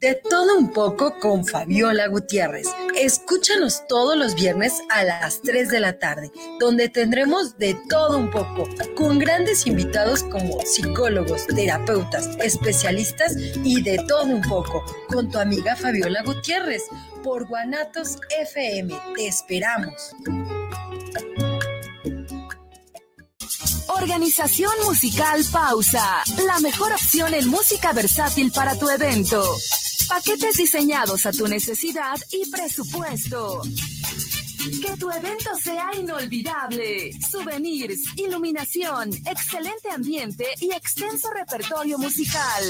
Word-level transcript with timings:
De 0.00 0.14
todo 0.14 0.56
un 0.56 0.72
poco 0.72 1.18
con 1.18 1.44
Fabiola 1.44 2.08
Gutiérrez. 2.08 2.66
Escúchanos 2.96 3.86
todos 3.86 4.16
los 4.16 4.34
viernes 4.34 4.72
a 4.88 5.04
las 5.04 5.42
3 5.42 5.68
de 5.68 5.78
la 5.78 5.98
tarde, 5.98 6.32
donde 6.58 6.88
tendremos 6.88 7.58
de 7.58 7.76
todo 7.90 8.16
un 8.16 8.30
poco, 8.30 8.66
con 8.96 9.18
grandes 9.18 9.66
invitados 9.66 10.22
como 10.22 10.58
psicólogos, 10.62 11.46
terapeutas, 11.48 12.30
especialistas 12.42 13.36
y 13.62 13.82
de 13.82 13.98
todo 14.08 14.24
un 14.24 14.40
poco, 14.40 14.82
con 15.08 15.30
tu 15.30 15.38
amiga 15.38 15.76
Fabiola 15.76 16.22
Gutiérrez, 16.22 16.84
por 17.22 17.46
Guanatos 17.46 18.16
FM. 18.40 18.98
Te 19.16 19.26
esperamos. 19.26 20.14
Organización 23.88 24.72
Musical 24.86 25.44
Pausa, 25.52 26.22
la 26.46 26.58
mejor 26.60 26.90
opción 26.92 27.34
en 27.34 27.48
música 27.48 27.92
versátil 27.92 28.50
para 28.50 28.74
tu 28.78 28.88
evento. 28.88 29.44
Paquetes 30.10 30.56
diseñados 30.56 31.24
a 31.24 31.30
tu 31.30 31.46
necesidad 31.46 32.18
y 32.32 32.50
presupuesto. 32.50 33.62
Que 34.82 34.96
tu 34.96 35.08
evento 35.08 35.50
sea 35.62 35.88
inolvidable. 35.96 37.12
Souvenirs, 37.30 38.00
iluminación, 38.16 39.10
excelente 39.24 39.88
ambiente 39.88 40.46
y 40.60 40.72
extenso 40.72 41.30
repertorio 41.30 41.96
musical. 41.96 42.64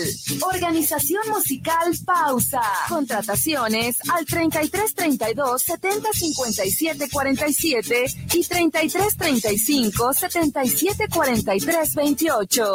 Organización 0.53 1.23
musical 1.31 1.93
Pausa. 2.05 2.61
Contrataciones 2.91 3.97
al 4.11 4.27
33 4.27 4.95
32 4.95 5.63
70 5.63 6.13
57 6.13 7.09
47 7.11 8.05
y 8.35 8.45
33 8.45 9.17
35 9.17 10.13
77 10.13 11.09
43 11.09 11.95
28. 11.95 12.75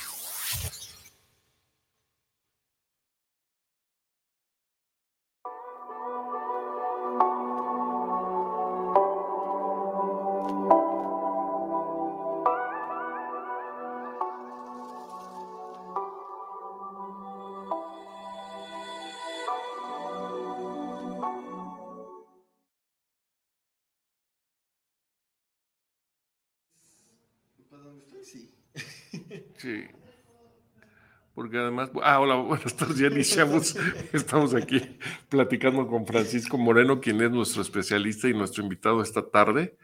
Porque 31.51 31.63
además, 31.63 31.89
ah, 32.01 32.21
hola, 32.21 32.35
buenas 32.47 32.73
tardes, 32.77 32.97
ya 32.97 33.07
iniciamos, 33.11 33.75
estamos 34.13 34.55
aquí 34.55 34.81
platicando 35.27 35.85
con 35.85 36.07
Francisco 36.07 36.57
Moreno, 36.57 37.01
quien 37.01 37.19
es 37.21 37.29
nuestro 37.29 37.61
especialista 37.61 38.29
y 38.29 38.33
nuestro 38.33 38.63
invitado 38.63 39.01
esta 39.01 39.29
tarde, 39.29 39.75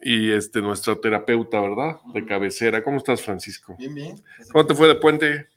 y 0.00 0.30
este, 0.30 0.62
nuestra 0.62 0.94
terapeuta, 0.94 1.60
¿verdad? 1.60 1.96
De 2.14 2.24
cabecera. 2.24 2.84
¿Cómo 2.84 2.98
estás, 2.98 3.20
Francisco? 3.20 3.74
Bien, 3.76 3.94
bien. 3.96 4.22
¿Cómo 4.52 4.64
te 4.64 4.76
fue 4.76 4.86
de 4.86 4.94
puente? 4.94 5.48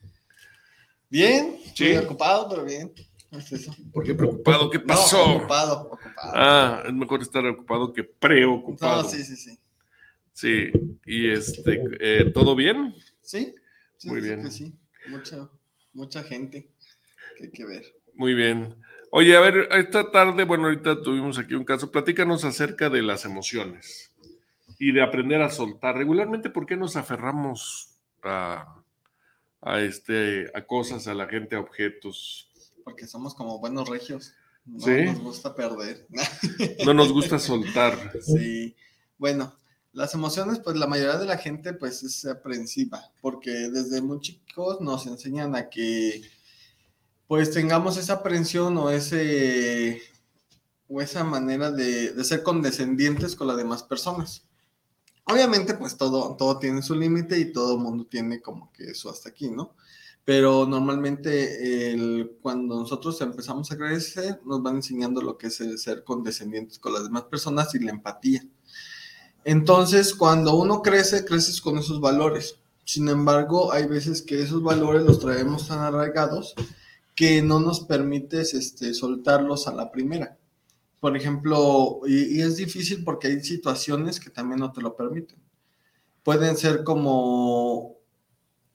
Bien, 1.12 1.60
sí. 1.76 1.96
ocupado, 1.96 2.50
pero 2.50 2.66
bien. 2.66 2.92
¿Por 3.94 4.04
qué 4.04 4.16
preocupado? 4.16 4.68
¿Qué 4.72 4.80
pasó? 4.80 5.36
ocupado, 5.36 5.92
ocupado. 5.92 6.34
Ah, 6.34 6.82
es 6.88 6.94
mejor 6.94 7.22
estar 7.22 7.46
ocupado 7.46 7.94
que 7.94 8.04
preocupado. 8.04 9.04
No, 9.04 9.08
sí, 9.08 9.24
sí, 9.24 9.36
sí. 9.36 9.60
Sí, 10.34 10.72
y 11.06 11.30
este, 11.30 11.84
eh, 12.00 12.32
¿todo 12.34 12.56
bien? 12.56 12.96
Sí, 13.22 13.54
muy 14.06 14.22
bien. 14.22 14.52
sí, 14.52 14.74
mucha, 15.10 15.50
mucha 15.94 16.24
gente 16.24 16.70
que 17.38 17.46
hay 17.46 17.52
que 17.52 17.66
ver. 17.66 17.84
Muy 18.14 18.34
bien. 18.34 18.76
Oye, 19.12 19.36
a 19.36 19.40
ver, 19.40 19.68
esta 19.72 20.12
tarde, 20.12 20.44
bueno, 20.44 20.66
ahorita 20.66 21.02
tuvimos 21.02 21.40
aquí 21.40 21.56
un 21.56 21.66
caso. 21.66 21.92
Platícanos 21.92 22.46
acerca 22.46 22.90
de 22.90 23.02
las 23.02 23.26
emociones 23.26 24.12
y 24.78 24.92
de 24.92 25.02
aprender 25.02 25.42
a 25.42 25.50
soltar. 25.50 25.98
Regularmente, 25.98 26.50
¿por 26.50 26.66
qué 26.66 26.78
nos 26.78 26.96
aferramos 26.96 27.96
a, 28.24 28.82
a, 29.62 29.82
este, 29.82 30.52
a 30.54 30.66
cosas, 30.66 31.08
a 31.08 31.14
la 31.14 31.28
gente, 31.28 31.56
a 31.56 31.60
objetos? 31.60 32.52
Porque 32.84 33.08
somos 33.08 33.34
como 33.34 33.60
buenos 33.60 33.90
regios. 33.90 34.34
No 34.66 34.80
¿Sí? 34.80 35.06
nos 35.06 35.20
gusta 35.20 35.56
perder. 35.56 36.06
No 36.86 36.94
nos 36.94 37.12
gusta 37.12 37.40
soltar. 37.40 38.14
Sí. 38.22 38.76
Bueno, 39.18 39.59
las 39.94 40.14
emociones, 40.14 40.60
pues 40.60 40.78
la 40.78 40.88
mayoría 40.88 41.18
de 41.18 41.26
la 41.26 41.38
gente 41.38 41.74
pues 41.74 42.04
es 42.04 42.26
aprensiva, 42.26 43.12
porque 43.22 43.52
desde 43.52 44.02
muy 44.02 44.20
chicos 44.20 44.82
nos 44.82 45.08
enseñan 45.08 45.56
a 45.56 45.70
que 45.70 46.22
pues 47.28 47.52
tengamos 47.52 47.98
esa 47.98 48.14
aprensión 48.14 48.78
o 48.78 48.90
ese 48.90 50.02
o 50.88 51.02
esa 51.02 51.24
manera 51.24 51.72
de, 51.72 52.14
de 52.14 52.24
ser 52.24 52.44
condescendientes 52.44 53.36
con 53.36 53.48
las 53.48 53.58
demás 53.58 53.84
personas. 53.84 54.44
Obviamente, 55.26 55.76
pues 55.76 55.96
todo, 55.96 56.36
todo 56.36 56.58
tiene 56.58 56.82
su 56.82 56.96
límite 56.96 57.38
y 57.38 57.54
todo 57.54 57.76
el 57.76 57.82
mundo 57.82 58.06
tiene 58.06 58.42
como 58.42 58.72
que 58.72 58.86
eso 58.86 59.12
hasta 59.12 59.30
aquí, 59.30 59.52
¿no? 59.52 59.76
Pero 60.26 60.66
normalmente 60.66 61.92
el, 61.92 62.38
cuando 62.42 62.80
nosotros 62.80 63.22
empezamos 63.22 63.72
a 63.72 63.78
crecer, 63.78 64.42
nos 64.44 64.64
van 64.64 64.78
enseñando 64.78 65.22
lo 65.22 65.38
que 65.38 65.48
es 65.48 65.62
el 65.62 65.78
ser 65.78 66.04
condescendientes 66.04 66.80
con 66.80 66.94
las 66.94 67.04
demás 67.04 67.24
personas 67.24 67.74
y 67.76 67.80
la 67.80 67.92
empatía. 67.92 68.44
Entonces, 69.44 70.14
cuando 70.14 70.56
uno 70.56 70.82
crece, 70.82 71.26
creces 71.26 71.62
con 71.62 71.78
esos 71.78 72.02
valores. 72.02 72.56
Sin 72.86 73.08
embargo, 73.08 73.72
hay 73.72 73.88
veces 73.88 74.22
que 74.22 74.42
esos 74.42 74.64
valores 74.64 75.04
los 75.04 75.20
traemos 75.20 75.68
tan 75.68 75.80
arraigados 75.80 76.56
que 77.16 77.42
no 77.42 77.60
nos 77.60 77.82
permites 77.82 78.54
este, 78.54 78.94
soltarlos 78.94 79.68
a 79.68 79.74
la 79.74 79.92
primera. 79.92 80.38
Por 81.00 81.16
ejemplo, 81.16 82.02
y, 82.06 82.38
y, 82.38 82.42
es 82.42 82.58
difícil 82.58 83.04
porque 83.04 83.28
hay 83.28 83.44
situaciones 83.44 84.20
que 84.20 84.30
también 84.30 84.60
no 84.60 84.72
te 84.72 84.82
lo 84.82 84.96
permiten. 84.96 85.38
Pueden 86.24 86.58
ser 86.58 86.84
como 86.84 87.99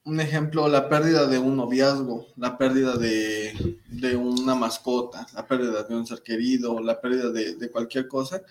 un 0.05 0.21
ejemplo, 0.21 0.69
la 0.69 0.89
pérdida 0.89 1.27
de 1.27 1.39
un 1.39 1.57
noviazgo, 1.57 2.27
la 2.37 2.59
pérdida 2.59 2.97
de, 2.97 3.79
de, 3.89 4.17
una 4.17 4.55
mascota, 4.55 5.27
la 5.35 5.47
pérdida 5.47 5.83
de 5.83 5.95
un 5.97 6.07
ser 6.07 6.23
querido, 6.23 6.79
la 6.81 7.01
pérdida 7.01 7.31
de, 7.31 7.55
de 7.57 7.71
cualquier 7.71 8.07
cosa. 8.07 8.43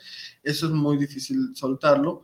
Eso 0.41 0.65
es 0.65 0.71
muy 0.71 0.97
difícil 0.97 1.55
soltarlo. 1.55 2.23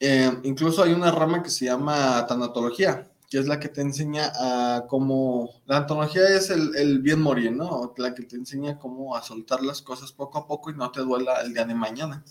Eh, 0.00 0.30
incluso 0.44 0.82
hay 0.82 0.92
una 0.92 1.10
rama 1.10 1.42
que 1.42 1.50
se 1.50 1.66
llama 1.66 2.26
tanatología, 2.26 3.10
que 3.28 3.38
es 3.38 3.46
la 3.46 3.60
que 3.60 3.68
te 3.68 3.82
enseña 3.82 4.32
a 4.34 4.86
cómo... 4.88 5.50
La 5.66 5.78
antología 5.78 6.26
es 6.28 6.48
el, 6.48 6.74
el, 6.76 7.00
bien 7.00 7.20
morir, 7.20 7.52
¿no? 7.52 7.92
La 7.98 8.14
que 8.14 8.22
te 8.22 8.36
enseña 8.36 8.78
cómo 8.78 9.14
a 9.14 9.22
soltar 9.22 9.62
las 9.62 9.82
cosas 9.82 10.10
poco 10.12 10.38
a 10.38 10.46
poco 10.46 10.70
y 10.70 10.74
no 10.74 10.90
te 10.90 11.00
duela 11.00 11.42
el 11.42 11.52
día 11.52 11.66
de 11.66 11.74
mañana. 11.74 12.24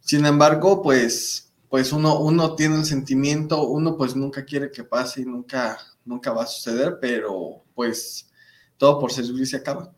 Sin 0.00 0.24
embargo, 0.26 0.80
pues 0.80 1.49
pues 1.70 1.92
uno, 1.92 2.18
uno 2.18 2.56
tiene 2.56 2.74
el 2.74 2.84
sentimiento, 2.84 3.62
uno 3.62 3.96
pues 3.96 4.16
nunca 4.16 4.44
quiere 4.44 4.72
que 4.72 4.82
pase 4.82 5.22
y 5.22 5.24
nunca, 5.24 5.78
nunca 6.04 6.32
va 6.32 6.42
a 6.42 6.46
suceder, 6.48 6.98
pero 7.00 7.62
pues 7.74 8.28
todo 8.76 8.98
por 8.98 9.12
servir 9.12 9.46
se 9.46 9.58
acaba. 9.58 9.94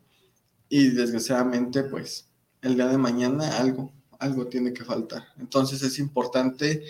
Y 0.69 0.89
desgraciadamente 0.89 1.83
pues 1.83 2.29
el 2.61 2.75
día 2.75 2.87
de 2.87 2.99
mañana 2.99 3.57
algo, 3.57 3.91
algo 4.19 4.45
tiene 4.45 4.71
que 4.71 4.85
faltar. 4.85 5.25
Entonces 5.39 5.81
es 5.81 5.97
importante 5.97 6.83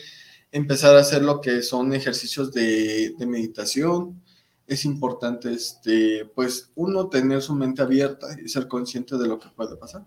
empezar 0.52 0.98
a 0.98 1.00
hacer 1.00 1.24
lo 1.24 1.40
que 1.40 1.62
son 1.62 1.94
ejercicios 1.94 2.52
de, 2.52 3.16
de 3.18 3.26
meditación. 3.26 4.22
Es 4.68 4.84
importante, 4.84 5.52
este, 5.52 6.26
pues, 6.36 6.72
uno 6.76 7.10
tener 7.10 7.42
su 7.42 7.54
mente 7.54 7.82
abierta 7.82 8.28
y 8.42 8.48
ser 8.48 8.68
consciente 8.68 9.18
de 9.18 9.28
lo 9.28 9.40
que 9.40 9.50
puede 9.50 9.76
pasar. 9.76 10.06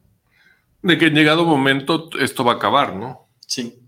De 0.83 0.97
que 0.97 1.07
en 1.07 1.15
llegado 1.15 1.45
momento 1.45 2.09
esto 2.19 2.45
va 2.45 2.53
a 2.53 2.57
acabar, 2.57 2.95
¿no? 2.95 3.29
Sí. 3.47 3.86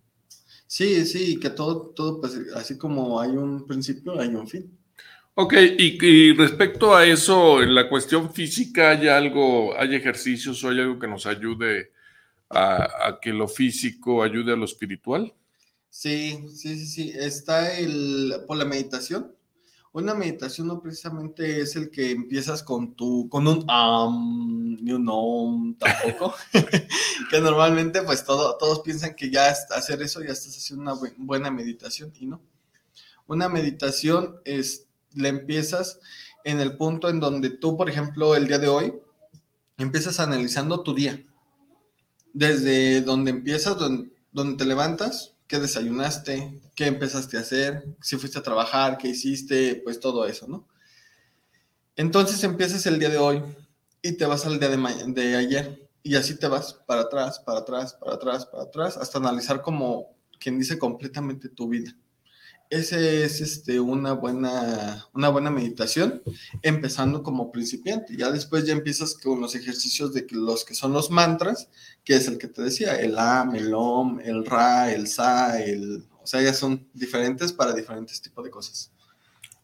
Sí, 0.68 1.06
sí, 1.06 1.40
que 1.40 1.48
todo, 1.48 1.94
todo, 1.96 2.20
pues, 2.20 2.38
así 2.54 2.76
como 2.76 3.18
hay 3.18 3.30
un 3.30 3.66
principio, 3.66 4.20
hay 4.20 4.28
un 4.28 4.46
fin. 4.46 4.78
Ok, 5.34 5.54
y, 5.78 5.98
y, 6.04 6.32
respecto 6.34 6.94
a 6.94 7.06
eso, 7.06 7.62
en 7.62 7.74
la 7.74 7.88
cuestión 7.88 8.30
física, 8.34 8.90
¿hay 8.90 9.08
algo, 9.08 9.74
hay 9.78 9.94
ejercicios 9.94 10.62
o 10.62 10.68
hay 10.68 10.80
algo 10.80 10.98
que 10.98 11.08
nos 11.08 11.24
ayude 11.24 11.92
a, 12.50 13.06
a, 13.06 13.18
que 13.18 13.32
lo 13.32 13.48
físico 13.48 14.22
ayude 14.22 14.52
a 14.52 14.56
lo 14.56 14.66
espiritual? 14.66 15.32
Sí, 15.88 16.38
sí, 16.54 16.76
sí, 16.76 16.86
sí. 16.86 17.12
Está 17.16 17.78
el, 17.78 18.34
por 18.46 18.58
la 18.58 18.66
meditación. 18.66 19.32
Una 19.98 20.14
meditación 20.14 20.68
no 20.68 20.80
precisamente 20.80 21.60
es 21.60 21.74
el 21.74 21.90
que 21.90 22.12
empiezas 22.12 22.62
con 22.62 22.94
tu, 22.94 23.28
con 23.28 23.48
un 23.48 23.68
um, 23.68 24.78
un 24.94 25.04
no 25.04 25.74
tampoco, 25.76 26.36
que 27.30 27.40
normalmente 27.40 28.02
pues 28.02 28.24
todo, 28.24 28.56
todos 28.58 28.78
piensan 28.82 29.16
que 29.16 29.28
ya 29.28 29.48
hacer 29.48 30.00
eso 30.00 30.22
ya 30.22 30.30
estás 30.30 30.56
haciendo 30.56 30.82
una 30.82 31.12
buena 31.16 31.50
meditación 31.50 32.12
y 32.20 32.26
no. 32.26 32.40
Una 33.26 33.48
meditación 33.48 34.36
es, 34.44 34.86
la 35.14 35.26
empiezas 35.26 35.98
en 36.44 36.60
el 36.60 36.76
punto 36.76 37.08
en 37.08 37.18
donde 37.18 37.50
tú, 37.50 37.76
por 37.76 37.90
ejemplo, 37.90 38.36
el 38.36 38.46
día 38.46 38.60
de 38.60 38.68
hoy, 38.68 38.94
empiezas 39.78 40.20
analizando 40.20 40.84
tu 40.84 40.94
día. 40.94 41.24
Desde 42.32 43.00
donde 43.00 43.32
empiezas, 43.32 43.76
donde, 43.76 44.12
donde 44.30 44.58
te 44.58 44.64
levantas, 44.64 45.34
qué 45.48 45.58
desayunaste, 45.58 46.60
qué 46.76 46.86
empezaste 46.86 47.38
a 47.38 47.40
hacer, 47.40 47.96
si 48.00 48.16
fuiste 48.16 48.38
a 48.38 48.42
trabajar, 48.42 48.98
qué 48.98 49.08
hiciste, 49.08 49.80
pues 49.82 49.98
todo 49.98 50.26
eso, 50.26 50.46
¿no? 50.46 50.68
Entonces 51.96 52.44
empiezas 52.44 52.86
el 52.86 52.98
día 52.98 53.08
de 53.08 53.18
hoy 53.18 53.42
y 54.02 54.12
te 54.12 54.26
vas 54.26 54.46
al 54.46 54.60
día 54.60 54.68
de, 54.68 55.12
de 55.12 55.36
ayer 55.36 55.88
y 56.02 56.14
así 56.14 56.36
te 56.36 56.46
vas 56.46 56.74
para 56.74 57.02
atrás, 57.02 57.40
para 57.40 57.60
atrás, 57.60 57.94
para 57.94 58.14
atrás, 58.14 58.46
para 58.46 58.62
atrás, 58.64 58.96
hasta 58.98 59.18
analizar 59.18 59.62
como 59.62 60.14
quien 60.38 60.58
dice 60.58 60.78
completamente 60.78 61.48
tu 61.48 61.68
vida. 61.68 61.92
Ese 62.70 63.24
es 63.24 63.40
este, 63.40 63.80
una, 63.80 64.12
buena, 64.12 65.06
una 65.14 65.30
buena 65.30 65.50
meditación, 65.50 66.22
empezando 66.62 67.22
como 67.22 67.50
principiante. 67.50 68.14
Ya 68.16 68.30
después 68.30 68.66
ya 68.66 68.74
empiezas 68.74 69.14
con 69.14 69.40
los 69.40 69.54
ejercicios 69.54 70.12
de 70.12 70.26
los 70.30 70.66
que 70.66 70.74
son 70.74 70.92
los 70.92 71.10
mantras, 71.10 71.70
que 72.04 72.16
es 72.16 72.28
el 72.28 72.36
que 72.36 72.48
te 72.48 72.62
decía, 72.62 73.00
el 73.00 73.18
Am, 73.18 73.54
el 73.54 73.72
Om, 73.72 74.20
el 74.20 74.44
Ra, 74.44 74.92
el 74.92 75.06
Sa, 75.08 75.62
el... 75.62 76.04
O 76.22 76.26
sea, 76.26 76.42
ya 76.42 76.52
son 76.52 76.86
diferentes 76.92 77.54
para 77.54 77.72
diferentes 77.72 78.20
tipos 78.20 78.44
de 78.44 78.50
cosas. 78.50 78.92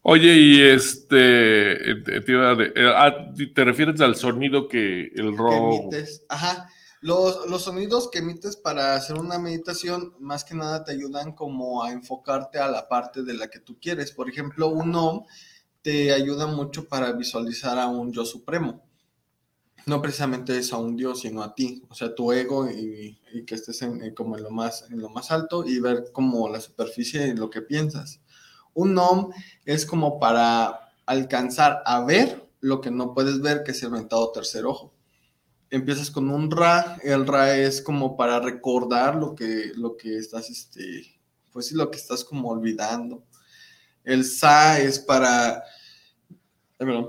Oye, 0.00 0.34
y 0.34 0.60
este, 0.62 1.90
eh, 1.90 1.94
te, 1.96 2.16
eh, 2.16 2.92
ah, 2.94 3.32
te 3.54 3.64
refieres 3.64 4.00
al 4.00 4.16
sonido 4.16 4.68
que 4.68 5.10
el 5.14 5.36
ro... 5.36 5.90
Ajá, 6.28 6.68
los, 7.04 7.62
sonidos 7.62 8.08
que 8.10 8.20
emites 8.20 8.56
para 8.56 8.94
hacer 8.94 9.18
una 9.18 9.38
meditación, 9.38 10.14
más 10.20 10.42
que 10.42 10.54
nada 10.54 10.84
te 10.84 10.92
ayudan 10.92 11.32
como 11.32 11.84
a 11.84 11.92
enfocarte 11.92 12.58
a 12.58 12.66
la 12.66 12.88
parte 12.88 13.22
de 13.22 13.34
la 13.34 13.50
que 13.50 13.60
tú 13.60 13.78
quieres. 13.78 14.10
Por 14.10 14.30
ejemplo, 14.30 14.68
un 14.68 14.94
OM 14.94 15.26
te 15.82 16.14
ayuda 16.14 16.46
mucho 16.46 16.88
para 16.88 17.12
visualizar 17.12 17.78
a 17.78 17.88
un 17.88 18.10
yo 18.10 18.24
supremo. 18.24 18.82
No 19.84 20.00
precisamente 20.00 20.56
es 20.56 20.72
a 20.72 20.78
un 20.78 20.96
Dios, 20.96 21.20
sino 21.20 21.42
a 21.42 21.54
ti, 21.54 21.82
o 21.90 21.94
sea, 21.94 22.14
tu 22.14 22.32
ego 22.32 22.70
y, 22.70 23.20
que 23.46 23.54
estés 23.54 23.82
en, 23.82 24.14
como 24.14 24.38
en 24.38 24.42
lo, 24.42 24.50
más, 24.50 24.86
en 24.90 24.98
lo 24.98 25.10
más 25.10 25.30
alto 25.30 25.62
y 25.66 25.80
ver 25.80 26.10
como 26.10 26.48
la 26.48 26.62
superficie 26.62 27.26
y 27.26 27.34
lo 27.34 27.50
que 27.50 27.60
piensas. 27.60 28.22
Un 28.72 28.96
OM 28.96 29.30
es 29.66 29.84
como 29.84 30.18
para 30.18 30.94
alcanzar 31.04 31.82
a 31.84 32.02
ver 32.02 32.48
lo 32.60 32.80
que 32.80 32.90
no 32.90 33.12
puedes 33.12 33.42
ver, 33.42 33.62
que 33.62 33.72
es 33.72 33.82
el 33.82 33.90
ventado 33.90 34.32
tercer 34.32 34.64
ojo. 34.64 34.93
Empiezas 35.74 36.08
con 36.08 36.30
un 36.30 36.52
Ra, 36.52 36.98
el 37.02 37.26
Ra 37.26 37.56
es 37.56 37.82
como 37.82 38.16
para 38.16 38.38
recordar 38.38 39.16
lo 39.16 39.34
que, 39.34 39.72
lo 39.74 39.96
que 39.96 40.18
estás, 40.18 40.48
este, 40.48 41.18
pues 41.52 41.66
sí, 41.66 41.74
lo 41.74 41.90
que 41.90 41.98
estás 41.98 42.22
como 42.22 42.48
olvidando. 42.48 43.24
El 44.04 44.24
Sa 44.24 44.78
es 44.78 45.00
para, 45.00 45.64
eh, 46.78 47.06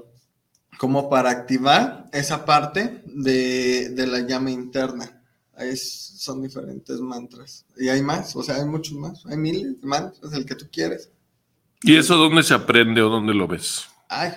como 0.80 1.12
para 1.12 1.30
activar 1.30 2.10
esa 2.12 2.44
parte 2.44 3.04
de, 3.06 3.90
de 3.90 4.08
la 4.08 4.22
llama 4.22 4.50
interna. 4.50 5.22
Ahí 5.54 5.78
son 5.78 6.42
diferentes 6.42 7.00
mantras. 7.00 7.68
Y 7.78 7.90
hay 7.90 8.02
más, 8.02 8.36
o 8.36 8.42
sea, 8.42 8.56
hay 8.56 8.66
muchos 8.66 8.98
más. 8.98 9.24
Hay 9.28 9.38
miles 9.38 9.80
de 9.80 9.88
mantras, 9.88 10.34
el 10.34 10.44
que 10.44 10.56
tú 10.56 10.66
quieres. 10.72 11.12
¿Y 11.84 11.98
eso 11.98 12.18
dónde 12.18 12.42
se 12.42 12.56
aprende 12.56 13.04
o 13.04 13.10
dónde 13.10 13.36
lo 13.36 13.48
ves? 13.48 13.86
Ay, 14.10 14.32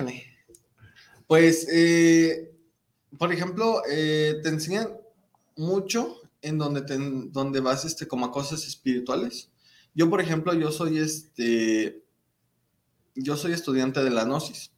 Pues, 1.26 1.66
eh, 1.72 2.47
por 3.18 3.32
ejemplo, 3.32 3.82
eh, 3.90 4.40
te 4.42 4.48
enseñan 4.48 4.96
mucho 5.56 6.16
en 6.42 6.58
donde, 6.58 6.82
te, 6.82 6.96
donde 6.98 7.60
vas 7.60 7.84
este, 7.84 8.06
como 8.06 8.26
a 8.26 8.32
cosas 8.32 8.66
espirituales. 8.66 9.50
Yo, 9.94 10.08
por 10.08 10.20
ejemplo, 10.20 10.54
yo 10.54 10.70
soy 10.70 10.98
este, 10.98 12.04
yo 13.14 13.36
soy 13.36 13.52
estudiante 13.52 14.02
de 14.02 14.10
la 14.10 14.24
Gnosis. 14.24 14.70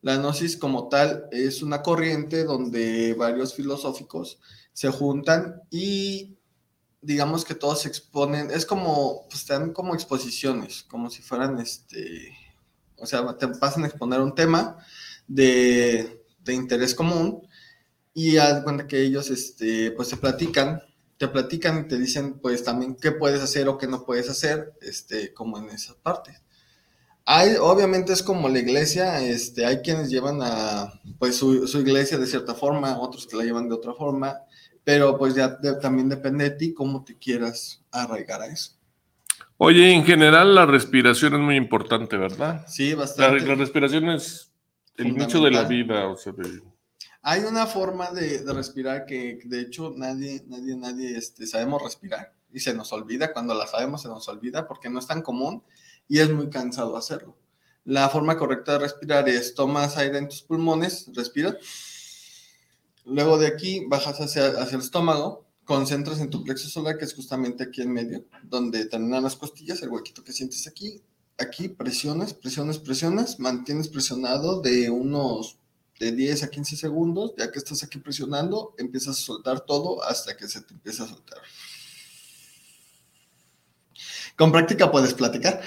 La 0.00 0.16
Gnosis 0.16 0.56
como 0.56 0.88
tal 0.88 1.26
es 1.32 1.62
una 1.62 1.82
corriente 1.82 2.44
donde 2.44 3.14
varios 3.14 3.54
filosóficos 3.54 4.38
se 4.72 4.90
juntan 4.90 5.62
y 5.70 6.36
digamos 7.00 7.44
que 7.44 7.54
todos 7.54 7.82
se 7.82 7.88
exponen, 7.88 8.50
es 8.50 8.64
como, 8.64 9.26
pues 9.28 9.44
te 9.44 9.52
dan 9.52 9.72
como 9.72 9.94
exposiciones, 9.94 10.84
como 10.84 11.10
si 11.10 11.20
fueran, 11.20 11.58
este, 11.58 12.34
o 12.96 13.04
sea, 13.06 13.36
te 13.36 13.48
pasan 13.48 13.84
a 13.84 13.88
exponer 13.88 14.20
un 14.20 14.34
tema 14.34 14.78
de, 15.26 16.24
de 16.42 16.54
interés 16.54 16.94
común 16.94 17.46
y 18.14 18.36
haz 18.36 18.62
cuenta 18.62 18.86
que 18.86 19.02
ellos, 19.02 19.28
este, 19.30 19.90
pues 19.90 20.08
se 20.08 20.16
platican, 20.16 20.80
te 21.18 21.28
platican 21.28 21.80
y 21.80 21.88
te 21.88 21.98
dicen, 21.98 22.38
pues 22.40 22.62
también 22.62 22.96
qué 22.96 23.10
puedes 23.12 23.42
hacer 23.42 23.68
o 23.68 23.76
qué 23.76 23.88
no 23.88 24.04
puedes 24.04 24.30
hacer, 24.30 24.72
este, 24.80 25.34
como 25.34 25.58
en 25.58 25.68
esa 25.70 25.94
parte. 26.00 26.38
Hay, 27.26 27.56
obviamente 27.58 28.12
es 28.12 28.22
como 28.22 28.48
la 28.48 28.60
iglesia, 28.60 29.20
este, 29.20 29.66
hay 29.66 29.78
quienes 29.78 30.10
llevan 30.10 30.40
a, 30.42 31.00
pues 31.18 31.36
su, 31.36 31.66
su 31.66 31.80
iglesia 31.80 32.18
de 32.18 32.26
cierta 32.26 32.54
forma, 32.54 32.98
otros 32.98 33.26
que 33.26 33.36
la 33.36 33.44
llevan 33.44 33.68
de 33.68 33.74
otra 33.74 33.94
forma, 33.94 34.36
pero 34.84 35.18
pues 35.18 35.34
ya 35.34 35.58
también 35.80 36.08
depende 36.08 36.44
de 36.44 36.56
ti 36.56 36.74
cómo 36.74 37.02
te 37.02 37.18
quieras 37.18 37.82
arraigar 37.90 38.42
a 38.42 38.46
eso. 38.46 38.72
Oye, 39.56 39.92
en 39.92 40.04
general 40.04 40.54
la 40.54 40.66
respiración 40.66 41.34
es 41.34 41.40
muy 41.40 41.56
importante, 41.56 42.16
¿verdad? 42.16 42.64
Sí, 42.68 42.92
bastante. 42.94 43.46
La, 43.46 43.54
respiración 43.54 44.10
es 44.10 44.52
el 44.96 45.16
nicho 45.16 45.42
de 45.42 45.50
la 45.50 45.64
vida, 45.64 46.08
o 46.08 46.16
sea, 46.16 46.34
Hay 47.26 47.40
una 47.44 47.66
forma 47.66 48.10
de, 48.10 48.44
respirar 48.52 49.06
que 49.06 49.38
de 49.44 49.60
hecho 49.62 49.94
nadie, 49.96 50.44
nadie, 50.46 50.76
nadie 50.76 51.16
este, 51.16 51.46
sabemos 51.46 51.82
respirar 51.82 52.34
y 52.52 52.60
se 52.60 52.74
nos 52.74 52.92
olvida, 52.92 53.32
cuando 53.32 53.54
la 53.54 53.66
sabemos 53.66 54.02
se 54.02 54.08
nos 54.08 54.28
olvida 54.28 54.68
porque 54.68 54.90
no 54.90 54.98
es 54.98 55.06
tan 55.06 55.22
común 55.22 55.62
y 56.06 56.18
es 56.18 56.30
muy 56.30 56.50
cansado 56.50 56.98
hacerlo. 56.98 57.34
La 57.86 58.10
forma 58.10 58.36
correcta 58.36 58.72
de 58.72 58.80
respirar 58.80 59.26
es 59.26 59.54
tomas 59.54 59.96
aire 59.96 60.18
en 60.18 60.28
tus 60.28 60.42
pulmones, 60.42 61.10
respira 61.14 61.56
Luego 63.06 63.38
de 63.38 63.46
aquí 63.46 63.86
bajas 63.88 64.20
hacia, 64.20 64.48
hacia 64.48 64.76
el 64.76 64.82
estómago, 64.82 65.46
concentras 65.64 66.20
en 66.20 66.28
tu 66.28 66.44
plexo 66.44 66.68
solar, 66.68 66.98
que 66.98 67.06
es 67.06 67.14
justamente 67.14 67.64
aquí 67.64 67.80
en 67.80 67.92
medio, 67.92 68.26
donde 68.42 68.84
terminan 68.84 69.22
las 69.22 69.36
costillas, 69.36 69.80
el 69.80 69.88
huequito 69.88 70.22
que 70.22 70.32
sientes 70.32 70.66
aquí. 70.66 71.00
Aquí 71.38 71.68
presionas, 71.68 72.34
presionas, 72.34 72.78
presionas, 72.78 73.40
mantienes 73.40 73.88
presionado 73.88 74.60
de 74.60 74.90
unos 74.90 75.58
de 75.98 76.12
10 76.12 76.42
a 76.44 76.50
15 76.50 76.76
segundos, 76.76 77.32
ya 77.36 77.50
que 77.50 77.58
estás 77.58 77.82
aquí 77.82 77.98
presionando, 77.98 78.74
empiezas 78.78 79.18
a 79.18 79.22
soltar 79.22 79.60
todo 79.60 80.02
hasta 80.02 80.36
que 80.36 80.48
se 80.48 80.60
te 80.62 80.74
empieza 80.74 81.04
a 81.04 81.08
soltar. 81.08 81.38
Con 84.36 84.50
práctica 84.50 84.90
puedes 84.90 85.14
platicar, 85.14 85.62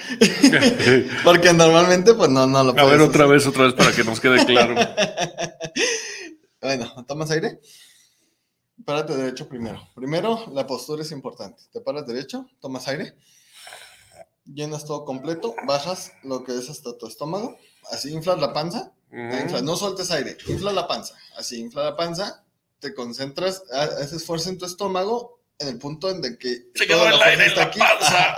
porque 1.24 1.52
normalmente 1.54 2.12
pues 2.12 2.28
no, 2.28 2.46
no 2.46 2.64
lo 2.64 2.74
puedes. 2.74 2.88
A 2.88 2.92
ver 2.92 3.00
otra 3.00 3.26
vez, 3.26 3.46
otra 3.46 3.64
vez 3.64 3.72
para 3.72 3.92
que 3.92 4.04
nos 4.04 4.20
quede 4.20 4.44
claro. 4.44 4.74
Bueno, 6.60 6.92
tomas 7.06 7.30
aire. 7.30 7.60
Párate 8.84 9.16
derecho 9.16 9.48
primero. 9.48 9.80
Primero, 9.94 10.44
la 10.52 10.66
postura 10.66 11.02
es 11.02 11.12
importante. 11.12 11.62
Te 11.72 11.80
paras 11.80 12.06
derecho, 12.06 12.48
tomas 12.60 12.88
aire, 12.88 13.16
llenas 14.44 14.84
todo 14.84 15.04
completo, 15.04 15.54
bajas 15.66 16.12
lo 16.22 16.44
que 16.44 16.56
es 16.56 16.68
hasta 16.68 16.96
tu 16.96 17.06
estómago, 17.06 17.56
así 17.90 18.12
inflas 18.12 18.38
la 18.38 18.52
panza, 18.52 18.92
no 19.10 19.76
sueltes 19.76 20.10
aire, 20.10 20.36
infla 20.46 20.72
la 20.72 20.86
panza, 20.86 21.14
así 21.36 21.60
infla 21.60 21.84
la 21.84 21.96
panza, 21.96 22.44
te 22.78 22.94
concentras, 22.94 23.62
haces 23.72 24.12
esfuerzo 24.12 24.50
en 24.50 24.58
tu 24.58 24.66
estómago 24.66 25.40
en 25.58 25.68
el 25.68 25.78
punto 25.78 26.08
en 26.10 26.22
que 26.36 26.70
se 26.74 26.86
quedó 26.86 27.06
el 27.08 27.20
aire 27.20 27.60
aquí, 27.60 27.80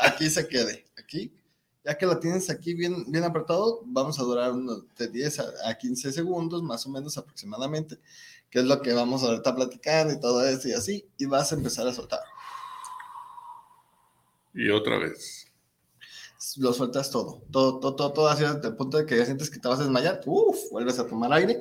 aquí 0.02 0.30
se 0.30 0.48
quede, 0.48 0.86
aquí 0.96 1.32
ya 1.84 1.96
que 1.96 2.06
lo 2.06 2.18
tienes 2.18 2.50
aquí 2.50 2.74
bien, 2.74 3.10
bien 3.10 3.24
apretado, 3.24 3.80
vamos 3.84 4.18
a 4.18 4.22
durar 4.22 4.52
unos 4.52 4.84
de 4.96 5.08
10 5.08 5.40
a, 5.64 5.74
15 5.78 6.12
segundos, 6.12 6.62
más 6.62 6.86
o 6.86 6.90
menos 6.90 7.16
aproximadamente, 7.16 7.98
que 8.50 8.58
es 8.58 8.64
lo 8.64 8.82
que 8.82 8.92
vamos 8.92 9.24
a 9.24 9.34
estar 9.34 9.54
platicando 9.54 10.12
y 10.12 10.20
todo 10.20 10.46
eso 10.46 10.68
y 10.68 10.72
así, 10.72 11.08
y 11.16 11.26
vas 11.26 11.52
a 11.52 11.54
empezar 11.54 11.86
a 11.86 11.94
soltar. 11.94 12.20
Y 14.52 14.68
otra 14.70 14.98
vez. 14.98 15.46
Lo 16.56 16.72
sueltas 16.72 17.10
todo, 17.10 17.42
todo, 17.50 17.80
todo, 17.80 17.96
todo, 17.96 18.12
todo 18.12 18.28
hacia 18.28 18.58
el 18.62 18.76
punto 18.76 18.96
de 18.96 19.06
que 19.06 19.16
ya 19.16 19.26
sientes 19.26 19.50
que 19.50 19.58
te 19.58 19.68
vas 19.68 19.80
a 19.80 19.82
desmayar, 19.82 20.20
uff, 20.26 20.70
vuelves 20.70 20.98
a 20.98 21.06
tomar 21.06 21.32
aire 21.32 21.60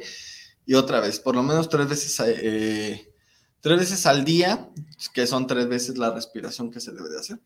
y 0.65 0.75
otra 0.75 1.00
vez, 1.00 1.19
por 1.19 1.36
lo 1.36 1.41
menos 1.43 1.67
tres 1.67 1.89
veces, 1.89 2.19
eh, 2.27 3.12
tres 3.59 3.79
veces 3.79 4.05
al 4.05 4.24
día, 4.24 4.69
que 5.13 5.25
son 5.25 5.48
tres 5.48 5.67
veces 5.67 5.98
la 5.98 6.12
respiración 6.12 6.69
que 6.69 6.79
se 6.79 6.91
debe 6.91 7.09
de 7.09 7.19
hacer. 7.19 7.39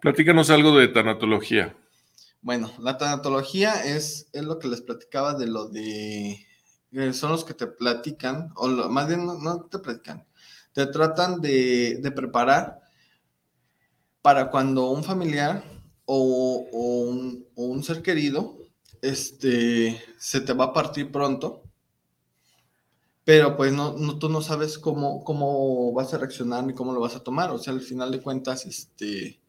Platícanos 0.00 0.50
algo 0.50 0.76
de 0.76 0.88
tanatología. 0.88 1.76
Bueno, 2.40 2.72
la 2.80 2.98
tanatología 2.98 3.84
es, 3.84 4.28
es 4.32 4.42
lo 4.44 4.58
que 4.58 4.68
les 4.68 4.80
platicaba 4.80 5.34
de 5.34 5.46
lo 5.46 5.68
de... 5.68 6.44
Eh, 6.90 7.12
son 7.12 7.30
los 7.30 7.44
que 7.44 7.54
te 7.54 7.66
platican, 7.66 8.50
o 8.56 8.66
más 8.66 9.06
bien 9.06 9.26
no, 9.26 9.64
te 9.66 9.78
platican, 9.78 10.26
te 10.72 10.86
tratan 10.86 11.40
de, 11.40 12.12
preparar 12.16 12.80
para 14.22 14.50
cuando 14.50 14.90
un 14.90 15.04
familiar 15.04 15.62
o, 16.14 17.42
un, 17.54 17.82
ser 17.82 18.02
querido 18.02 18.58
este, 19.00 20.00
se 20.18 20.40
te 20.40 20.52
va 20.52 20.66
a 20.66 20.72
partir 20.72 21.10
pronto, 21.10 21.62
pero 23.24 23.56
pues 23.56 23.72
no, 23.72 23.96
no, 23.96 24.18
tú 24.18 24.28
no 24.28 24.42
sabes 24.42 24.78
cómo, 24.78 25.24
cómo 25.24 25.92
vas 25.92 26.12
a 26.12 26.18
reaccionar 26.18 26.64
ni 26.64 26.74
cómo 26.74 26.92
lo 26.92 27.00
vas 27.00 27.16
a 27.16 27.22
tomar. 27.22 27.50
O 27.50 27.58
sea, 27.58 27.72
al 27.72 27.80
final 27.80 28.10
de 28.10 28.20
cuentas, 28.20 28.66
este, 28.66 29.40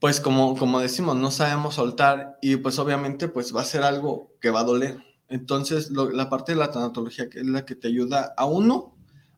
pues 0.00 0.20
como, 0.20 0.56
como 0.56 0.80
decimos, 0.80 1.16
no 1.16 1.30
sabemos 1.30 1.74
soltar 1.74 2.38
y 2.40 2.56
pues 2.56 2.78
obviamente 2.78 3.28
pues 3.28 3.54
va 3.54 3.62
a 3.62 3.66
ser 3.66 3.82
algo 3.82 4.32
que 4.40 4.50
va 4.50 4.60
a 4.60 4.64
doler. 4.64 4.98
Entonces, 5.28 5.90
la 5.90 6.30
parte 6.30 6.52
de 6.52 6.58
la 6.58 6.70
tanatología 6.70 7.28
que 7.28 7.40
es 7.40 7.46
la 7.46 7.66
que 7.66 7.74
te 7.74 7.88
ayuda 7.88 8.32
a 8.36 8.46
uno, 8.46 8.96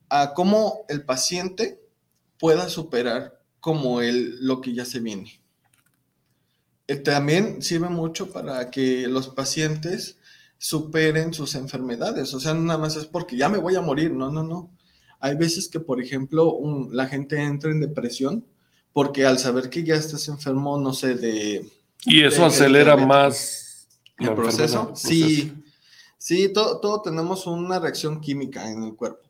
a 0.08 0.34
cómo 0.34 0.84
el 0.88 1.04
paciente 1.04 1.82
pueda 2.38 2.68
superar 2.68 3.40
como 3.58 4.00
el, 4.00 4.46
lo 4.46 4.60
que 4.60 4.72
ya 4.72 4.84
se 4.84 5.00
viene. 5.00 5.39
Eh, 6.90 6.96
también 6.96 7.62
sirve 7.62 7.88
mucho 7.88 8.32
para 8.32 8.68
que 8.68 9.06
los 9.06 9.28
pacientes 9.28 10.18
superen 10.58 11.32
sus 11.32 11.54
enfermedades. 11.54 12.34
O 12.34 12.40
sea, 12.40 12.52
no 12.52 12.62
nada 12.62 12.80
más 12.80 12.96
es 12.96 13.06
porque 13.06 13.36
ya 13.36 13.48
me 13.48 13.58
voy 13.58 13.76
a 13.76 13.80
morir. 13.80 14.10
No, 14.10 14.28
no, 14.28 14.42
no. 14.42 14.72
Hay 15.20 15.36
veces 15.36 15.68
que, 15.68 15.78
por 15.78 16.02
ejemplo, 16.02 16.58
la 16.90 17.06
gente 17.06 17.40
entra 17.40 17.70
en 17.70 17.80
depresión 17.80 18.44
porque 18.92 19.24
al 19.24 19.38
saber 19.38 19.70
que 19.70 19.84
ya 19.84 19.94
estás 19.94 20.26
enfermo, 20.26 20.78
no 20.78 20.92
sé, 20.92 21.14
de... 21.14 21.64
Y 22.06 22.24
eso 22.24 22.44
acelera 22.44 22.96
más 22.96 23.86
el 24.18 24.34
proceso. 24.34 24.90
Sí, 24.96 25.52
sí, 26.18 26.52
todo, 26.52 26.80
todo 26.80 27.02
tenemos 27.02 27.46
una 27.46 27.78
reacción 27.78 28.20
química 28.20 28.68
en 28.68 28.82
el 28.82 28.96
cuerpo. 28.96 29.28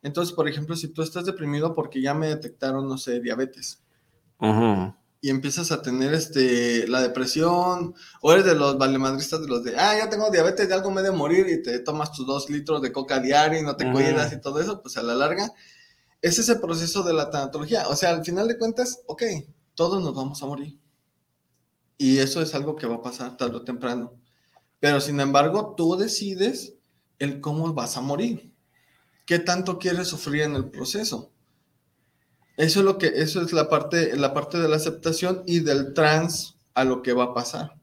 Entonces, 0.00 0.32
por 0.32 0.48
ejemplo, 0.48 0.76
si 0.76 0.86
tú 0.86 1.02
estás 1.02 1.24
deprimido 1.24 1.74
porque 1.74 2.00
ya 2.00 2.14
me 2.14 2.28
detectaron, 2.28 2.86
no 2.86 2.98
sé, 2.98 3.18
diabetes, 3.18 3.80
y 5.20 5.28
empiezas 5.28 5.70
a 5.70 5.82
tener 5.82 6.14
este, 6.14 6.88
la 6.88 7.02
depresión, 7.02 7.94
o 8.22 8.32
eres 8.32 8.44
de 8.46 8.54
los 8.54 8.78
valemadristas 8.78 9.42
de 9.42 9.48
los 9.48 9.62
de, 9.62 9.76
ah, 9.76 9.96
ya 9.98 10.08
tengo 10.08 10.30
diabetes, 10.30 10.68
de 10.68 10.74
algo 10.74 10.90
me 10.90 11.02
de 11.02 11.10
morir, 11.10 11.46
y 11.48 11.62
te 11.62 11.78
tomas 11.80 12.12
tus 12.12 12.26
dos 12.26 12.48
litros 12.48 12.80
de 12.80 12.92
coca 12.92 13.20
diario 13.20 13.58
y 13.58 13.62
no 13.62 13.76
te 13.76 13.90
cuidas 13.92 14.32
y 14.32 14.40
todo 14.40 14.60
eso, 14.60 14.80
pues 14.80 14.96
a 14.96 15.02
la 15.02 15.14
larga, 15.14 15.52
es 16.22 16.38
ese 16.38 16.56
proceso 16.56 17.02
de 17.02 17.12
la 17.12 17.30
tanatología. 17.30 17.88
O 17.88 17.96
sea, 17.96 18.10
al 18.10 18.24
final 18.24 18.48
de 18.48 18.58
cuentas, 18.58 19.02
ok, 19.06 19.22
todos 19.74 20.02
nos 20.02 20.14
vamos 20.14 20.42
a 20.42 20.46
morir. 20.46 20.78
Y 21.98 22.18
eso 22.18 22.40
es 22.40 22.54
algo 22.54 22.76
que 22.76 22.86
va 22.86 22.96
a 22.96 23.02
pasar 23.02 23.36
tarde 23.36 23.56
o 23.56 23.62
temprano. 23.62 24.14
Pero 24.78 25.00
sin 25.00 25.20
embargo, 25.20 25.74
tú 25.76 25.96
decides 25.96 26.74
el 27.18 27.40
cómo 27.40 27.72
vas 27.74 27.96
a 27.98 28.00
morir. 28.00 28.54
¿Qué 29.26 29.38
tanto 29.38 29.78
quieres 29.78 30.08
sufrir 30.08 30.42
en 30.42 30.56
el 30.56 30.70
proceso? 30.70 31.30
Eso 32.60 32.80
es 32.80 32.84
lo 32.84 32.98
que, 32.98 33.06
eso 33.06 33.40
es 33.40 33.54
la 33.54 33.70
parte, 33.70 34.14
la 34.18 34.34
parte 34.34 34.58
de 34.58 34.68
la 34.68 34.76
aceptación 34.76 35.42
y 35.46 35.60
del 35.60 35.94
trans 35.94 36.56
a 36.74 36.84
lo 36.84 37.00
que 37.02 37.14
va 37.14 37.24
a 37.24 37.34
pasar. 37.34 37.74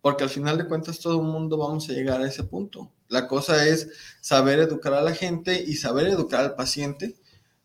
Porque 0.00 0.24
al 0.24 0.30
final 0.30 0.56
de 0.56 0.66
cuentas 0.66 1.00
todo 1.00 1.20
el 1.20 1.26
mundo 1.26 1.58
vamos 1.58 1.86
a 1.90 1.92
llegar 1.92 2.22
a 2.22 2.26
ese 2.26 2.42
punto. 2.42 2.90
La 3.08 3.28
cosa 3.28 3.66
es 3.66 3.90
saber 4.22 4.58
educar 4.58 4.94
a 4.94 5.02
la 5.02 5.14
gente 5.14 5.62
y 5.62 5.74
saber 5.74 6.06
educar 6.06 6.40
al 6.40 6.54
paciente 6.54 7.14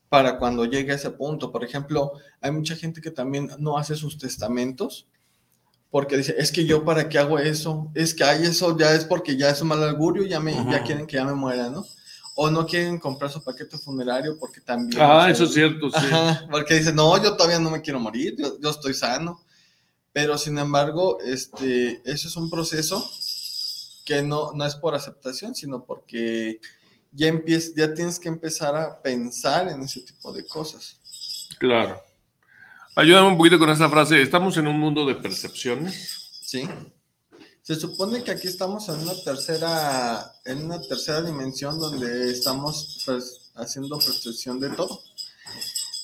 para 0.09 0.37
cuando 0.39 0.65
llegue 0.65 0.91
a 0.91 0.95
ese 0.95 1.09
punto. 1.11 1.53
Por 1.53 1.63
ejemplo, 1.63 2.11
hay 2.41 2.51
mucha 2.51 2.75
gente 2.75 2.99
que 2.99 3.11
también 3.11 3.49
no 3.59 3.77
hace 3.77 3.95
sus 3.95 4.17
testamentos 4.17 5.07
porque 5.89 6.17
dice, 6.17 6.35
es 6.37 6.51
que 6.51 6.65
yo 6.65 6.83
para 6.83 7.07
qué 7.07 7.17
hago 7.17 7.39
eso, 7.39 7.89
es 7.95 8.13
que 8.13 8.25
hay 8.25 8.43
eso 8.43 8.77
ya 8.77 8.93
es 8.93 9.05
porque 9.05 9.37
ya 9.37 9.49
es 9.49 9.61
un 9.61 9.69
mal 9.69 9.87
augurio, 9.87 10.25
ya, 10.25 10.41
me, 10.41 10.53
ya 10.69 10.83
quieren 10.83 11.07
que 11.07 11.15
ya 11.15 11.23
me 11.23 11.33
muera, 11.33 11.69
¿no? 11.69 11.85
O 12.39 12.51
no 12.51 12.67
quieren 12.67 12.99
comprar 12.99 13.31
su 13.31 13.43
paquete 13.43 13.79
funerario 13.79 14.37
porque 14.39 14.61
también... 14.61 15.01
Ah, 15.01 15.27
eso 15.29 15.45
es 15.45 15.53
cierto, 15.53 15.89
sí. 15.89 16.05
porque 16.51 16.75
dicen, 16.75 16.95
no, 16.95 17.21
yo 17.21 17.35
todavía 17.35 17.59
no 17.59 17.71
me 17.71 17.81
quiero 17.81 17.99
morir, 17.99 18.35
yo, 18.37 18.59
yo, 18.59 18.69
estoy 18.69 18.93
sano. 18.93 19.41
Pero 20.13 20.37
sin 20.37 20.57
embargo, 20.57 21.17
este, 21.25 22.01
eso 22.05 22.27
es 22.27 22.35
un 22.35 22.49
proceso 22.49 23.03
que 24.05 24.21
no, 24.21 24.51
no 24.53 24.65
es 24.65 24.75
por 24.75 24.93
aceptación, 24.93 25.55
sino 25.55 25.83
porque 25.83 26.61
ya, 27.11 27.33
ya 27.75 27.93
tienes 27.93 28.19
que 28.19 28.29
empezar 28.29 28.75
a 28.75 29.01
pensar 29.01 29.67
en 29.67 29.81
ese 29.81 30.01
tipo 30.01 30.31
de 30.31 30.45
cosas. 30.45 30.99
Claro. 31.59 32.01
Ayúdame 32.95 33.29
un 33.29 33.37
poquito 33.37 33.59
con 33.59 33.69
esa 33.69 33.89
frase. 33.89 34.21
Estamos 34.21 34.57
en 34.57 34.67
un 34.67 34.79
mundo 34.79 35.05
de 35.05 35.15
percepciones. 35.15 36.39
Sí. 36.43 36.67
Se 37.67 37.75
supone 37.75 38.23
que 38.23 38.31
aquí 38.31 38.47
estamos 38.47 38.87
en 38.87 38.99
una 38.99 39.13
tercera, 39.25 40.31
en 40.45 40.63
una 40.63 40.81
tercera 40.81 41.21
dimensión 41.21 41.77
donde 41.77 42.31
estamos 42.31 43.03
pues, 43.05 43.51
haciendo 43.55 43.99
percepción 43.99 44.57
de 44.61 44.69
todo. 44.69 45.01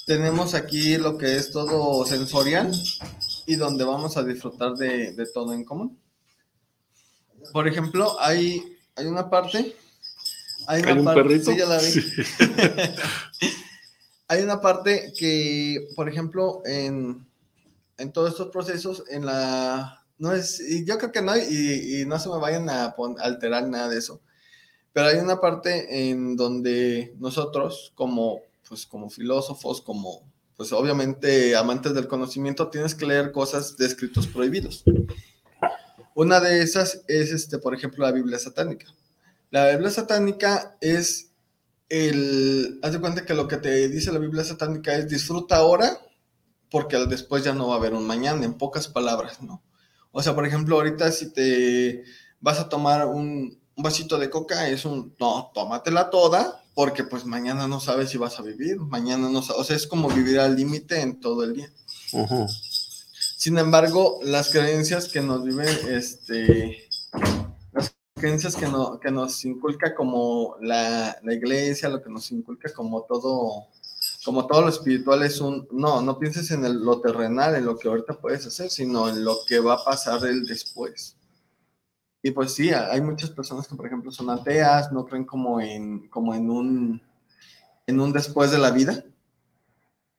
Tenemos 0.05 0.55
aquí 0.55 0.98
lo 0.98 1.17
que 1.17 1.38
es 1.38 1.51
todo 1.51 2.05
sensorial 2.05 2.70
y 3.46 3.55
donde 3.55 3.86
vamos 3.86 4.17
a 4.17 4.24
disfrutar 4.24 4.74
de, 4.74 5.13
de 5.13 5.25
todo 5.27 5.53
en 5.53 5.63
común. 5.63 5.98
Por 7.53 7.65
ejemplo, 7.70 8.20
hay, 8.20 8.77
hay 8.98 9.05
una 9.05 9.29
parte 9.29 9.74
hay, 10.67 10.84
un 10.84 11.05
perrito. 11.05 11.50
Sí, 11.51 11.58
ya 11.58 11.65
la 11.65 11.77
vi. 11.77 11.88
hay 14.27 14.41
una 14.41 14.60
parte 14.60 15.13
que, 15.17 15.88
por 15.96 16.10
ejemplo, 16.10 16.62
en, 16.65 17.25
en, 17.98 18.12
todos 18.12 18.32
estos 18.32 18.50
procesos, 18.50 19.05
en 19.10 19.25
la. 19.25 20.02
No 20.17 20.34
es, 20.34 20.60
y 20.60 20.86
yo 20.86 20.98
creo 20.98 21.12
que 21.12 21.22
no, 21.22 21.36
y, 21.36 22.01
y 22.01 22.05
no 22.05 22.20
se 22.20 22.29
me 22.29 22.38
vayan 22.38 22.70
a 22.70 22.96
alterar 23.20 23.67
nada 23.67 23.89
de 23.89 23.98
eso. 23.98 24.22
Pero 24.93 25.08
hay 25.08 25.17
una 25.17 25.41
parte 25.41 26.10
en 26.10 26.36
donde 26.36 27.15
nosotros, 27.17 27.91
como, 27.96 28.41
pues, 28.67 28.86
como 28.86 29.10
filósofos, 29.10 29.82
como, 29.82 30.32
pues 30.55 30.72
obviamente 30.72 31.55
amantes 31.55 31.96
del 31.96 32.08
conocimiento, 32.08 32.70
tienes 32.70 32.93
que 32.93 33.08
leer 33.08 33.32
cosas 33.32 33.75
de 33.75 33.88
escritos 33.88 34.27
prohibidos. 34.27 34.84
Una 36.15 36.39
de 36.39 36.62
esas 36.62 37.01
es, 37.08 37.32
este, 37.32 37.58
por 37.58 37.74
ejemplo, 37.74 38.05
la 38.05 38.12
Biblia 38.12 38.38
satánica. 38.38 38.86
La 39.50 39.72
Biblia 39.72 39.89
satánica 39.89 40.77
es 40.79 41.32
el, 41.89 42.79
haz 42.84 42.93
de 42.93 43.00
cuenta 43.00 43.25
que 43.25 43.34
lo 43.34 43.48
que 43.48 43.58
te 43.58 43.88
dice 43.89 44.12
la 44.12 44.20
Biblia 44.20 44.43
satánica 44.43 44.96
es 44.96 45.08
disfruta 45.08 45.58
ahora 45.58 46.00
porque 46.70 46.98
después 47.05 47.43
ya 47.43 47.53
no 47.53 47.67
va 47.67 47.75
a 47.75 47.77
haber 47.77 47.93
un 47.93 48.05
mañana, 48.08 48.46
en 48.46 48.55
pocas 48.55 48.88
palabras, 48.88 49.41
¿no? 49.41 49.62
O 50.15 50.22
sea, 50.22 50.36
por 50.36 50.46
ejemplo, 50.46 50.75
ahorita 50.75 51.12
si 51.12 51.34
te 51.34 52.03
vas 52.39 52.60
a 52.60 52.70
tomar 52.70 53.08
un, 53.08 53.60
vasito 53.75 54.20
de 54.20 54.29
coca, 54.29 54.70
es 54.70 54.86
un, 54.86 55.15
no, 55.20 55.51
tómatela 55.55 56.12
toda, 56.12 56.63
porque 56.75 57.03
pues 57.03 57.25
mañana 57.25 57.67
no 57.67 57.79
sabes 57.79 58.12
si 58.12 58.20
vas 58.20 58.39
a 58.39 58.43
vivir, 58.43 58.77
mañana 58.79 59.27
no 59.29 59.41
sabes, 59.41 59.62
o 59.62 59.63
sea, 59.63 59.75
es 59.75 59.88
como 59.88 60.10
vivir 60.10 60.39
al 60.39 60.55
límite 60.55 61.01
en 61.01 61.20
todo 61.20 61.43
el 61.43 61.53
día. 61.53 61.70
Sin 63.38 63.58
embargo, 63.58 64.20
las 64.22 64.51
creencias 64.51 65.08
que 65.08 65.22
nos 65.22 65.43
viven, 65.43 65.67
este, 65.89 66.88
creencias 68.13 68.55
que, 68.55 68.67
no, 68.67 69.00
que 69.00 69.10
nos 69.10 69.43
inculca 69.46 69.96
como 69.96 70.55
la, 70.62 71.17
la, 71.24 71.34
iglesia, 71.34 71.89
lo 71.89 72.03
que 72.03 72.12
nos 72.12 72.32
inculca 72.32 72.72
como 72.72 73.01
todo, 73.01 73.67
como 74.23 74.47
todo 74.47 74.61
lo 74.61 74.69
espiritual 74.69 75.23
es 75.23 75.41
un, 75.41 75.67
no, 75.71 76.01
no 76.01 76.17
pienses 76.17 76.49
en 76.51 76.85
lo 76.85 77.01
terrenal, 77.01 77.55
en 77.55 77.65
lo 77.65 77.77
que 77.77 77.89
ahorita 77.89 78.19
puedes 78.19 78.45
hacer, 78.45 78.69
sino 78.69 79.09
en 79.09 79.23
lo 79.23 79.39
que 79.47 79.59
va 79.59 79.73
a 79.73 79.83
pasar 79.83 80.25
el 80.25 80.45
después. 80.45 81.17
Y 82.21 82.31
pues 82.31 82.53
sí, 82.53 82.71
hay 82.71 83.01
muchas 83.01 83.31
personas 83.31 83.67
que, 83.67 83.75
por 83.75 83.85
ejemplo, 83.85 84.09
son 84.11 84.29
ateas, 84.29 84.93
no 84.93 85.05
creen 85.05 85.25
como 85.25 85.59
en, 85.59 86.07
como 86.07 86.33
en 86.33 86.49
un, 86.49 87.01
en 87.85 87.99
un 87.99 88.13
después 88.13 88.49
de 88.51 88.59
la 88.59 88.71
vida. 88.71 89.03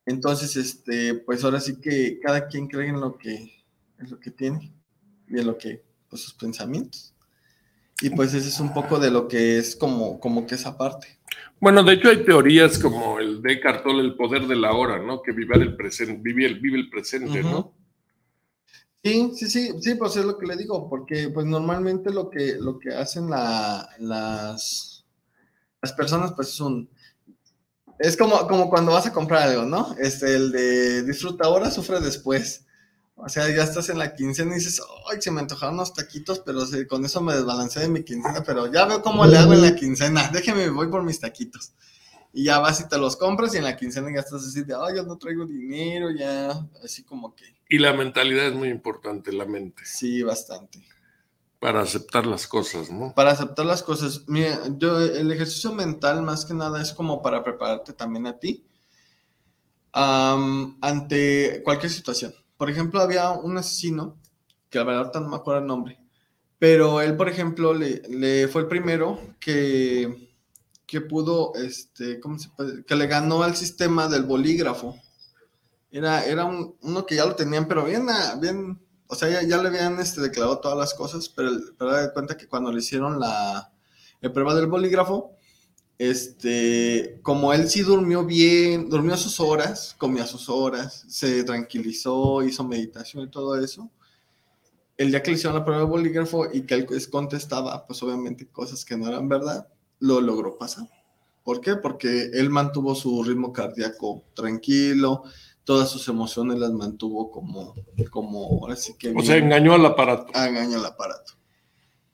Entonces, 0.05 0.55
este, 0.55 1.15
pues 1.15 1.43
ahora 1.43 1.59
sí 1.59 1.81
que 1.81 2.19
cada 2.19 2.47
quien 2.47 2.67
cree 2.67 2.89
en 2.89 3.01
lo 3.01 3.17
que, 3.17 3.65
en 3.97 4.11
lo 4.11 4.19
que 4.19 4.29
tiene 4.29 4.71
y 5.27 5.39
en 5.39 5.47
lo 5.47 5.57
que, 5.57 5.83
pues 6.07 6.21
sus 6.21 6.35
pensamientos. 6.35 7.14
Y 8.01 8.09
pues 8.09 8.33
ese 8.33 8.49
es 8.49 8.59
un 8.59 8.73
poco 8.73 8.99
de 8.99 9.09
lo 9.09 9.27
que 9.27 9.57
es 9.57 9.75
como, 9.75 10.19
como 10.19 10.45
que 10.45 10.55
esa 10.55 10.77
parte. 10.77 11.19
Bueno, 11.59 11.83
de 11.83 11.93
hecho 11.93 12.09
hay 12.09 12.25
teorías 12.25 12.77
como 12.77 13.19
el 13.19 13.41
de 13.41 13.59
Cartol, 13.59 13.99
el 13.99 14.15
poder 14.15 14.47
de 14.47 14.57
la 14.57 14.73
hora, 14.73 15.01
¿no? 15.01 15.21
Que 15.21 15.31
vive 15.31 15.55
el 15.55 15.75
presente, 15.75 16.19
vive 16.21 16.45
el, 16.45 16.59
vive 16.59 16.77
el 16.77 16.89
presente, 16.89 17.41
¿no? 17.41 17.73
Sí, 19.03 19.31
sí, 19.35 19.49
sí, 19.49 19.71
sí, 19.81 19.95
pues 19.95 20.17
es 20.17 20.25
lo 20.25 20.37
que 20.37 20.47
le 20.47 20.57
digo, 20.57 20.89
porque 20.89 21.29
pues 21.29 21.45
normalmente 21.45 22.11
lo 22.11 22.29
que, 22.29 22.55
lo 22.59 22.79
que 22.79 22.89
hacen 22.93 23.29
la, 23.29 23.87
las, 23.99 25.05
las 25.81 25.93
personas 25.93 26.33
pues 26.33 26.49
es 26.49 26.59
un... 26.59 26.89
Es 27.99 28.17
como, 28.17 28.45
como 28.47 28.69
cuando 28.69 28.91
vas 28.91 29.07
a 29.07 29.13
comprar 29.13 29.43
algo, 29.43 29.63
¿no? 29.63 29.95
Este, 29.99 30.35
el 30.35 30.51
de 30.51 31.03
disfruta 31.03 31.45
ahora, 31.45 31.71
sufre 31.71 32.01
después. 32.01 32.64
O 33.17 33.29
sea, 33.29 33.49
ya 33.49 33.63
estás 33.63 33.87
en 33.89 33.97
la 33.97 34.13
quincena 34.13 34.51
y 34.51 34.55
dices, 34.55 34.81
ay, 35.09 35.21
se 35.21 35.31
me 35.31 35.39
antojaron 35.39 35.75
unos 35.75 35.93
taquitos, 35.93 36.39
pero 36.39 36.59
con 36.87 37.05
eso 37.05 37.21
me 37.21 37.33
desbalancé 37.33 37.79
de 37.79 37.87
mi 37.87 38.03
quincena, 38.03 38.43
pero 38.45 38.71
ya 38.71 38.85
veo 38.85 39.01
cómo 39.01 39.25
le 39.25 39.37
hago 39.37 39.53
en 39.53 39.61
la 39.61 39.73
quincena, 39.73 40.29
déjeme, 40.33 40.69
voy 40.69 40.87
por 40.87 41.01
mis 41.03 41.19
taquitos. 41.19 41.71
Y 42.33 42.43
ya 42.43 42.59
vas 42.59 42.81
y 42.81 42.89
te 42.89 42.97
los 42.97 43.15
compras 43.15 43.53
y 43.53 43.57
en 43.57 43.63
la 43.63 43.77
quincena 43.77 44.11
ya 44.13 44.19
estás 44.19 44.45
así 44.45 44.63
de, 44.63 44.75
ay, 44.75 44.97
yo 44.97 45.03
no 45.03 45.17
traigo 45.17 45.45
dinero, 45.45 46.11
ya, 46.11 46.49
así 46.83 47.03
como 47.03 47.33
que. 47.33 47.45
Y 47.69 47.79
la 47.79 47.93
mentalidad 47.93 48.47
es 48.47 48.53
muy 48.53 48.67
importante, 48.67 49.31
la 49.31 49.45
mente. 49.45 49.83
Sí, 49.85 50.21
bastante. 50.21 50.85
Para 51.61 51.81
aceptar 51.81 52.25
las 52.25 52.45
cosas, 52.47 52.91
¿no? 52.91 53.13
Para 53.15 53.31
aceptar 53.31 53.65
las 53.65 53.81
cosas. 53.81 54.23
Mira, 54.27 54.59
yo, 54.77 54.99
el 54.99 55.31
ejercicio 55.31 55.71
mental 55.71 56.21
más 56.21 56.43
que 56.43 56.53
nada 56.53 56.81
es 56.81 56.91
como 56.91 57.21
para 57.21 57.41
prepararte 57.41 57.93
también 57.93 58.27
a 58.27 58.37
ti 58.37 58.65
ante 59.93 61.61
cualquier 61.63 61.89
situación 61.89 62.35
por 62.65 62.71
ejemplo, 62.71 62.99
había 62.99 63.29
un 63.29 63.55
asesino, 63.59 64.17
que 64.71 64.79
la 64.79 64.85
verdad 64.85 65.21
no 65.21 65.29
me 65.29 65.35
acuerdo 65.35 65.61
el 65.61 65.67
nombre, 65.67 65.99
pero 66.57 66.99
él, 66.99 67.15
por 67.15 67.29
ejemplo, 67.29 67.75
le, 67.75 68.47
fue 68.47 68.63
el 68.63 68.67
primero 68.67 69.19
que, 69.39 70.33
que 70.87 70.99
pudo, 71.01 71.53
este, 71.53 72.19
¿cómo 72.19 72.39
se 72.39 72.49
puede? 72.49 72.83
Que 72.83 72.95
le 72.95 73.05
ganó 73.05 73.43
al 73.43 73.55
sistema 73.55 74.07
del 74.07 74.23
bolígrafo 74.23 74.99
Era, 75.91 76.25
era 76.25 76.45
uno 76.45 77.05
que 77.05 77.13
ya 77.13 77.27
lo 77.27 77.35
tenían, 77.35 77.67
pero 77.67 77.85
bien, 77.85 78.07
ah, 78.09 78.35
bien, 78.41 78.81
o 79.05 79.13
sea, 79.13 79.43
ya, 79.43 79.61
le 79.61 79.67
habían 79.67 79.99
este, 79.99 80.21
declarado 80.21 80.57
todas 80.57 80.75
las 80.79 80.95
cosas, 80.95 81.29
pero, 81.29 81.51
pero 81.77 81.91
da 81.91 82.13
cuenta 82.13 82.35
que 82.35 82.47
cuando 82.47 82.71
le 82.71 82.79
hicieron 82.79 83.19
la, 83.19 83.71
la 84.21 84.33
prueba 84.33 84.55
del 84.55 84.65
bolígrafo, 84.65 85.35
este, 85.97 87.19
como 87.21 87.53
él 87.53 87.69
sí 87.69 87.81
durmió 87.81 88.25
bien, 88.25 88.89
durmió 88.89 89.15
sus 89.15 89.39
horas, 89.39 89.95
comía 89.97 90.25
sus 90.25 90.49
horas, 90.49 91.05
se 91.07 91.43
tranquilizó, 91.43 92.43
hizo 92.43 92.63
meditación 92.63 93.23
y 93.23 93.29
todo 93.29 93.59
eso. 93.59 93.89
El 94.97 95.11
día 95.11 95.21
que 95.21 95.31
le 95.31 95.37
hicieron 95.37 95.57
la 95.57 95.65
prueba 95.65 95.83
de 95.83 95.89
bolígrafo 95.89 96.47
y 96.51 96.61
que 96.61 96.75
él 96.75 96.87
contestaba, 97.09 97.85
pues 97.85 98.01
obviamente 98.03 98.47
cosas 98.47 98.83
que 98.85 98.97
no 98.97 99.07
eran 99.07 99.27
verdad, 99.29 99.67
lo 99.99 100.21
logró 100.21 100.57
pasar. 100.57 100.87
¿Por 101.43 101.61
qué? 101.61 101.75
Porque 101.75 102.29
él 102.33 102.49
mantuvo 102.49 102.95
su 102.95 103.23
ritmo 103.23 103.53
cardíaco 103.53 104.23
tranquilo, 104.33 105.23
todas 105.63 105.89
sus 105.89 106.07
emociones 106.07 106.59
las 106.59 106.71
mantuvo 106.71 107.29
como, 107.29 107.75
como 108.09 108.67
así 108.69 108.97
que... 108.97 109.13
O 109.15 109.21
sea, 109.21 109.37
engañó 109.37 109.73
al 109.73 109.85
aparato. 109.85 110.27
Engañó 110.33 110.77
al 110.77 110.85
aparato. 110.85 111.33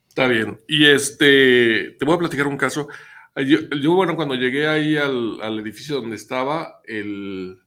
Está 0.08 0.28
bien. 0.28 0.60
Y 0.68 0.86
este, 0.88 1.96
te 1.98 2.06
voy 2.06 2.16
a 2.16 2.20
platicar 2.20 2.48
un 2.48 2.58
caso. 2.58 2.88
Yo, 3.36 3.94
bueno, 3.94 4.16
cuando 4.16 4.36
llegué 4.36 4.68
ahí 4.68 4.98
al, 4.98 5.60
edificio 5.60 6.02
donde 6.02 6.18
estaba, 6.18 6.82
el, 6.86 7.62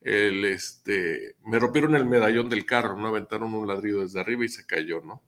el, 0.00 0.44
este, 0.44 1.36
me 1.44 1.58
rompieron 1.58 1.96
el 1.96 2.04
medallón 2.04 2.48
del 2.48 2.64
carro, 2.64 2.96
¿no? 2.96 3.08
Aventaron 3.08 3.52
un 3.52 3.66
ladrillo 3.66 4.02
desde 4.02 4.20
arriba 4.20 4.44
y 4.44 4.48
se 4.48 4.64
cayó, 4.64 5.00
¿no? 5.00 5.22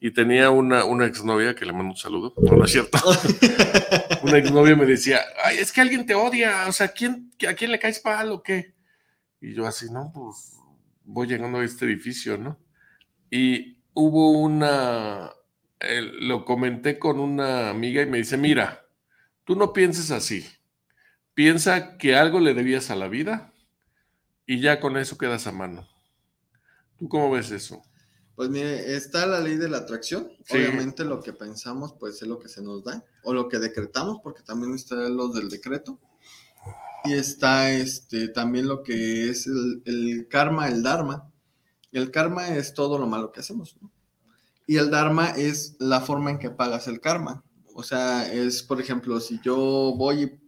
Y 0.00 0.12
tenía 0.12 0.50
una, 0.50 0.84
una 0.84 1.06
exnovia 1.06 1.54
que 1.54 1.66
le 1.66 1.72
mando 1.72 1.90
un 1.90 1.96
saludo, 1.96 2.32
no, 2.36 2.56
no 2.56 2.64
es 2.64 2.70
cierto. 2.70 2.98
una 4.22 4.38
exnovia 4.38 4.76
me 4.76 4.86
decía, 4.86 5.20
ay, 5.42 5.58
es 5.58 5.72
que 5.72 5.80
alguien 5.80 6.06
te 6.06 6.14
odia, 6.14 6.66
o 6.68 6.72
sea, 6.72 6.88
¿quién, 6.88 7.32
¿a 7.48 7.54
quién 7.54 7.72
le 7.72 7.78
caes 7.80 7.98
palo 7.98 8.34
o 8.34 8.42
qué? 8.42 8.74
Y 9.40 9.54
yo 9.54 9.66
así, 9.66 9.90
no, 9.90 10.12
pues 10.14 10.58
voy 11.04 11.26
llegando 11.26 11.58
a 11.58 11.64
este 11.64 11.86
edificio, 11.86 12.38
¿no? 12.38 12.60
Y 13.30 13.78
hubo 13.94 14.30
una, 14.32 15.30
lo 16.20 16.44
comenté 16.44 16.98
con 16.98 17.18
una 17.18 17.70
amiga 17.70 18.02
y 18.02 18.06
me 18.06 18.18
dice, 18.18 18.36
mira, 18.36 18.87
tú 19.48 19.56
no 19.56 19.72
pienses 19.72 20.10
así, 20.10 20.46
piensa 21.32 21.96
que 21.96 22.14
algo 22.14 22.38
le 22.38 22.52
debías 22.52 22.90
a 22.90 22.96
la 22.96 23.08
vida 23.08 23.54
y 24.44 24.60
ya 24.60 24.78
con 24.78 24.98
eso 24.98 25.16
quedas 25.16 25.46
a 25.46 25.52
mano. 25.52 25.88
¿Tú 26.98 27.08
cómo 27.08 27.30
ves 27.30 27.50
eso? 27.50 27.82
Pues 28.36 28.50
mire, 28.50 28.94
está 28.94 29.24
la 29.24 29.40
ley 29.40 29.56
de 29.56 29.70
la 29.70 29.78
atracción. 29.78 30.30
Obviamente 30.50 31.02
lo 31.02 31.22
que 31.22 31.32
pensamos, 31.32 31.94
pues 31.98 32.20
es 32.20 32.28
lo 32.28 32.38
que 32.38 32.50
se 32.50 32.60
nos 32.60 32.84
da. 32.84 33.02
O 33.22 33.32
lo 33.32 33.48
que 33.48 33.58
decretamos, 33.58 34.18
porque 34.22 34.42
también 34.42 34.74
está 34.74 34.96
lo 34.96 35.28
del 35.28 35.48
decreto. 35.48 35.98
Y 37.04 37.14
está 37.14 37.70
este, 37.70 38.28
también 38.28 38.68
lo 38.68 38.82
que 38.82 39.30
es 39.30 39.46
el, 39.46 39.82
el 39.86 40.28
karma, 40.28 40.68
el 40.68 40.82
dharma. 40.82 41.32
El 41.90 42.10
karma 42.10 42.48
es 42.48 42.74
todo 42.74 42.98
lo 42.98 43.06
malo 43.06 43.32
que 43.32 43.40
hacemos, 43.40 43.78
¿no? 43.80 43.90
Y 44.66 44.76
el 44.76 44.90
Dharma 44.90 45.30
es 45.30 45.76
la 45.78 46.02
forma 46.02 46.30
en 46.30 46.38
que 46.38 46.50
pagas 46.50 46.88
el 46.88 47.00
karma. 47.00 47.42
O 47.78 47.84
sea, 47.84 48.28
es, 48.32 48.64
por 48.64 48.80
ejemplo, 48.80 49.20
si 49.20 49.40
yo 49.40 49.54
voy 49.96 50.22
y 50.24 50.40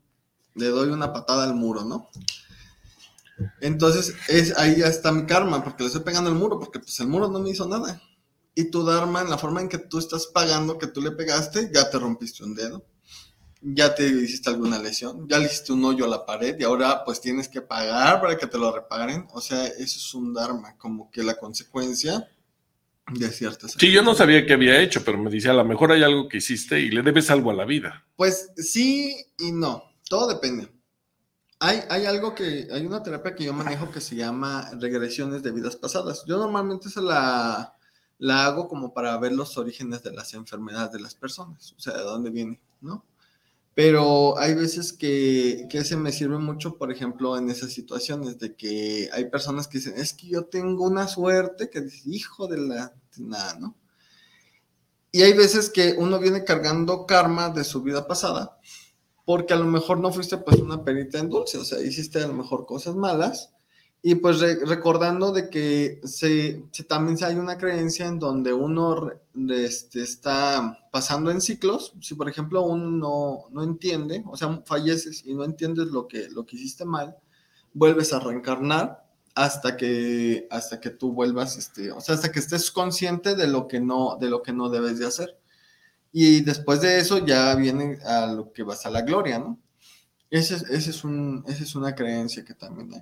le 0.56 0.66
doy 0.66 0.88
una 0.88 1.12
patada 1.12 1.44
al 1.44 1.54
muro, 1.54 1.84
¿no? 1.84 2.08
Entonces, 3.60 4.16
es, 4.26 4.58
ahí 4.58 4.78
ya 4.78 4.88
está 4.88 5.12
mi 5.12 5.26
karma, 5.26 5.62
porque 5.62 5.84
le 5.84 5.87
estoy 5.87 6.02
pegando 6.02 6.28
al 6.28 6.34
muro, 6.34 6.58
porque 6.58 6.80
pues 6.80 6.99
el 6.99 7.06
muro 7.06 7.28
no 7.28 7.38
me 7.38 7.50
hizo 7.50 7.68
nada. 7.68 8.02
Y 8.56 8.72
tu 8.72 8.84
Dharma, 8.84 9.20
en 9.20 9.30
la 9.30 9.38
forma 9.38 9.60
en 9.60 9.68
que 9.68 9.78
tú 9.78 10.00
estás 10.00 10.26
pagando, 10.26 10.76
que 10.76 10.88
tú 10.88 11.00
le 11.00 11.12
pegaste, 11.12 11.70
ya 11.72 11.88
te 11.88 12.00
rompiste 12.00 12.42
un 12.42 12.56
dedo, 12.56 12.84
ya 13.62 13.94
te 13.94 14.08
hiciste 14.08 14.50
alguna 14.50 14.80
lesión, 14.80 15.28
ya 15.28 15.38
le 15.38 15.46
hiciste 15.46 15.72
un 15.72 15.84
hoyo 15.84 16.06
a 16.06 16.08
la 16.08 16.26
pared 16.26 16.58
y 16.58 16.64
ahora 16.64 17.04
pues 17.04 17.20
tienes 17.20 17.49
que 17.49 17.62
pagar 17.62 18.20
para 18.20 18.37
que 18.37 18.49
te 18.49 18.58
lo 18.58 18.75
reparen. 18.75 19.28
O 19.34 19.40
sea, 19.40 19.68
eso 19.68 19.99
es 19.99 20.14
un 20.14 20.34
Dharma, 20.34 20.76
como 20.78 21.12
que 21.12 21.22
la 21.22 21.37
consecuencia 21.37 22.28
de 23.14 23.31
ciertas. 23.31 23.73
Sí, 23.79 23.93
yo 23.93 24.02
no 24.02 24.14
sabía 24.14 24.47
qué 24.47 24.55
había 24.55 24.81
hecho, 24.81 25.05
pero 25.05 25.19
me 25.19 25.31
dice, 25.31 25.50
a 25.50 25.55
lo 25.55 25.64
mejor 25.64 25.93
hay 25.93 26.02
algo 26.02 26.29
que 26.29 26.38
hiciste 26.38 26.81
y 26.81 26.90
le 26.90 27.02
debes 27.02 27.31
algo 27.31 27.50
a 27.50 27.55
la 27.55 27.64
vida. 27.64 28.07
Pues 28.17 28.50
sí 28.57 29.17
y 29.38 29.52
no, 29.52 29.85
todo 30.09 30.29
depende. 30.29 30.71
Hay, 31.59 31.81
hay 31.90 32.07
algo 32.07 32.35
que, 32.35 32.68
hay 32.73 32.87
una 32.87 33.03
terapia 33.03 33.35
que 33.35 33.44
yo 33.44 33.53
manejo 33.53 33.90
que 33.90 34.01
se 34.01 34.16
llama 34.16 34.70
regresiones 34.81 35.42
de 35.42 35.51
vidas 35.51 35.77
pasadas. 35.77 36.25
Yo 36.27 36.38
normalmente 36.38 36.88
se 36.88 37.03
la, 37.03 37.75
la 38.18 38.46
hago 38.46 38.68
como 38.68 38.94
para 38.94 39.16
ver 39.18 39.33
los 39.33 39.59
orígenes 39.59 40.03
de 40.03 40.12
las 40.12 40.33
enfermedades 40.35 40.92
de 40.92 41.01
las 41.01 41.14
personas, 41.14 41.75
o 41.77 41.81
sea, 41.81 41.96
de 41.96 42.03
dónde 42.03 42.31
viene, 42.31 42.61
¿no? 42.81 43.05
Pero 43.75 44.38
hay 44.38 44.55
veces 44.55 44.92
que, 44.92 45.66
que 45.70 45.85
se 45.85 45.96
me 45.96 46.12
sirve 46.12 46.37
mucho, 46.38 46.77
por 46.77 46.92
ejemplo, 46.92 47.38
en 47.38 47.49
esas 47.49 47.73
situaciones 47.73 48.38
de 48.38 48.55
que 48.55 49.09
hay 49.12 49.31
personas 49.31 49.68
que 49.68 49.79
dicen, 49.79 49.94
es 49.96 50.12
que 50.12 50.29
yo 50.29 50.44
tengo 50.44 50.85
una 50.85 51.09
suerte, 51.09 51.70
que 51.70 51.81
dice, 51.81 52.03
hijo 52.07 52.46
de 52.46 52.59
la 52.59 52.94
nada, 53.18 53.59
¿no? 53.59 53.77
Y 55.12 55.23
hay 55.23 55.33
veces 55.33 55.70
que 55.70 55.94
uno 55.99 56.18
viene 56.20 56.44
cargando 56.44 57.05
karma 57.07 57.51
de 57.51 57.64
su 57.64 57.83
vida 57.83 58.07
pasada, 58.07 58.59
porque 59.25 59.55
a 59.55 59.57
lo 59.57 59.64
mejor 59.64 59.99
no 59.99 60.12
fuiste 60.12 60.37
pues 60.38 60.61
una 60.61 60.85
perita 60.85 61.18
en 61.18 61.29
dulce, 61.29 61.59
o 61.59 61.64
sea, 61.64 61.81
hiciste 61.81 62.23
a 62.23 62.29
lo 62.29 62.35
mejor 62.35 62.64
cosas 62.66 62.94
malas, 62.94 63.53
y 64.03 64.14
pues 64.14 64.40
recordando 64.40 65.31
de 65.31 65.51
que 65.51 66.01
se, 66.05 66.64
también 66.88 67.23
hay 67.23 67.35
una 67.35 67.59
creencia 67.59 68.07
en 68.07 68.18
donde 68.18 68.53
uno 68.53 69.11
este, 69.51 70.03
está 70.03 70.88
pasando 70.90 71.31
en 71.31 71.42
ciclos, 71.42 71.92
si 72.01 72.14
por 72.14 72.29
ejemplo 72.29 72.62
uno 72.62 73.46
no, 73.51 73.62
entiende, 73.62 74.25
o 74.27 74.37
sea, 74.37 74.62
falleces 74.64 75.27
y 75.27 75.35
no 75.35 75.44
entiendes 75.44 75.88
lo 75.88 76.09
que, 76.09 76.29
lo 76.31 76.46
que 76.46 76.57
hiciste 76.57 76.87
mal, 76.87 77.16
vuelves 77.75 78.12
a 78.14 78.20
reencarnar 78.20 79.05
hasta 79.40 79.74
que, 79.74 80.46
hasta 80.50 80.81
que 80.81 80.90
tú 80.90 81.12
vuelvas, 81.14 81.57
este, 81.57 81.90
o 81.92 82.00
sea, 82.03 82.14
hasta 82.14 82.31
que 82.31 82.38
estés 82.38 82.70
consciente 82.70 83.35
de 83.35 83.46
lo 83.46 83.68
que 83.68 83.81
no, 83.81 84.18
de 84.20 84.29
lo 84.29 84.42
que 84.42 84.53
no 84.53 84.68
debes 84.68 84.98
de 84.98 85.07
hacer. 85.07 85.38
Y 86.12 86.42
después 86.42 86.83
de 86.83 86.98
eso 86.98 87.24
ya 87.24 87.55
viene 87.55 87.98
a 88.05 88.26
lo 88.26 88.53
que 88.53 88.64
vas 88.64 88.85
a 88.85 88.90
la 88.90 89.00
gloria, 89.00 89.38
¿no? 89.38 89.59
Ese, 90.29 90.57
ese 90.57 90.90
es 90.90 91.05
un, 91.05 91.42
esa 91.48 91.62
es 91.62 91.74
una 91.74 91.94
creencia 91.94 92.44
que 92.44 92.53
también 92.53 92.92
hay. 92.92 93.00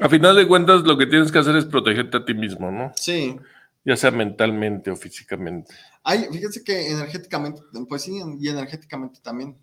A 0.00 0.08
final 0.08 0.34
de 0.34 0.48
cuentas, 0.48 0.82
lo 0.82 0.98
que 0.98 1.06
tienes 1.06 1.30
que 1.30 1.38
hacer 1.38 1.54
es 1.54 1.64
protegerte 1.64 2.16
a 2.16 2.24
ti 2.24 2.34
mismo, 2.34 2.72
¿no? 2.72 2.92
Sí. 2.96 3.36
Ya 3.84 3.96
sea 3.96 4.10
mentalmente 4.10 4.90
o 4.90 4.96
físicamente. 4.96 5.72
Ay, 6.02 6.26
fíjense 6.32 6.64
que 6.64 6.90
energéticamente, 6.90 7.62
pues 7.88 8.02
sí, 8.02 8.20
y 8.40 8.48
energéticamente 8.48 9.20
también. 9.22 9.56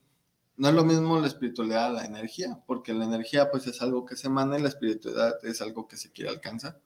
No 0.57 0.69
es 0.69 0.73
lo 0.73 0.85
mismo 0.85 1.19
la 1.19 1.27
espiritualidad 1.27 1.87
a 1.87 1.91
la 1.91 2.05
energía, 2.05 2.59
porque 2.65 2.93
la 2.93 3.05
energía 3.05 3.51
pues 3.51 3.67
es 3.67 3.81
algo 3.81 4.05
que 4.05 4.15
se 4.15 4.27
emana 4.27 4.57
y 4.57 4.61
la 4.61 4.69
espiritualidad 4.69 5.43
es 5.43 5.61
algo 5.61 5.87
que 5.87 5.97
se 5.97 6.11
quiere 6.11 6.31
alcanzar. 6.31 6.79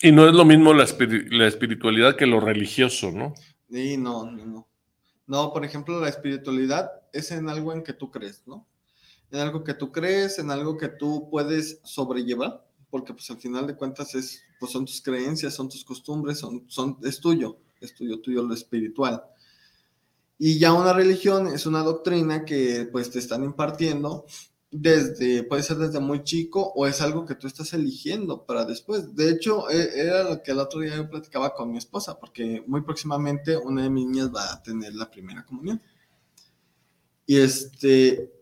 Y 0.00 0.10
no 0.10 0.26
es 0.26 0.34
lo 0.34 0.44
mismo 0.44 0.74
la, 0.74 0.86
la 1.30 1.46
espiritualidad 1.46 2.16
que 2.16 2.26
lo 2.26 2.40
religioso, 2.40 3.12
¿no? 3.12 3.34
Sí, 3.70 3.96
no, 3.96 4.30
no, 4.30 4.44
no. 4.44 4.68
No, 5.26 5.52
por 5.52 5.64
ejemplo, 5.64 6.00
la 6.00 6.08
espiritualidad 6.08 6.90
es 7.12 7.30
en 7.30 7.48
algo 7.48 7.72
en 7.72 7.82
que 7.82 7.92
tú 7.92 8.10
crees, 8.10 8.42
¿no? 8.46 8.66
en 9.34 9.40
algo 9.40 9.64
que 9.64 9.74
tú 9.74 9.90
crees, 9.90 10.38
en 10.38 10.50
algo 10.50 10.76
que 10.78 10.88
tú 10.88 11.28
puedes 11.28 11.80
sobrellevar, 11.82 12.64
porque 12.88 13.12
pues 13.12 13.28
al 13.30 13.38
final 13.38 13.66
de 13.66 13.74
cuentas 13.74 14.14
es, 14.14 14.42
pues 14.60 14.70
son 14.70 14.84
tus 14.84 15.02
creencias, 15.02 15.54
son 15.54 15.68
tus 15.68 15.84
costumbres, 15.84 16.38
son, 16.38 16.64
son, 16.68 16.98
es 17.02 17.20
tuyo, 17.20 17.58
es 17.80 17.94
tuyo, 17.94 18.20
tuyo 18.20 18.44
lo 18.44 18.54
espiritual. 18.54 19.24
Y 20.38 20.58
ya 20.58 20.72
una 20.72 20.92
religión 20.92 21.46
es 21.48 21.66
una 21.66 21.82
doctrina 21.82 22.44
que 22.44 22.88
pues 22.90 23.10
te 23.10 23.18
están 23.18 23.44
impartiendo 23.44 24.26
desde, 24.76 25.44
puede 25.44 25.62
ser 25.62 25.76
desde 25.76 26.00
muy 26.00 26.24
chico 26.24 26.72
o 26.74 26.88
es 26.88 27.00
algo 27.00 27.24
que 27.24 27.36
tú 27.36 27.46
estás 27.46 27.72
eligiendo 27.74 28.44
para 28.44 28.64
después. 28.64 29.14
De 29.14 29.30
hecho, 29.30 29.70
e, 29.70 30.00
era 30.00 30.24
lo 30.24 30.42
que 30.42 30.50
el 30.50 30.58
otro 30.58 30.80
día 30.80 30.96
yo 30.96 31.08
platicaba 31.08 31.54
con 31.54 31.70
mi 31.70 31.78
esposa, 31.78 32.18
porque 32.18 32.64
muy 32.66 32.80
próximamente 32.80 33.56
una 33.56 33.84
de 33.84 33.90
mis 33.90 34.06
niñas 34.06 34.30
va 34.34 34.52
a 34.52 34.62
tener 34.62 34.92
la 34.94 35.08
primera 35.08 35.44
comunión. 35.44 35.80
Y 37.24 37.36
este, 37.36 38.32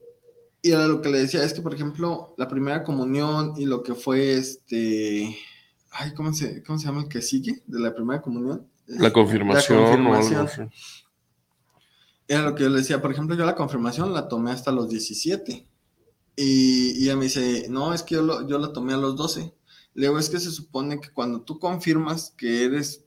y 0.63 0.71
era 0.71 0.87
lo 0.87 1.03
que 1.03 1.11
le 1.11 1.19
decía, 1.19 1.45
es 1.45 1.53
que, 1.53 1.61
por 1.61 1.75
ejemplo, 1.75 2.35
la 2.39 2.49
primera 2.49 2.83
comunión 2.83 3.53
y 3.57 3.67
lo 3.67 3.83
que 3.83 3.95
fue 3.95 4.35
este. 4.35 5.37
Ay, 5.91 6.15
¿cómo 6.15 6.33
se, 6.33 6.63
cómo 6.63 6.79
se 6.79 6.87
llama 6.87 7.03
el 7.03 7.09
que 7.09 7.21
sigue 7.21 7.63
de 7.67 7.79
la 7.79 7.95
primera 7.95 8.23
comunión? 8.23 8.67
La 8.87 9.13
confirmación. 9.13 9.83
La 9.83 9.91
confirmación. 9.91 10.71
Era 12.33 12.45
lo 12.45 12.55
que 12.55 12.63
yo 12.63 12.71
le 12.71 12.79
decía, 12.79 13.03
por 13.03 13.13
ejemplo, 13.13 13.37
yo 13.37 13.45
la 13.45 13.55
confirmación 13.55 14.15
la 14.15 14.27
tomé 14.27 14.53
hasta 14.53 14.73
los 14.73 14.89
17. 14.89 15.67
Y, 16.35 16.93
y 16.93 17.05
ella 17.05 17.15
me 17.15 17.25
dice, 17.25 17.67
no, 17.69 17.93
es 17.93 18.03
que 18.03 18.15
yo, 18.15 18.23
lo, 18.23 18.49
yo 18.49 18.59
la 18.59 18.73
tomé 18.73 18.95
a 18.95 18.97
los 18.97 19.17
12. 19.17 19.53
Luego 19.93 20.19
es 20.19 20.31
que 20.31 20.41
se 20.41 20.51
supone 20.51 20.99
que 20.99 21.11
cuando 21.11 21.43
tú 21.43 21.59
confirmas 21.59 22.33
que 22.35 22.65
eres, 22.65 23.05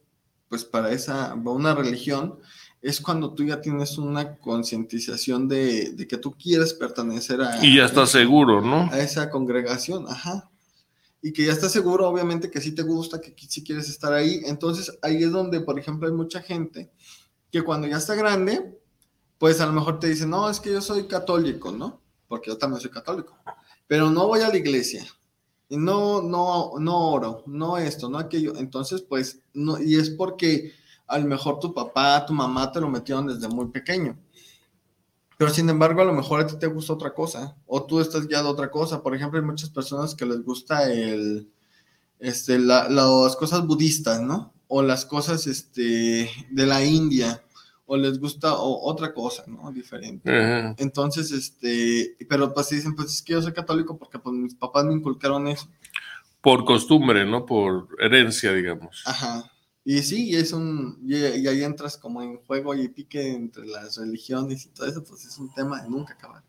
pues 0.48 0.64
para 0.64 0.92
esa, 0.92 1.34
una 1.34 1.74
religión, 1.74 2.38
es 2.80 3.00
cuando 3.00 3.34
tú 3.34 3.42
ya 3.42 3.60
tienes 3.60 3.98
una 3.98 4.36
concientización 4.36 5.48
de, 5.48 6.06
que 6.08 6.18
tú 6.18 6.36
quieres 6.40 6.72
pertenecer 6.72 7.40
a... 7.40 7.66
Y 7.66 7.78
ya 7.78 7.86
estás 7.86 8.10
seguro, 8.10 8.60
¿no? 8.60 8.88
A 8.92 9.00
esa 9.00 9.28
congregación, 9.28 10.06
ajá. 10.08 10.52
Y 11.20 11.32
que 11.32 11.46
ya 11.46 11.52
estás 11.52 11.72
seguro, 11.72 12.08
obviamente, 12.08 12.48
que 12.48 12.60
sí 12.60 12.76
te 12.76 12.82
gusta, 12.82 13.20
que 13.20 13.34
sí 13.36 13.64
quieres 13.64 13.88
estar 13.88 14.12
ahí. 14.12 14.42
Entonces, 14.44 14.96
ahí 15.02 15.24
es 15.24 15.32
donde, 15.32 15.62
por 15.62 15.80
ejemplo, 15.80 16.06
hay 16.06 16.14
mucha 16.14 16.42
gente 16.42 16.92
que 17.50 17.62
cuando 17.62 17.88
ya 17.88 17.96
está 17.96 18.14
grande, 18.14 18.76
pues 19.38 19.60
a 19.60 19.66
lo 19.66 19.72
mejor 19.72 19.98
te 19.98 20.08
dice, 20.08 20.26
no, 20.26 20.48
es 20.48 20.60
que 20.60 20.72
yo 20.72 20.80
soy 20.80 21.06
católico, 21.06 21.72
¿no? 21.72 22.00
Porque 22.28 22.50
yo 22.50 22.58
también 22.58 22.80
soy 22.80 22.90
católico. 22.90 23.36
Pero 23.86 24.10
no 24.10 24.26
voy 24.26 24.40
a 24.40 24.48
la 24.48 24.56
iglesia. 24.56 25.06
Y 25.68 25.76
no, 25.76 26.22
no, 26.22 26.72
no 26.78 27.10
oro, 27.10 27.42
no 27.46 27.76
esto, 27.76 28.08
no 28.08 28.18
aquello. 28.18 28.56
Entonces, 28.56 29.02
pues, 29.02 29.40
no, 29.52 29.80
y 29.80 29.96
es 29.96 30.10
porque 30.10 30.72
a 31.06 31.18
lo 31.18 31.26
mejor 31.26 31.58
tu 31.58 31.72
papá, 31.74 32.24
tu 32.24 32.32
mamá 32.32 32.70
te 32.72 32.80
lo 32.80 32.88
metieron 32.88 33.26
desde 33.26 33.48
muy 33.48 33.66
pequeño. 33.66 34.18
Pero 35.38 35.50
sin 35.50 35.68
embargo, 35.68 36.00
a 36.00 36.06
lo 36.06 36.14
mejor 36.14 36.40
a 36.40 36.46
ti 36.46 36.56
te 36.58 36.66
gusta 36.66 36.94
otra 36.94 37.12
cosa, 37.12 37.56
o 37.66 37.84
tú 37.84 38.00
estás 38.00 38.26
guiado 38.26 38.48
a 38.48 38.52
otra 38.52 38.70
cosa. 38.70 39.02
Por 39.02 39.14
ejemplo, 39.14 39.38
hay 39.38 39.44
muchas 39.44 39.70
personas 39.70 40.14
que 40.14 40.24
les 40.24 40.42
gusta 40.42 40.90
el, 40.90 41.50
este, 42.18 42.58
las 42.58 43.36
cosas 43.36 43.66
budistas, 43.66 44.20
¿no? 44.22 44.54
O 44.68 44.82
las 44.82 45.04
cosas 45.04 45.46
este, 45.46 46.30
de 46.50 46.66
la 46.66 46.84
India, 46.84 47.44
o 47.86 47.96
les 47.96 48.18
gusta 48.18 48.54
otra 48.54 49.14
cosa, 49.14 49.44
¿no? 49.46 49.70
Diferente. 49.72 50.30
Entonces, 50.76 51.30
este, 51.30 52.16
pero 52.28 52.52
pues 52.52 52.70
dicen, 52.70 52.94
pues 52.94 53.14
es 53.14 53.22
que 53.22 53.34
yo 53.34 53.42
soy 53.42 53.52
católico 53.52 53.96
porque 53.96 54.18
pues 54.18 54.34
mis 54.34 54.54
papás 54.54 54.84
me 54.84 54.94
inculcaron 54.94 55.46
eso. 55.46 55.68
Por 56.40 56.64
costumbre, 56.64 57.24
¿no? 57.24 57.46
Por 57.46 57.88
herencia, 57.98 58.52
digamos. 58.52 59.02
Ajá. 59.06 59.50
Y 59.88 60.02
sí, 60.02 60.34
es 60.34 60.52
un, 60.52 60.98
y, 61.06 61.14
ahí 61.14 61.62
entras 61.62 61.96
como 61.96 62.20
en 62.20 62.38
juego 62.38 62.74
y 62.74 62.88
pique 62.88 63.32
entre 63.32 63.66
las 63.66 63.96
religiones 63.98 64.66
y 64.66 64.70
todo 64.70 64.88
eso, 64.88 65.04
pues 65.04 65.24
es 65.24 65.38
un 65.38 65.54
tema 65.54 65.80
de 65.80 65.88
nunca 65.88 66.14
acabar. 66.14 66.42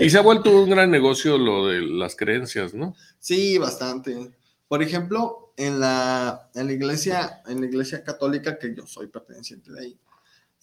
y 0.00 0.08
se 0.08 0.16
ha 0.16 0.22
vuelto 0.22 0.58
un 0.58 0.70
gran 0.70 0.90
negocio 0.90 1.36
lo 1.36 1.66
de 1.66 1.82
las 1.82 2.16
creencias, 2.16 2.72
¿no? 2.72 2.96
Sí, 3.18 3.58
bastante. 3.58 4.32
Por 4.68 4.82
ejemplo, 4.82 5.52
en 5.58 5.80
la, 5.80 6.50
en 6.54 6.66
la 6.66 6.72
iglesia, 6.72 7.42
en 7.46 7.60
la 7.60 7.66
iglesia 7.66 8.02
católica, 8.02 8.58
que 8.58 8.74
yo 8.74 8.86
soy 8.86 9.08
perteneciente 9.08 9.70
de 9.70 9.80
ahí, 9.80 9.98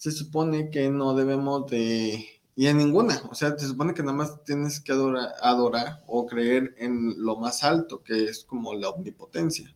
se 0.00 0.10
supone 0.12 0.70
que 0.70 0.88
no 0.90 1.14
debemos 1.14 1.70
de, 1.70 2.26
y 2.56 2.66
en 2.66 2.78
ninguna, 2.78 3.22
o 3.30 3.34
sea, 3.34 3.56
se 3.58 3.68
supone 3.68 3.94
que 3.94 4.02
nada 4.02 4.16
más 4.16 4.42
tienes 4.44 4.80
que 4.80 4.92
adorar, 4.92 5.34
adorar 5.42 6.02
o 6.06 6.26
creer 6.26 6.74
en 6.78 7.22
lo 7.24 7.36
más 7.36 7.62
alto, 7.62 8.02
que 8.02 8.24
es 8.24 8.44
como 8.44 8.74
la 8.74 8.88
omnipotencia 8.88 9.74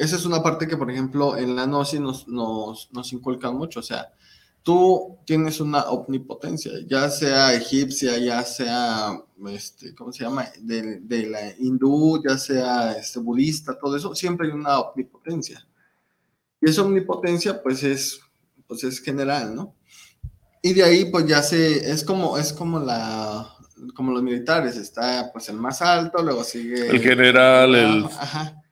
esa 0.00 0.16
es 0.16 0.24
una 0.24 0.42
parte 0.42 0.66
que, 0.66 0.78
por 0.78 0.90
ejemplo, 0.90 1.36
en 1.36 1.54
la 1.54 1.66
Gnosis 1.66 2.00
nos, 2.00 2.26
nos, 2.26 2.88
nos 2.90 3.12
inculcan 3.12 3.54
mucho. 3.54 3.80
O 3.80 3.82
sea, 3.82 4.10
tú 4.62 5.18
tienes 5.26 5.60
una 5.60 5.90
omnipotencia, 5.90 6.72
ya 6.88 7.10
sea 7.10 7.54
egipcia, 7.54 8.16
ya 8.16 8.42
sea, 8.42 9.22
este, 9.48 9.94
¿cómo 9.94 10.10
se 10.10 10.24
llama? 10.24 10.46
De, 10.58 11.00
de, 11.00 11.26
la 11.26 11.54
hindú, 11.58 12.22
ya 12.26 12.38
sea 12.38 12.92
este, 12.92 13.18
budista, 13.20 13.78
todo 13.78 13.94
eso, 13.94 14.14
siempre 14.14 14.46
hay 14.46 14.54
una 14.54 14.80
omnipotencia. 14.80 15.68
Y 16.62 16.70
esa 16.70 16.80
omnipotencia, 16.80 17.62
pues 17.62 17.82
es, 17.82 18.22
pues 18.70 18.84
es 18.84 19.00
general, 19.00 19.52
¿no? 19.52 19.74
Y 20.62 20.74
de 20.74 20.84
ahí, 20.84 21.10
pues 21.10 21.26
ya 21.26 21.42
se, 21.42 21.90
es 21.90 22.04
como, 22.04 22.38
es 22.38 22.52
como 22.52 22.78
la, 22.78 23.52
como 23.96 24.12
los 24.12 24.22
militares, 24.22 24.76
está 24.76 25.28
pues 25.32 25.48
el 25.48 25.56
más 25.56 25.82
alto, 25.82 26.22
luego 26.22 26.44
sigue... 26.44 26.88
El 26.88 27.00
general, 27.00 27.74
el... 27.74 28.04
Ajá. 28.04 28.62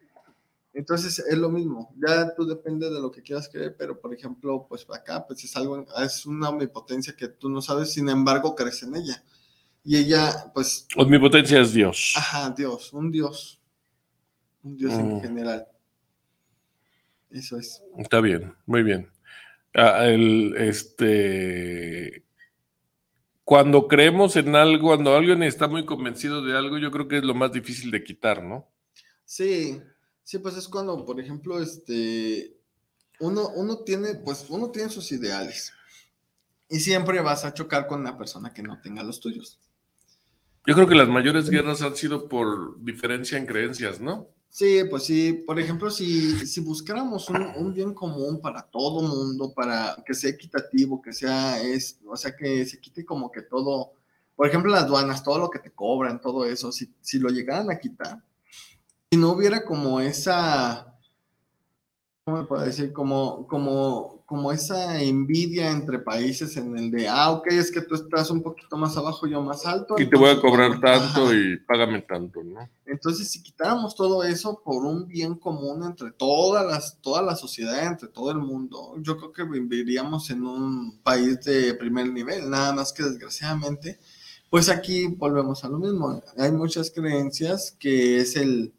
Entonces 0.73 1.19
es 1.19 1.37
lo 1.37 1.49
mismo, 1.49 1.93
ya 1.97 2.33
tú 2.37 2.47
depende 2.47 2.89
de 2.89 3.01
lo 3.01 3.11
que 3.11 3.23
quieras 3.23 3.49
creer, 3.49 3.75
pero 3.77 4.01
por 4.01 4.15
ejemplo, 4.15 4.67
pues 4.69 4.87
acá 4.89 5.27
pues 5.27 5.43
es 5.43 5.57
algo, 5.57 5.85
es 6.01 6.25
una 6.27 6.51
omnipotencia 6.51 7.17
que 7.17 7.27
tú 7.27 7.49
no 7.49 7.61
sabes, 7.61 7.93
sin 7.93 8.09
embargo 8.09 8.55
crees 8.55 8.85
en 8.85 8.95
ella. 8.95 9.25
Y 9.83 9.97
ella, 9.97 10.53
pues... 10.55 10.87
Omnipotencia 10.97 11.61
es 11.61 11.73
Dios. 11.73 12.15
Ajá, 12.17 12.55
Dios, 12.57 12.93
un 12.93 13.11
Dios. 13.11 13.61
Un 14.63 14.77
Dios 14.77 14.93
en 14.93 15.17
mm. 15.17 15.21
general. 15.23 15.67
Eso 17.31 17.59
es. 17.59 17.83
Está 17.97 18.21
bien, 18.21 18.55
muy 18.65 18.85
bien. 18.85 19.11
Ah, 19.75 20.07
el, 20.07 20.55
este, 20.57 22.25
cuando 23.45 23.87
creemos 23.89 24.37
en 24.37 24.57
algo, 24.57 24.89
cuando 24.89 25.15
alguien 25.15 25.43
está 25.43 25.69
muy 25.69 25.85
convencido 25.85 26.43
de 26.43 26.57
algo, 26.57 26.79
yo 26.79 26.91
creo 26.91 27.09
que 27.09 27.19
es 27.19 27.25
lo 27.25 27.35
más 27.35 27.53
difícil 27.53 27.91
de 27.91 28.03
quitar, 28.03 28.43
¿no? 28.43 28.69
Sí, 29.25 29.81
Sí, 30.29 30.39
pues 30.41 30.59
es 30.59 30.69
cuando, 30.69 31.07
por 31.07 31.19
ejemplo, 31.19 31.59
este, 31.59 32.55
uno, 33.19 33.49
uno 33.49 33.79
tiene, 33.79 34.17
pues 34.17 34.45
uno 34.51 34.71
tiene 34.71 34.91
sus 34.91 35.11
ideales 35.11 35.73
y 36.69 36.81
siempre 36.81 37.23
vas 37.23 37.47
a 37.47 37.55
chocar 37.55 37.87
con 37.87 38.01
una 38.01 38.19
persona 38.19 38.53
que 38.53 38.63
no 38.63 38.79
tenga 38.83 39.03
los 39.03 39.21
tuyos. 39.21 39.59
Yo 40.67 40.75
creo 40.75 40.87
que 40.87 40.97
las 40.97 41.09
mayores 41.09 41.49
guerras 41.49 41.81
han 41.81 41.97
sido 41.97 42.29
por 42.29 42.79
diferencia 42.85 43.39
en 43.39 43.47
creencias, 43.47 44.03
¿no? 44.03 44.29
Sí, 44.49 44.83
pues 44.89 45.05
sí. 45.05 45.33
Por 45.33 45.61
ejemplo, 45.61 45.91
si, 45.91 46.47
si 46.47 46.61
buscáramos 46.61 47.29
un, 47.29 47.73
bien 47.73 47.95
común 47.95 48.41
para 48.41 48.63
todo 48.63 49.03
mundo, 49.03 49.53
para 49.55 49.97
que 50.05 50.15
sea 50.15 50.31
equitativo, 50.31 51.01
que 51.01 51.13
sea, 51.13 51.61
es, 51.63 52.01
o 52.07 52.17
sea, 52.17 52.35
que 52.35 52.65
se 52.67 52.81
quite 52.81 53.05
como 53.05 53.31
que 53.31 53.43
todo, 53.43 53.93
por 54.35 54.49
ejemplo, 54.49 54.73
las 54.73 54.85
aduanas, 54.85 55.23
todo 55.23 55.39
lo 55.39 55.51
que 55.51 55.59
te 55.59 55.71
cobran, 55.71 56.21
todo 56.21 56.45
eso, 56.45 56.73
si, 56.73 56.93
si 57.01 57.19
lo 57.19 57.29
llegaran 57.29 57.71
a 57.71 57.79
quitar, 57.79 58.23
si 59.11 59.19
no 59.19 59.33
hubiera 59.33 59.65
como 59.65 60.01
esa, 60.01 60.98
¿cómo 62.29 62.43
me 62.43 62.47
puedo 62.47 62.63
decir? 62.63 62.93
Como, 62.93 63.47
como, 63.47 64.23
como 64.27 64.53
esa 64.53 65.01
envidia 65.01 65.71
entre 65.71 65.99
países 65.99 66.59
en 66.59 66.77
el 66.77 66.91
de, 66.91 67.09
ah, 67.09 67.31
ok, 67.31 67.47
es 67.53 67.71
que 67.71 67.81
tú 67.81 67.95
estás 67.95 68.31
un 68.31 68.43
poquito 68.43 68.77
más 68.77 68.95
abajo, 68.99 69.27
yo 69.27 69.41
más 69.41 69.65
alto. 69.65 69.95
Y 69.99 70.05
te 70.05 70.17
voy 70.19 70.29
a 70.29 70.39
cobrar 70.39 70.79
tanto 70.79 71.33
y 71.33 71.57
págame 71.61 72.03
tanto, 72.03 72.45
¿no? 72.45 72.69
Entonces, 72.85 73.31
si 73.31 73.43
quitáramos 73.43 73.95
todo 73.95 74.25
eso 74.25 74.61
por 74.63 74.85
un 74.85 75.09
bien 75.09 75.37
común 75.37 75.83
entre 75.85 76.11
todas 76.11 76.67
las, 76.67 77.01
toda 77.01 77.23
la 77.23 77.35
sociedad, 77.35 77.87
entre 77.87 78.09
todo 78.09 78.31
el 78.31 78.39
mundo, 78.39 78.95
yo 78.99 79.17
creo 79.17 79.33
que 79.33 79.45
viviríamos 79.45 80.29
en 80.29 80.45
un 80.45 81.01
país 81.03 81.41
de 81.45 81.73
primer 81.73 82.13
nivel, 82.13 82.51
nada 82.51 82.75
más 82.75 82.93
que 82.93 83.05
desgraciadamente, 83.05 83.99
pues 84.51 84.69
aquí 84.69 85.07
volvemos 85.07 85.65
a 85.65 85.69
lo 85.71 85.79
mismo. 85.79 86.23
Hay 86.37 86.53
muchas 86.53 86.91
creencias 86.91 87.75
que 87.79 88.19
es 88.21 88.37
el 88.37 88.75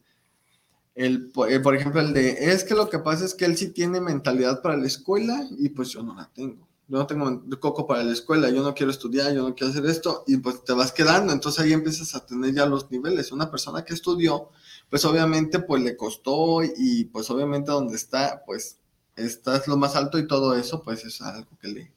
el, 1.00 1.32
eh, 1.48 1.62
por 1.62 1.78
ejemplo, 1.78 2.02
el 2.02 2.12
de, 2.12 2.52
es 2.52 2.66
que 2.66 2.76
lo 2.76 2.90
que 2.90 3.00
pasa 3.00 3.24
es 3.24 3.34
que 3.34 3.46
él 3.46 3.56
sí 3.56 3.70
tiene 3.70 4.02
mentalidad 4.02 4.62
para 4.62 4.76
la 4.76 4.86
escuela 4.86 5.48
y 5.58 5.70
pues 5.70 5.88
yo 5.92 6.04
no 6.04 6.14
la 6.14 6.30
tengo. 6.34 6.68
Yo 6.90 6.98
no 6.98 7.08
tengo 7.08 7.42
coco 7.62 7.88
para 7.88 8.04
la 8.04 8.12
escuela, 8.12 8.50
yo 8.50 8.62
no 8.64 8.74
quiero 8.74 8.92
estudiar, 8.92 9.34
yo 9.34 9.48
no 9.48 9.56
quiero 9.56 9.72
hacer 9.72 9.86
esto 9.86 10.26
y 10.28 10.36
pues 10.38 10.62
te 10.66 10.74
vas 10.74 10.92
quedando. 10.92 11.32
Entonces 11.32 11.64
ahí 11.64 11.72
empiezas 11.72 12.16
a 12.16 12.26
tener 12.26 12.54
ya 12.54 12.66
los 12.66 12.92
niveles. 12.92 13.32
Una 13.32 13.50
persona 13.50 13.86
que 13.86 13.94
estudió, 13.94 14.50
pues 14.90 15.06
obviamente 15.06 15.60
pues 15.60 15.82
le 15.82 15.96
costó 15.96 16.64
y 16.64 17.06
pues 17.06 17.30
obviamente 17.30 17.72
donde 17.72 17.96
está, 17.96 18.44
pues 18.46 18.80
estás 19.16 19.70
lo 19.70 19.78
más 19.78 19.96
alto 19.96 20.20
y 20.20 20.28
todo 20.28 20.54
eso, 20.54 20.84
pues 20.84 21.06
es 21.06 21.22
algo 21.22 21.48
que 21.62 21.68
le, 21.70 21.94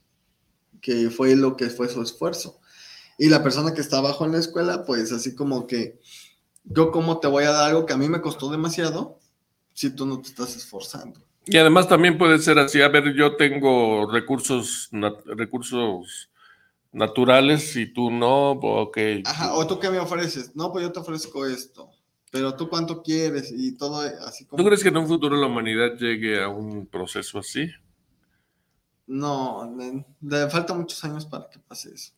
que 0.81 1.11
fue 1.11 1.35
lo 1.35 1.57
que 1.57 1.71
fue 1.71 1.89
su 1.89 2.03
esfuerzo. 2.03 2.61
Y 3.19 3.31
la 3.31 3.43
persona 3.43 3.75
que 3.75 3.81
está 3.81 3.99
abajo 3.99 4.25
en 4.27 4.33
la 4.33 4.39
escuela, 4.39 4.85
pues 4.85 5.11
así 5.11 5.35
como 5.35 5.67
que 5.67 5.99
yo 6.65 6.91
cómo 6.91 7.19
te 7.19 7.29
voy 7.29 7.45
a 7.45 7.53
dar 7.53 7.71
algo 7.71 7.87
que 7.87 7.93
a 7.93 7.97
mí 7.97 8.09
me 8.09 8.21
costó 8.21 8.51
demasiado 8.51 9.19
si 9.73 9.91
tú 9.91 10.07
no 10.07 10.21
te 10.21 10.29
estás 10.29 10.57
esforzando. 10.57 11.21
Y 11.45 11.57
además 11.57 11.89
también 11.89 12.19
puede 12.19 12.39
ser 12.39 12.59
así, 12.59 12.81
a 12.83 12.89
ver, 12.89 13.15
yo 13.15 13.37
tengo 13.37 14.11
recursos, 14.11 14.89
recursos 15.27 16.31
naturales 16.93 17.75
y 17.75 17.93
tú 17.93 18.11
no, 18.11 18.53
ok. 18.53 18.99
Ajá, 19.25 19.55
o 19.55 19.67
tú 19.67 19.79
qué 19.81 19.91
me 19.91 19.99
ofreces, 19.99 20.55
no, 20.55 20.71
pues 20.71 20.85
yo 20.85 20.93
te 20.93 21.01
ofrezco 21.01 21.47
esto, 21.47 21.91
pero 22.31 22.55
tú 22.55 22.69
cuánto 22.69 23.03
quieres 23.03 23.51
y 23.51 23.77
todo 23.77 24.01
así 24.25 24.45
como... 24.47 24.63
¿Tú 24.63 24.69
crees 24.69 24.83
que 24.83 24.91
en 24.91 24.99
un 24.99 25.09
futuro 25.09 25.37
la 25.37 25.47
humanidad 25.47 25.97
llegue 25.99 26.41
a 26.41 26.49
un 26.49 26.87
proceso 26.87 27.41
así? 27.41 27.69
No, 29.07 29.75
le 30.21 30.49
falta 30.49 30.75
muchos 30.75 31.03
años 31.03 31.27
para 31.27 31.51
que 31.51 31.59
pase 31.59 31.93
eso. 31.93 32.13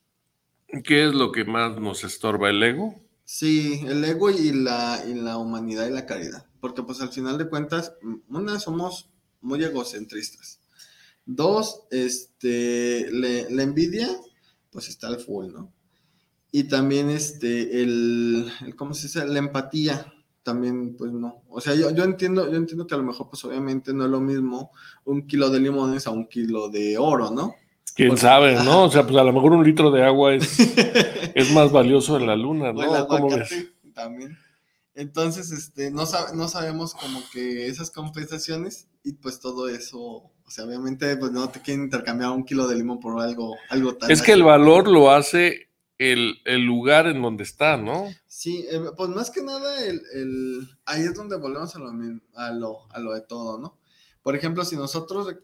¿Qué 0.84 1.06
es 1.06 1.14
lo 1.14 1.32
que 1.32 1.44
más 1.44 1.78
nos 1.78 2.04
estorba 2.04 2.50
el 2.50 2.62
ego? 2.62 3.00
Sí, 3.24 3.80
el 3.86 4.04
ego 4.04 4.30
y 4.30 4.52
la, 4.52 5.02
y 5.08 5.14
la 5.14 5.38
humanidad 5.38 5.88
y 5.88 5.92
la 5.92 6.06
caridad. 6.06 6.46
Porque 6.60 6.82
pues 6.82 7.00
al 7.00 7.08
final 7.08 7.38
de 7.38 7.48
cuentas, 7.48 7.94
una, 8.28 8.60
somos 8.60 9.10
muy 9.40 9.62
egocentristas. 9.64 10.60
Dos, 11.26 11.82
este, 11.90 13.10
la 13.10 13.62
envidia, 13.62 14.08
pues 14.70 14.88
está 14.88 15.08
al 15.08 15.20
full, 15.20 15.52
¿no? 15.52 15.72
Y 16.52 16.64
también 16.64 17.10
este, 17.10 17.82
el, 17.82 18.48
¿cómo 18.76 18.94
se 18.94 19.08
dice? 19.08 19.26
La 19.26 19.38
empatía, 19.38 20.12
también, 20.44 20.94
pues 20.96 21.10
no. 21.10 21.42
O 21.48 21.60
sea, 21.60 21.74
yo, 21.74 21.90
yo, 21.90 22.04
entiendo, 22.04 22.48
yo 22.48 22.56
entiendo 22.56 22.86
que 22.86 22.94
a 22.94 22.98
lo 22.98 23.02
mejor, 23.02 23.28
pues 23.28 23.44
obviamente 23.44 23.92
no 23.92 24.04
es 24.04 24.10
lo 24.10 24.20
mismo 24.20 24.70
un 25.04 25.26
kilo 25.26 25.50
de 25.50 25.58
limones 25.58 26.06
a 26.06 26.10
un 26.10 26.28
kilo 26.28 26.68
de 26.68 26.96
oro, 26.98 27.30
¿no? 27.30 27.54
Quién 27.94 28.16
sabe, 28.16 28.54
¿no? 28.64 28.84
O 28.84 28.90
sea, 28.90 29.04
pues 29.04 29.16
a 29.16 29.24
lo 29.24 29.32
mejor 29.32 29.52
un 29.52 29.64
litro 29.64 29.90
de 29.90 30.04
agua 30.04 30.34
es, 30.34 30.58
es 31.34 31.52
más 31.52 31.70
valioso 31.70 32.16
en 32.16 32.26
la 32.26 32.36
luna, 32.36 32.72
¿no? 32.72 33.06
¿Cómo 33.06 33.28
ves? 33.28 33.68
También. 33.94 34.36
Entonces, 34.94 35.50
este, 35.50 35.90
no, 35.90 36.04
no 36.34 36.48
sabemos 36.48 36.94
como 36.94 37.20
que 37.32 37.66
esas 37.66 37.90
compensaciones 37.90 38.88
y 39.02 39.12
pues 39.12 39.40
todo 39.40 39.68
eso, 39.68 40.00
o 40.00 40.50
sea, 40.50 40.64
obviamente, 40.64 41.16
pues 41.16 41.32
no 41.32 41.48
te 41.48 41.60
quieren 41.60 41.84
intercambiar 41.84 42.30
un 42.30 42.44
kilo 42.44 42.68
de 42.68 42.76
limón 42.76 43.00
por 43.00 43.20
algo, 43.20 43.56
algo 43.70 43.96
tan. 43.96 44.10
Es 44.10 44.22
que 44.22 44.32
el 44.32 44.44
valor 44.44 44.88
lo 44.88 45.10
hace 45.10 45.68
el, 45.98 46.40
lugar 46.64 47.06
en 47.06 47.22
donde 47.22 47.42
está, 47.42 47.76
¿no? 47.76 48.08
Sí, 48.26 48.66
eh, 48.70 48.80
pues 48.96 49.10
más 49.10 49.30
que 49.30 49.42
nada, 49.42 49.84
el, 49.84 50.00
el, 50.14 50.68
ahí 50.84 51.02
es 51.02 51.14
donde 51.14 51.36
volvemos 51.36 51.74
a 51.74 51.78
lo, 51.78 51.90
a, 52.34 52.50
lo, 52.52 52.92
a 52.92 52.98
lo 53.00 53.14
de 53.14 53.20
todo, 53.22 53.58
¿no? 53.58 53.78
Por 54.22 54.36
ejemplo, 54.36 54.64
si 54.64 54.76
nosotros 54.76 55.34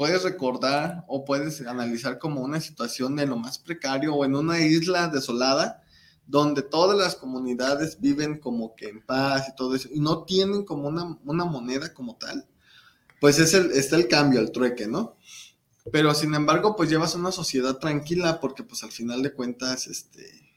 puedes 0.00 0.22
recordar 0.22 1.04
o 1.08 1.26
puedes 1.26 1.60
analizar 1.60 2.18
como 2.18 2.40
una 2.40 2.58
situación 2.58 3.16
de 3.16 3.26
lo 3.26 3.36
más 3.36 3.58
precario 3.58 4.14
o 4.14 4.24
en 4.24 4.34
una 4.34 4.58
isla 4.58 5.08
desolada 5.08 5.82
donde 6.26 6.62
todas 6.62 6.96
las 6.96 7.16
comunidades 7.16 8.00
viven 8.00 8.38
como 8.38 8.74
que 8.74 8.88
en 8.88 9.04
paz 9.04 9.48
y 9.50 9.56
todo 9.56 9.74
eso, 9.74 9.90
y 9.92 10.00
no 10.00 10.24
tienen 10.24 10.64
como 10.64 10.88
una, 10.88 11.18
una 11.26 11.44
moneda 11.44 11.92
como 11.92 12.16
tal, 12.16 12.48
pues 13.20 13.38
es 13.40 13.52
el, 13.52 13.72
está 13.72 13.96
el 13.96 14.08
cambio, 14.08 14.40
el 14.40 14.52
trueque, 14.52 14.86
¿no? 14.86 15.18
Pero 15.92 16.14
sin 16.14 16.34
embargo, 16.34 16.76
pues 16.76 16.88
llevas 16.88 17.14
una 17.14 17.30
sociedad 17.30 17.76
tranquila 17.76 18.40
porque 18.40 18.62
pues 18.62 18.82
al 18.82 18.92
final 18.92 19.22
de 19.22 19.34
cuentas, 19.34 19.86
este, 19.86 20.49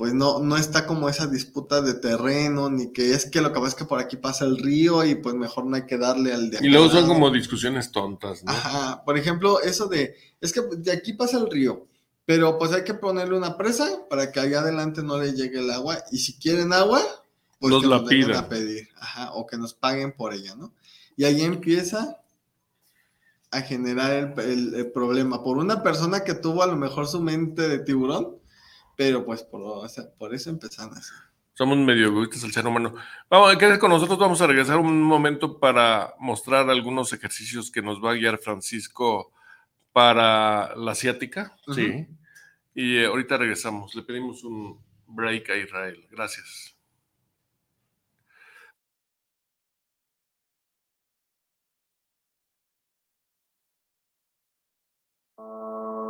pues 0.00 0.14
no, 0.14 0.38
no 0.38 0.56
está 0.56 0.86
como 0.86 1.10
esa 1.10 1.26
disputa 1.26 1.82
de 1.82 1.92
terreno, 1.92 2.70
ni 2.70 2.90
que 2.90 3.12
es 3.12 3.26
que 3.26 3.42
lo 3.42 3.52
que 3.52 3.60
pasa 3.60 3.68
es 3.68 3.74
que 3.74 3.84
por 3.84 4.00
aquí 4.00 4.16
pasa 4.16 4.46
el 4.46 4.56
río 4.56 5.04
y 5.04 5.14
pues 5.16 5.34
mejor 5.34 5.66
no 5.66 5.76
hay 5.76 5.84
que 5.84 5.98
darle 5.98 6.32
al 6.32 6.48
de 6.48 6.56
Y 6.62 6.70
luego 6.70 6.88
son 6.88 7.06
como 7.06 7.30
discusiones 7.30 7.92
tontas, 7.92 8.42
¿no? 8.42 8.50
Ajá, 8.50 9.04
por 9.04 9.18
ejemplo, 9.18 9.60
eso 9.60 9.88
de, 9.88 10.14
es 10.40 10.54
que 10.54 10.62
de 10.78 10.90
aquí 10.90 11.12
pasa 11.12 11.36
el 11.36 11.50
río, 11.50 11.86
pero 12.24 12.58
pues 12.58 12.72
hay 12.72 12.82
que 12.82 12.94
ponerle 12.94 13.36
una 13.36 13.58
presa 13.58 13.90
para 14.08 14.32
que 14.32 14.40
allá 14.40 14.60
adelante 14.60 15.02
no 15.02 15.18
le 15.18 15.34
llegue 15.34 15.58
el 15.58 15.70
agua 15.70 15.98
y 16.10 16.16
si 16.16 16.38
quieren 16.38 16.72
agua, 16.72 17.02
pues 17.58 17.70
Nos 17.70 17.82
que 17.82 17.88
la 17.88 17.98
nos 17.98 18.08
pidan. 18.08 18.36
a 18.36 18.48
pedir, 18.48 18.88
ajá, 18.96 19.32
o 19.34 19.46
que 19.46 19.58
nos 19.58 19.74
paguen 19.74 20.12
por 20.16 20.32
ella, 20.32 20.54
¿no? 20.56 20.72
Y 21.14 21.24
ahí 21.24 21.42
empieza 21.42 22.16
a 23.50 23.60
generar 23.60 24.12
el, 24.12 24.40
el- 24.40 24.74
el 24.76 24.90
problema 24.92 25.42
por 25.44 25.58
una 25.58 25.82
persona 25.82 26.24
que 26.24 26.32
tuvo 26.32 26.62
a 26.62 26.66
lo 26.66 26.76
mejor 26.76 27.06
su 27.06 27.20
mente 27.20 27.68
de 27.68 27.80
tiburón, 27.80 28.39
pero 29.00 29.24
pues 29.24 29.42
por, 29.42 29.62
o 29.62 29.88
sea, 29.88 30.04
por 30.18 30.34
eso 30.34 30.50
empezaron 30.50 30.94
así. 30.94 31.10
Somos 31.54 31.78
medio 31.78 32.08
egoístas 32.08 32.44
el 32.44 32.52
ser 32.52 32.66
humano. 32.66 32.94
Vamos, 33.30 33.56
quédate 33.56 33.78
con 33.78 33.88
nosotros, 33.88 34.18
vamos 34.18 34.42
a 34.42 34.46
regresar 34.46 34.76
un 34.76 35.00
momento 35.00 35.58
para 35.58 36.14
mostrar 36.18 36.68
algunos 36.68 37.10
ejercicios 37.14 37.70
que 37.70 37.80
nos 37.80 38.04
va 38.04 38.10
a 38.10 38.14
guiar 38.14 38.36
Francisco 38.36 39.32
para 39.94 40.76
la 40.76 40.92
asiática. 40.92 41.56
Sí. 41.74 42.08
Y 42.74 42.98
eh, 42.98 43.06
ahorita 43.06 43.38
regresamos. 43.38 43.94
Le 43.94 44.02
pedimos 44.02 44.44
un 44.44 44.78
break 45.06 45.48
a 45.48 45.56
Israel. 45.56 46.06
Gracias. 46.10 46.76
Looking 55.38 56.09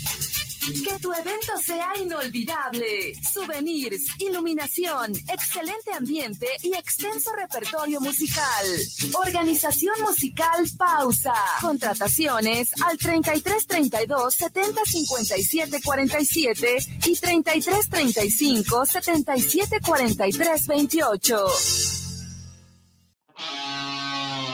Que 0.61 0.99
tu 0.99 1.11
evento 1.11 1.57
sea 1.63 1.89
inolvidable. 1.99 3.15
Souvenirs, 3.33 4.03
iluminación, 4.19 5.11
excelente 5.27 5.91
ambiente 5.97 6.45
y 6.61 6.75
extenso 6.75 7.31
repertorio 7.33 7.99
musical. 7.99 8.67
Organización 9.25 9.95
Musical 10.01 10.63
Pausa. 10.77 11.33
Contrataciones 11.61 12.69
al 12.83 12.95
3332 12.95 14.33
70 14.35 14.85
57 14.85 15.81
47 15.83 16.77
y 17.07 17.15
3335 17.15 18.85
77 18.85 19.79
43 19.83 20.67
28. 20.67 21.45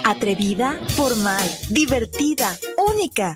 Atrevida, 0.05 0.79
formal, 0.95 1.43
divertida, 1.69 2.57
única. 2.77 3.35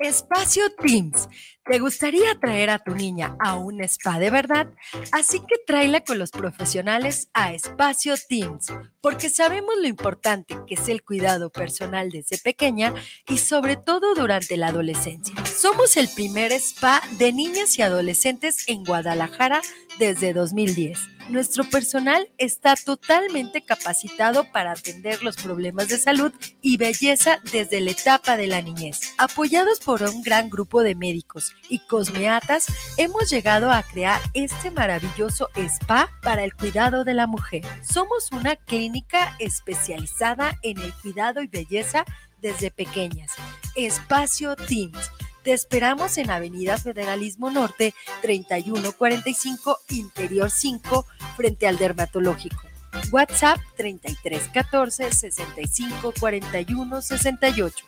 Espacio 0.00 0.64
Teams. 0.82 1.28
¿Te 1.66 1.78
gustaría 1.78 2.34
traer 2.40 2.70
a 2.70 2.78
tu 2.78 2.94
niña 2.94 3.36
a 3.38 3.56
un 3.56 3.82
spa 3.82 4.18
de 4.18 4.30
verdad? 4.30 4.66
Así 5.12 5.40
que 5.40 5.56
tráela 5.66 6.00
con 6.00 6.18
los 6.18 6.30
profesionales 6.30 7.28
a 7.34 7.52
Espacio 7.52 8.14
Teams, 8.28 8.72
porque 9.02 9.28
sabemos 9.28 9.74
lo 9.78 9.86
importante 9.86 10.56
que 10.66 10.74
es 10.74 10.88
el 10.88 11.02
cuidado 11.02 11.50
personal 11.50 12.08
desde 12.10 12.38
pequeña 12.38 12.94
y 13.28 13.36
sobre 13.36 13.76
todo 13.76 14.14
durante 14.14 14.56
la 14.56 14.68
adolescencia. 14.68 15.34
Somos 15.44 15.98
el 15.98 16.08
primer 16.08 16.50
spa 16.52 17.02
de 17.18 17.34
niñas 17.34 17.78
y 17.78 17.82
adolescentes 17.82 18.68
en 18.68 18.84
Guadalajara 18.84 19.60
desde 19.98 20.32
2010. 20.32 21.19
Nuestro 21.30 21.62
personal 21.62 22.28
está 22.38 22.74
totalmente 22.74 23.62
capacitado 23.62 24.50
para 24.50 24.72
atender 24.72 25.22
los 25.22 25.36
problemas 25.36 25.86
de 25.86 25.96
salud 25.96 26.32
y 26.60 26.76
belleza 26.76 27.38
desde 27.52 27.80
la 27.80 27.92
etapa 27.92 28.36
de 28.36 28.48
la 28.48 28.60
niñez. 28.62 29.14
Apoyados 29.16 29.78
por 29.78 30.02
un 30.02 30.22
gran 30.22 30.50
grupo 30.50 30.82
de 30.82 30.96
médicos 30.96 31.54
y 31.68 31.78
cosmeatas, 31.86 32.66
hemos 32.96 33.30
llegado 33.30 33.70
a 33.70 33.84
crear 33.84 34.20
este 34.34 34.72
maravilloso 34.72 35.50
spa 35.54 36.10
para 36.20 36.42
el 36.42 36.52
cuidado 36.52 37.04
de 37.04 37.14
la 37.14 37.28
mujer. 37.28 37.62
Somos 37.88 38.32
una 38.32 38.56
clínica 38.56 39.36
especializada 39.38 40.58
en 40.62 40.78
el 40.80 40.92
cuidado 40.94 41.42
y 41.42 41.46
belleza 41.46 42.04
desde 42.42 42.72
pequeñas. 42.72 43.30
Espacio 43.76 44.56
Teams. 44.56 45.12
Te 45.50 45.54
esperamos 45.54 46.16
en 46.16 46.30
Avenida 46.30 46.78
Federalismo 46.78 47.50
Norte 47.50 47.92
3145 48.22 49.78
Interior 49.88 50.48
5 50.48 51.06
frente 51.36 51.66
al 51.66 51.76
dermatológico. 51.76 52.62
WhatsApp 53.10 53.58
3314 53.76 55.10
65 55.12 56.14
41 56.20 57.02
68. 57.02 57.84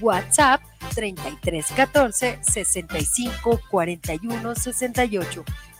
WhatsApp 0.00 0.62
3314 0.94 2.38
65 2.50 3.60
41 3.70 4.54
68. 4.54 5.44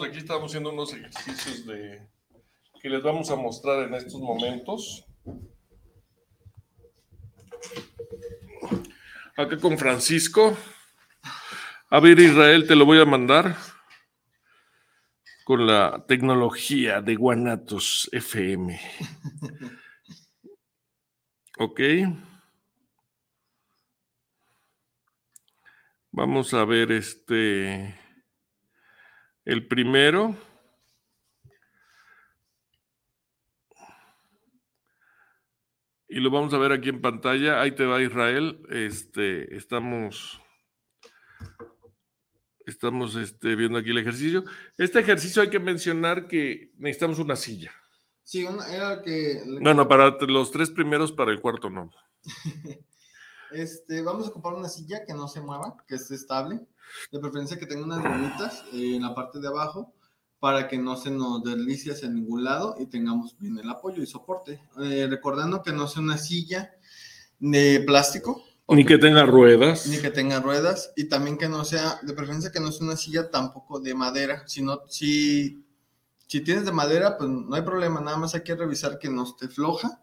Aquí, 0.00 0.18
estamos 0.18 0.50
haciendo 0.50 0.70
unos 0.70 0.94
ejercicios 0.94 1.66
de 1.66 2.08
que 2.80 2.88
les 2.88 3.02
vamos 3.02 3.30
a 3.30 3.36
mostrar 3.36 3.86
en 3.86 3.94
estos 3.94 4.20
momentos. 4.20 5.04
Acá 9.36 9.58
con 9.58 9.76
Francisco. 9.76 10.56
A 11.90 12.00
ver, 12.00 12.18
Israel, 12.18 12.66
te 12.66 12.74
lo 12.74 12.86
voy 12.86 13.00
a 13.00 13.04
mandar 13.04 13.54
con 15.44 15.66
la 15.66 16.04
tecnología 16.08 17.02
de 17.02 17.14
Guanatos 17.14 18.08
FM. 18.12 18.80
Ok. 21.58 21.80
Vamos 26.10 26.54
a 26.54 26.64
ver 26.64 26.92
este. 26.92 28.01
El 29.44 29.66
primero. 29.66 30.36
Y 36.08 36.20
lo 36.20 36.30
vamos 36.30 36.52
a 36.52 36.58
ver 36.58 36.72
aquí 36.72 36.90
en 36.90 37.00
pantalla. 37.00 37.60
Ahí 37.60 37.72
te 37.72 37.86
va 37.86 38.02
Israel. 38.02 38.62
Este, 38.70 39.56
estamos. 39.56 40.40
Estamos 42.66 43.16
este, 43.16 43.56
viendo 43.56 43.78
aquí 43.78 43.90
el 43.90 43.98
ejercicio. 43.98 44.44
Este 44.76 45.00
ejercicio 45.00 45.42
hay 45.42 45.50
que 45.50 45.58
mencionar 45.58 46.28
que 46.28 46.70
necesitamos 46.76 47.18
una 47.18 47.34
silla. 47.34 47.72
Sí, 48.22 48.44
una- 48.44 48.72
era 48.72 49.02
que... 49.02 49.42
Bueno, 49.60 49.88
para 49.88 50.10
los 50.28 50.52
tres 50.52 50.70
primeros, 50.70 51.10
para 51.10 51.32
el 51.32 51.40
cuarto 51.40 51.70
no. 51.70 51.90
Este, 53.54 54.00
vamos 54.00 54.26
a 54.26 54.30
ocupar 54.30 54.54
una 54.54 54.70
silla 54.70 55.04
que 55.04 55.12
no 55.12 55.28
se 55.28 55.42
mueva, 55.42 55.76
que 55.86 55.96
esté 55.96 56.14
estable. 56.14 56.60
De 57.10 57.18
preferencia 57.18 57.58
que 57.58 57.66
tenga 57.66 57.84
unas 57.84 58.02
gomitas 58.02 58.64
eh, 58.72 58.96
en 58.96 59.02
la 59.02 59.14
parte 59.14 59.40
de 59.40 59.48
abajo 59.48 59.92
para 60.42 60.66
que 60.66 60.76
no 60.76 60.96
se 60.96 61.08
nos 61.10 61.44
deslice 61.44 61.92
hacia 61.92 62.08
ningún 62.08 62.42
lado 62.42 62.74
y 62.80 62.86
tengamos 62.86 63.38
bien 63.38 63.58
el 63.58 63.70
apoyo 63.70 64.02
y 64.02 64.06
soporte. 64.06 64.60
Eh, 64.82 65.06
recordando 65.08 65.62
que 65.62 65.72
no 65.72 65.86
sea 65.86 66.02
una 66.02 66.18
silla 66.18 66.72
de 67.38 67.82
plástico. 67.86 68.42
Ni 68.66 68.84
que 68.84 68.98
tenga 68.98 69.24
ruedas. 69.24 69.86
Ni 69.86 69.98
que 69.98 70.10
tenga 70.10 70.40
ruedas 70.40 70.92
y 70.96 71.04
también 71.04 71.38
que 71.38 71.48
no 71.48 71.64
sea, 71.64 72.00
de 72.02 72.12
preferencia 72.12 72.50
que 72.50 72.58
no 72.58 72.72
sea 72.72 72.86
una 72.86 72.96
silla 72.96 73.30
tampoco 73.30 73.78
de 73.78 73.94
madera, 73.94 74.42
sino 74.46 74.80
si, 74.88 75.64
si 76.26 76.40
tienes 76.40 76.64
de 76.64 76.72
madera, 76.72 77.16
pues 77.16 77.30
no 77.30 77.54
hay 77.54 77.62
problema, 77.62 78.00
nada 78.00 78.16
más 78.16 78.34
hay 78.34 78.42
que 78.42 78.56
revisar 78.56 78.98
que 78.98 79.10
no 79.10 79.22
esté 79.22 79.48
floja 79.48 80.02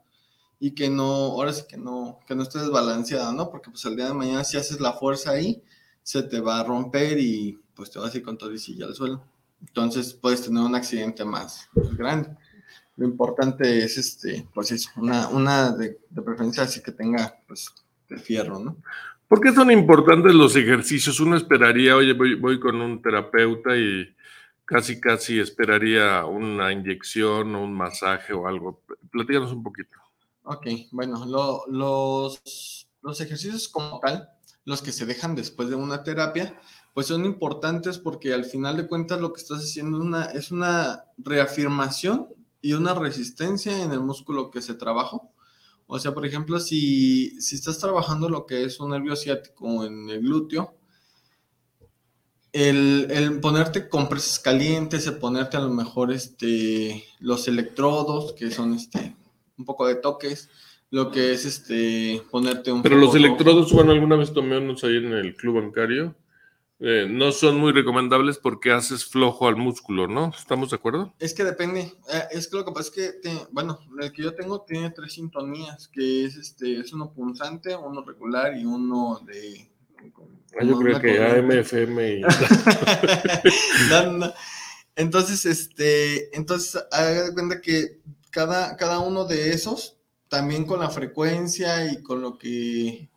y 0.57 0.71
que 0.71 0.89
no, 0.89 1.03
ahora 1.03 1.51
sí 1.51 1.63
que 1.67 1.77
no, 1.77 2.19
que 2.25 2.35
no 2.35 2.43
esté 2.43 2.59
desbalanceada, 2.59 3.33
¿no? 3.33 3.49
Porque 3.49 3.71
pues 3.71 3.83
el 3.83 3.95
día 3.95 4.05
de 4.05 4.13
mañana 4.13 4.45
si 4.45 4.55
haces 4.55 4.79
la 4.79 4.93
fuerza 4.93 5.31
ahí, 5.31 5.63
se 6.03 6.23
te 6.23 6.39
va 6.39 6.59
a 6.59 6.63
romper 6.63 7.19
y 7.19 7.59
pues 7.75 7.91
te 7.91 7.99
vas 7.99 8.13
a 8.13 8.17
ir 8.17 8.23
con 8.23 8.37
todo 8.37 8.51
y 8.53 8.57
silla 8.59 8.85
al 8.85 8.95
suelo. 8.95 9.23
Entonces 9.61 10.13
puedes 10.13 10.41
tener 10.41 10.63
un 10.63 10.75
accidente 10.75 11.23
más, 11.25 11.67
más 11.73 11.95
grande. 11.97 12.29
Lo 12.97 13.05
importante 13.05 13.83
es, 13.83 13.97
este, 13.97 14.47
pues 14.53 14.71
eso, 14.71 14.89
una, 14.97 15.27
una 15.29 15.71
de, 15.71 15.99
de 16.09 16.21
preferencia 16.21 16.63
así 16.63 16.81
que 16.81 16.91
tenga, 16.91 17.37
pues, 17.47 17.69
de 18.09 18.17
fierro, 18.17 18.59
¿no? 18.59 18.77
¿Por 19.27 19.39
qué 19.41 19.53
son 19.53 19.71
importantes 19.71 20.33
los 20.33 20.55
ejercicios? 20.55 21.19
Uno 21.19 21.37
esperaría, 21.37 21.95
oye, 21.95 22.13
voy, 22.13 22.35
voy 22.35 22.59
con 22.59 22.81
un 22.81 23.01
terapeuta 23.01 23.77
y 23.77 24.13
casi, 24.65 24.99
casi 24.99 25.39
esperaría 25.39 26.25
una 26.25 26.71
inyección 26.73 27.53
o 27.55 27.63
un 27.63 27.73
masaje 27.73 28.33
o 28.33 28.47
algo. 28.47 28.81
Platícanos 29.11 29.51
un 29.53 29.61
poquito. 29.63 29.97
Ok, 30.43 30.65
bueno, 30.91 31.25
lo- 31.25 31.65
los, 31.67 32.87
los 33.03 33.21
ejercicios 33.21 33.69
como 33.69 33.99
tal, 33.99 34.27
los 34.65 34.81
que 34.81 34.91
se 34.91 35.05
dejan 35.05 35.35
después 35.35 35.69
de 35.69 35.75
una 35.75 36.03
terapia, 36.03 36.59
pues 36.93 37.07
son 37.07 37.25
importantes 37.25 37.97
porque 37.97 38.33
al 38.33 38.45
final 38.45 38.77
de 38.77 38.87
cuentas 38.87 39.21
lo 39.21 39.33
que 39.33 39.41
estás 39.41 39.59
haciendo 39.59 39.99
una, 39.99 40.25
es 40.25 40.51
una 40.51 41.05
reafirmación 41.17 42.27
y 42.61 42.73
una 42.73 42.93
resistencia 42.93 43.81
en 43.81 43.91
el 43.91 44.01
músculo 44.01 44.51
que 44.51 44.61
se 44.61 44.73
trabajó. 44.73 45.31
O 45.87 45.97
sea, 45.97 46.13
por 46.13 46.25
ejemplo, 46.25 46.59
si, 46.59 47.41
si 47.41 47.55
estás 47.55 47.79
trabajando 47.79 48.29
lo 48.29 48.45
que 48.45 48.63
es 48.63 48.79
un 48.79 48.91
nervio 48.91 49.15
ciático 49.15 49.85
en 49.85 50.09
el 50.09 50.21
glúteo, 50.21 50.75
el, 52.51 53.07
el 53.09 53.39
ponerte 53.39 53.89
compresas 53.89 54.39
calientes, 54.39 55.07
el 55.07 55.17
ponerte 55.17 55.57
a 55.57 55.61
lo 55.61 55.69
mejor 55.69 56.11
este, 56.11 57.05
los 57.19 57.47
electrodos, 57.47 58.33
que 58.33 58.51
son 58.51 58.73
este, 58.73 59.15
un 59.57 59.65
poco 59.65 59.87
de 59.87 59.95
toques, 59.95 60.49
lo 60.91 61.11
que 61.11 61.33
es 61.33 61.45
este, 61.45 62.21
ponerte 62.31 62.71
un 62.71 62.81
Pero 62.81 62.95
los 62.97 63.13
electrodos, 63.15 63.71
bueno, 63.71 63.91
alguna 63.91 64.15
vez 64.15 64.33
tomé 64.33 64.57
unos 64.57 64.83
ahí 64.83 64.97
en 64.97 65.13
el 65.13 65.35
club 65.35 65.61
bancario. 65.61 66.15
eh, 66.79 67.05
no 67.09 67.31
son 67.33 67.57
muy 67.57 67.73
recomendables 67.73 68.37
porque 68.37 68.71
haces 68.71 69.03
flojo 69.05 69.47
al 69.47 69.55
músculo, 69.57 70.07
¿no? 70.07 70.31
¿Estamos 70.37 70.69
de 70.69 70.77
acuerdo? 70.77 71.13
Es 71.19 71.33
que 71.33 71.43
depende. 71.43 71.81
eh, 72.13 72.23
es 72.31 72.47
que 72.47 72.55
lo 72.57 72.63
que 72.65 72.71
pasa 72.71 72.89
es 72.89 72.91
que, 72.95 73.11
te- 73.19 73.47
bueno, 73.51 73.79
el 74.01 74.11
que 74.13 74.23
yo 74.23 74.33
tengo 74.33 74.61
tiene 74.61 74.89
tres 74.91 75.13
sintonías, 75.13 75.87
que 75.89 76.25
es 76.25 76.35
este, 76.37 76.79
es 76.79 76.93
uno 76.93 77.11
punzante, 77.13 77.75
uno 77.75 78.01
regular 78.03 78.57
y 78.57 78.65
uno 78.65 79.19
de. 79.25 79.69
Ah, 80.59 80.63
yo 80.63 80.79
creo 80.79 80.99
que 81.01 81.21
AM. 81.21 81.51
FM 81.51 82.19
y... 82.19 82.21
No, 83.89 84.11
no. 84.13 84.33
Entonces, 84.95 85.45
este, 85.45 86.35
entonces, 86.35 86.81
haga 86.91 87.23
de 87.25 87.33
cuenta 87.33 87.61
que 87.61 87.99
cada, 88.31 88.75
cada 88.75 88.99
uno 88.99 89.25
de 89.25 89.51
esos, 89.51 89.97
también 90.29 90.65
con 90.65 90.79
la 90.79 90.89
frecuencia 90.89 91.91
y 91.91 92.01
con 92.01 92.21
lo 92.21 92.37
que, 92.37 93.09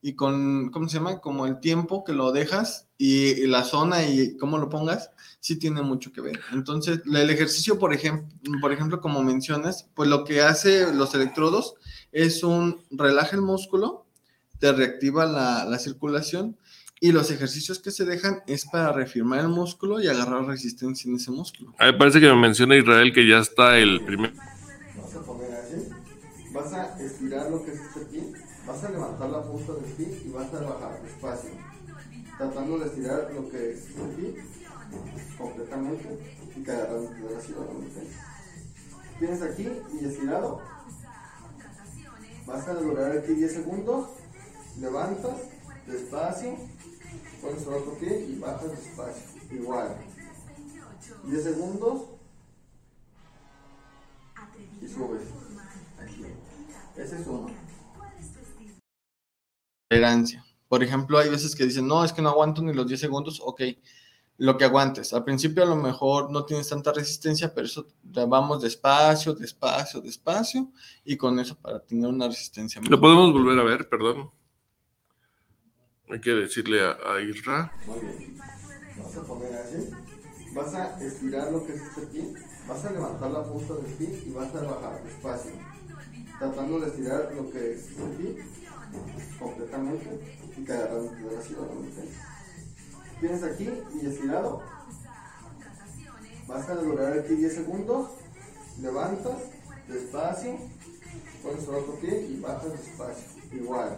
y 0.00 0.14
con, 0.14 0.70
¿cómo 0.70 0.88
se 0.88 0.98
llama? 0.98 1.20
Como 1.20 1.46
el 1.46 1.60
tiempo 1.60 2.04
que 2.04 2.12
lo 2.12 2.32
dejas 2.32 2.88
y, 2.96 3.46
la 3.46 3.64
zona 3.64 4.06
y 4.06 4.36
cómo 4.36 4.56
lo 4.58 4.68
pongas, 4.70 5.10
sí 5.40 5.58
tiene 5.58 5.82
mucho 5.82 6.12
que 6.12 6.20
ver. 6.20 6.40
Entonces, 6.52 7.00
el 7.12 7.30
ejercicio, 7.30 7.78
por 7.78 7.92
ejemplo, 7.92 8.28
por 8.60 8.72
ejemplo, 8.72 9.00
como 9.00 9.22
mencionas, 9.22 9.88
pues 9.94 10.08
lo 10.08 10.24
que 10.24 10.42
hace 10.42 10.92
los 10.94 11.14
electrodos 11.14 11.74
es 12.12 12.42
un 12.44 12.80
relaja 12.90 13.34
el 13.34 13.42
músculo, 13.42 14.06
te 14.58 14.72
reactiva 14.72 15.26
la, 15.26 15.64
la 15.64 15.78
circulación 15.78 16.56
y 17.00 17.12
los 17.12 17.30
ejercicios 17.30 17.80
que 17.80 17.90
se 17.90 18.04
dejan 18.04 18.42
es 18.46 18.64
para 18.66 18.92
reafirmar 18.92 19.40
el 19.40 19.48
músculo 19.48 20.00
y 20.00 20.06
agarrar 20.06 20.46
resistencia 20.46 21.08
en 21.08 21.16
ese 21.16 21.30
músculo. 21.30 21.74
Ah, 21.78 21.92
parece 21.98 22.20
que 22.20 22.26
me 22.28 22.36
menciona 22.36 22.76
Israel 22.76 23.12
que 23.12 23.28
ya 23.28 23.38
está 23.38 23.78
el 23.78 24.02
primer... 24.04 24.32
vas 26.54 26.72
a 26.72 27.02
estirar 27.02 27.50
lo 27.50 27.64
que 27.64 27.72
es 27.72 27.80
este 27.80 28.00
pie, 28.06 28.32
vas 28.64 28.84
a 28.84 28.90
levantar 28.90 29.28
la 29.28 29.42
punta 29.42 29.72
del 29.72 29.92
pie 29.92 30.22
y 30.24 30.30
vas 30.30 30.54
a 30.54 30.60
bajar 30.60 31.02
despacio, 31.02 31.50
tratando 32.38 32.78
de 32.78 32.86
estirar 32.86 33.32
lo 33.34 33.50
que 33.50 33.72
es 33.72 33.88
este 33.88 34.02
pie 34.16 34.44
completamente 35.36 36.38
y 36.56 36.70
agarrando 36.70 37.36
así, 37.36 37.54
obviamente. 37.54 38.08
Tienes 39.18 39.42
aquí 39.42 39.68
y 40.00 40.04
estirado, 40.04 40.60
vas 42.46 42.68
a 42.68 42.74
durar 42.74 43.18
aquí 43.18 43.34
10 43.34 43.52
segundos, 43.52 44.10
levantas 44.78 45.36
despacio, 45.88 46.56
pones 47.42 47.62
el 47.62 47.74
otro 47.74 47.98
pie 47.98 48.26
y 48.28 48.38
bajas 48.38 48.70
despacio, 48.70 49.24
igual. 49.50 49.96
10 51.24 51.42
segundos 51.42 52.02
y 54.80 54.88
subes. 54.88 55.43
Ese 56.96 57.20
es 57.20 57.26
uno. 57.26 57.46
Tolerancia. 59.88 60.44
Por 60.68 60.82
ejemplo, 60.82 61.18
hay 61.18 61.28
veces 61.28 61.54
que 61.54 61.64
dicen, 61.64 61.86
no, 61.86 62.04
es 62.04 62.12
que 62.12 62.22
no 62.22 62.30
aguanto 62.30 62.62
ni 62.62 62.72
los 62.72 62.86
10 62.86 63.00
segundos. 63.00 63.40
Ok, 63.44 63.62
lo 64.38 64.56
que 64.56 64.64
aguantes. 64.64 65.12
Al 65.12 65.24
principio 65.24 65.62
a 65.62 65.66
lo 65.66 65.76
mejor 65.76 66.30
no 66.30 66.44
tienes 66.44 66.68
tanta 66.68 66.92
resistencia, 66.92 67.54
pero 67.54 67.66
eso 67.66 67.86
vamos 68.02 68.62
despacio, 68.62 69.34
despacio, 69.34 70.00
despacio, 70.00 70.70
y 71.04 71.16
con 71.16 71.38
eso 71.38 71.56
para 71.56 71.80
tener 71.80 72.08
una 72.08 72.26
resistencia. 72.26 72.80
Lo 72.88 73.00
podemos 73.00 73.32
volver 73.32 73.58
a 73.58 73.62
ver, 73.62 73.88
perdón. 73.88 74.30
Hay 76.10 76.20
que 76.20 76.30
decirle 76.30 76.80
a, 76.80 76.96
a 77.14 77.20
Isra. 77.20 77.72
Muy 77.86 78.00
bien. 78.00 78.38
Vas 78.38 79.16
a 79.16 79.22
poner 79.22 79.54
así. 79.54 79.90
Vas 80.54 80.74
a 80.74 81.04
estirar 81.04 81.50
lo 81.50 81.66
que 81.66 81.74
es 81.74 81.82
este 81.82 82.06
pie. 82.06 82.34
Vas 82.68 82.84
a 82.84 82.92
levantar 82.92 83.30
la 83.30 83.42
punta 83.42 83.74
del 83.74 83.92
pie 83.94 84.22
y 84.26 84.30
vas 84.30 84.54
a 84.54 84.62
bajar 84.62 85.02
despacio. 85.04 85.52
Tratando 86.44 86.78
de 86.78 86.88
estirar 86.88 87.32
lo 87.34 87.50
que 87.50 87.72
es 87.72 87.88
este 87.88 88.02
pie 88.18 88.44
completamente 89.38 90.38
y 90.58 90.62
que 90.62 90.72
la 90.74 91.42
ciudad. 91.42 91.68
Tienes 93.18 93.42
aquí 93.42 93.70
y 93.94 94.06
estirado. 94.06 94.62
Vas 96.46 96.68
a 96.68 96.74
durar 96.74 97.18
aquí 97.18 97.34
10 97.36 97.54
segundos. 97.54 98.10
Levantas 98.78 99.38
despacio. 99.88 100.58
Pones 101.42 101.64
el 101.64 101.74
otro 101.76 101.98
pie 101.98 102.26
y 102.28 102.40
bajas 102.40 102.72
despacio. 102.72 103.24
Igual. 103.50 103.96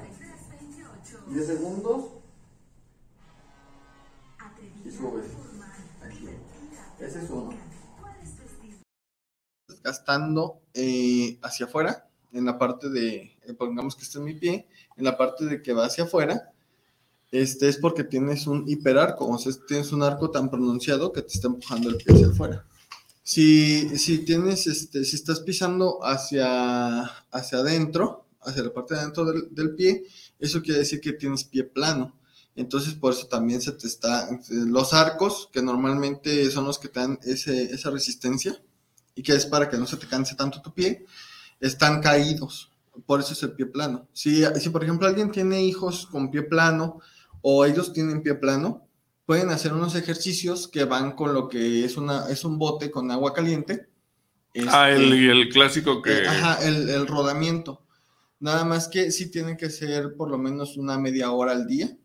10 1.27 1.47
segundos. 1.49 2.05
Y 4.85 4.91
subes. 4.93 5.27
Aquí. 6.01 6.29
Ese 7.01 7.25
es 7.25 7.31
uno. 7.31 7.51
Gastando 9.83 10.61
eh, 10.75 11.41
hacia 11.43 11.67
afuera, 11.67 12.06
en 12.33 12.45
la 12.45 12.59
parte 12.59 12.89
de, 12.89 13.37
eh, 13.45 13.55
pongamos 13.55 13.97
que 13.97 14.03
este 14.03 14.19
es 14.19 14.25
mi 14.25 14.35
pie, 14.35 14.67
en 14.97 15.05
la 15.05 15.17
parte 15.17 15.45
de 15.45 15.63
que 15.63 15.73
va 15.73 15.87
hacia 15.87 16.05
afuera, 16.05 16.53
este 17.31 17.69
es 17.69 17.77
porque 17.79 18.05
tienes 18.05 18.47
un 18.47 18.69
hiperarco, 18.69 19.27
o 19.27 19.39
sea, 19.39 19.53
tienes 19.67 19.93
un 19.93 20.03
arco 20.03 20.31
tan 20.31 20.51
pronunciado 20.51 21.13
que 21.13 21.23
te 21.23 21.35
está 21.35 21.49
empujando 21.49 21.89
el 21.89 21.97
pie 21.97 22.15
hacia 22.15 22.29
afuera. 22.29 22.65
Si, 23.23 23.99
si 23.99 24.19
tienes, 24.19 24.67
este, 24.67 25.05
si 25.05 25.17
estás 25.17 25.41
pisando 25.41 25.99
hacia, 26.05 27.03
hacia 27.03 27.59
adentro, 27.59 28.27
hacia 28.41 28.63
la 28.63 28.73
parte 28.73 28.95
de 28.95 29.01
adentro 29.01 29.25
del, 29.25 29.53
del 29.53 29.75
pie, 29.75 30.05
eso 30.39 30.63
quiere 30.63 30.81
decir 30.81 31.01
que 31.01 31.13
tienes 31.13 31.45
pie 31.45 31.65
plano. 31.65 32.15
Entonces, 32.55 32.95
por 32.95 33.13
eso 33.13 33.27
también 33.27 33.61
se 33.61 33.73
te 33.73 33.87
está, 33.87 34.29
los 34.49 34.95
arcos, 34.95 35.51
que 35.53 35.61
normalmente 35.61 36.51
son 36.51 36.65
los 36.65 36.79
que 36.79 36.89
te 36.89 37.01
dan 37.01 37.19
ese, 37.23 37.65
esa 37.65 37.91
resistencia, 37.91 38.59
y 39.15 39.23
que 39.23 39.33
es 39.33 39.47
para 39.47 39.69
que 39.69 39.77
no 39.77 39.87
se 39.87 39.97
te 39.97 40.07
canse 40.07 40.35
tanto 40.37 40.63
tu 40.63 40.73
pie, 40.73 41.05
están 41.61 42.01
caídos. 42.01 42.73
Por 43.05 43.21
eso 43.21 43.35
es 43.35 43.43
el 43.43 43.53
pie 43.53 43.67
plano. 43.67 44.09
Si, 44.13 44.43
si 44.59 44.71
por 44.71 44.83
ejemplo 44.83 45.07
alguien 45.07 45.31
tiene 45.31 45.63
hijos 45.63 46.07
con 46.07 46.31
pie 46.31 46.43
plano 46.43 47.01
o 47.43 47.65
ellos 47.65 47.93
tienen 47.93 48.23
pie 48.23 48.35
plano, 48.35 48.87
pueden 49.27 49.51
hacer 49.51 49.73
unos 49.73 49.95
ejercicios 49.95 50.69
que 50.69 50.85
van 50.85 51.13
con 51.13 51.35
lo 51.35 51.49
que 51.49 51.85
es, 51.85 51.97
una, 51.97 52.29
es 52.31 52.45
un 52.45 52.59
bote 52.59 52.91
con 52.91 53.11
agua 53.11 53.35
caliente. 53.35 53.89
ah, 54.69 54.91
el, 54.91 55.03
Este, 55.05 55.17
y 55.17 55.29
el 55.29 55.49
clásico 55.51 56.01
que... 56.01 56.19
eh, 56.23 56.29
Ajá, 56.29 56.67
el, 56.67 56.89
el 56.89 57.07
rodamiento. 57.07 57.83
Nada 58.41 58.65
más 58.65 58.89
que 58.89 59.11
sí 59.11 59.31
tienen 59.31 59.57
que 59.57 59.69
ser 59.71 60.15
por 60.17 60.31
lo 60.31 60.39
menos 60.39 60.77
una 60.77 60.99
media 60.99 61.31
hora 61.33 61.53
al 61.53 61.67
día. 61.67 61.97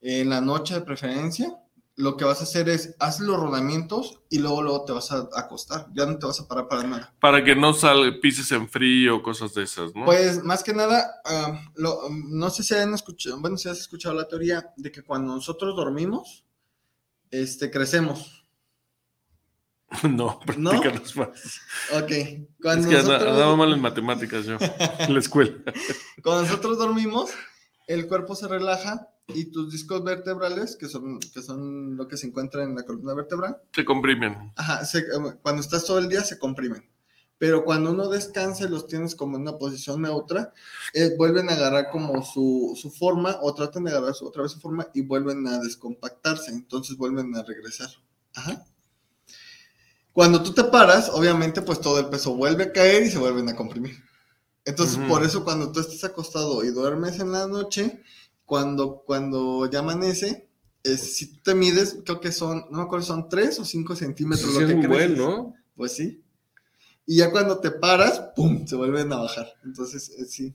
En 0.00 0.28
la 0.30 0.40
noche 0.40 0.74
de 0.74 0.80
preferencia, 0.82 1.56
lo 1.96 2.16
que 2.16 2.24
vas 2.24 2.40
a 2.40 2.44
hacer 2.44 2.68
es, 2.68 2.96
haz 2.98 3.20
los 3.20 3.38
rodamientos 3.38 4.20
y 4.28 4.38
luego, 4.38 4.62
luego 4.62 4.84
te 4.84 4.92
vas 4.92 5.12
a 5.12 5.28
acostar. 5.36 5.86
Ya 5.94 6.06
no 6.06 6.18
te 6.18 6.26
vas 6.26 6.40
a 6.40 6.48
parar 6.48 6.66
para 6.66 6.82
nada. 6.82 7.14
Para 7.20 7.44
que 7.44 7.54
no 7.54 7.72
sal, 7.72 8.18
pises 8.20 8.50
en 8.52 8.68
frío, 8.68 9.22
cosas 9.22 9.54
de 9.54 9.62
esas, 9.62 9.94
¿no? 9.94 10.04
Pues 10.04 10.42
más 10.42 10.64
que 10.64 10.74
nada, 10.74 11.08
lo- 11.76 12.08
no 12.10 12.50
sé 12.50 12.64
si 12.64 12.74
han 12.74 12.94
escuchado, 12.94 13.40
bueno, 13.40 13.56
si 13.56 13.68
has 13.68 13.78
escuchado 13.78 14.14
la 14.14 14.26
teoría 14.26 14.72
de 14.76 14.90
que 14.90 15.02
cuando 15.02 15.34
nosotros 15.34 15.76
dormimos, 15.76 16.44
este, 17.30 17.70
crecemos. 17.70 18.40
no, 20.08 20.40
practícanos 20.40 21.16
más. 21.16 21.28
Ok. 21.92 22.10
Es 22.10 22.38
Cuando, 22.60 22.88
que 22.88 22.96
anda- 22.96 23.12
nosotros, 23.12 23.32
andaba 23.32 23.56
mal 23.56 23.72
en 23.72 23.80
matemáticas 23.80 24.44
yo, 24.46 24.56
en 24.98 25.14
la 25.14 25.20
escuela. 25.20 25.52
cuando 26.24 26.42
nosotros 26.42 26.78
dormimos, 26.78 27.30
el 27.86 28.08
cuerpo 28.08 28.34
se 28.34 28.48
relaja 28.48 29.08
y 29.28 29.46
tus 29.46 29.72
discos 29.72 30.04
vertebrales, 30.04 30.76
que 30.76 30.86
son, 30.88 31.18
que 31.20 31.42
son 31.42 31.96
lo 31.96 32.06
que 32.08 32.16
se 32.16 32.26
encuentra 32.26 32.62
en 32.62 32.74
la 32.74 32.82
columna 32.84 33.14
vertebral, 33.14 33.56
Se 33.74 33.84
comprimen. 33.84 34.52
Ajá, 34.56 34.84
se- 34.84 34.98
eh, 35.00 35.38
cuando 35.42 35.62
estás 35.62 35.84
todo 35.84 35.98
el 35.98 36.08
día 36.08 36.22
se 36.22 36.38
comprimen. 36.38 36.88
Pero 37.36 37.64
cuando 37.64 37.90
uno 37.90 38.08
descansa 38.08 38.64
y 38.64 38.68
los 38.68 38.86
tienes 38.86 39.14
como 39.16 39.36
en 39.36 39.42
una 39.42 39.58
posición 39.58 40.02
neutra, 40.02 40.52
eh, 40.92 41.14
vuelven 41.18 41.50
a 41.50 41.54
agarrar 41.54 41.90
como 41.90 42.22
su, 42.24 42.78
su 42.80 42.90
forma 42.90 43.38
o 43.42 43.52
tratan 43.54 43.84
de 43.84 43.90
agarrar 43.90 44.14
su, 44.14 44.24
otra 44.26 44.42
vez 44.42 44.52
su 44.52 44.60
forma 44.60 44.86
y 44.94 45.02
vuelven 45.02 45.46
a 45.48 45.58
descompactarse. 45.58 46.52
Entonces 46.52 46.96
vuelven 46.96 47.34
a 47.36 47.42
regresar. 47.42 47.88
Ajá. 48.34 48.64
Cuando 50.12 50.42
tú 50.42 50.52
te 50.52 50.62
paras, 50.64 51.08
obviamente, 51.12 51.60
pues 51.62 51.80
todo 51.80 51.98
el 51.98 52.06
peso 52.06 52.36
vuelve 52.36 52.64
a 52.64 52.72
caer 52.72 53.02
y 53.02 53.10
se 53.10 53.18
vuelven 53.18 53.48
a 53.48 53.56
comprimir. 53.56 53.96
Entonces, 54.64 54.96
por 55.08 55.24
eso 55.24 55.44
cuando 55.44 55.72
tú 55.72 55.80
estás 55.80 56.04
acostado 56.04 56.64
y 56.64 56.68
duermes 56.70 57.18
en 57.18 57.32
la 57.32 57.46
noche, 57.46 58.02
cuando, 58.44 59.02
cuando 59.06 59.68
ya 59.70 59.80
amanece, 59.80 60.48
es- 60.82 61.16
si 61.16 61.32
tú 61.34 61.40
te 61.42 61.54
mides, 61.54 61.98
creo 62.04 62.20
que 62.20 62.32
son, 62.32 62.66
no 62.70 62.78
me 62.78 62.82
acuerdo, 62.84 63.06
son 63.06 63.28
3 63.28 63.58
o 63.60 63.64
5 63.64 63.96
centímetros 63.96 64.52
Sí, 64.52 64.60
lo 64.60 64.60
es 64.60 64.66
que 64.68 64.74
buen, 64.86 64.88
creces. 64.90 65.18
¿no? 65.18 65.54
Pues 65.76 65.92
sí. 65.92 66.22
Y 67.06 67.18
ya 67.18 67.30
cuando 67.30 67.58
te 67.58 67.70
paras, 67.70 68.18
¡pum! 68.34 68.66
Se 68.66 68.76
vuelven 68.76 69.12
a 69.12 69.16
bajar. 69.16 69.46
Entonces, 69.64 70.10
eh, 70.18 70.24
sí, 70.24 70.54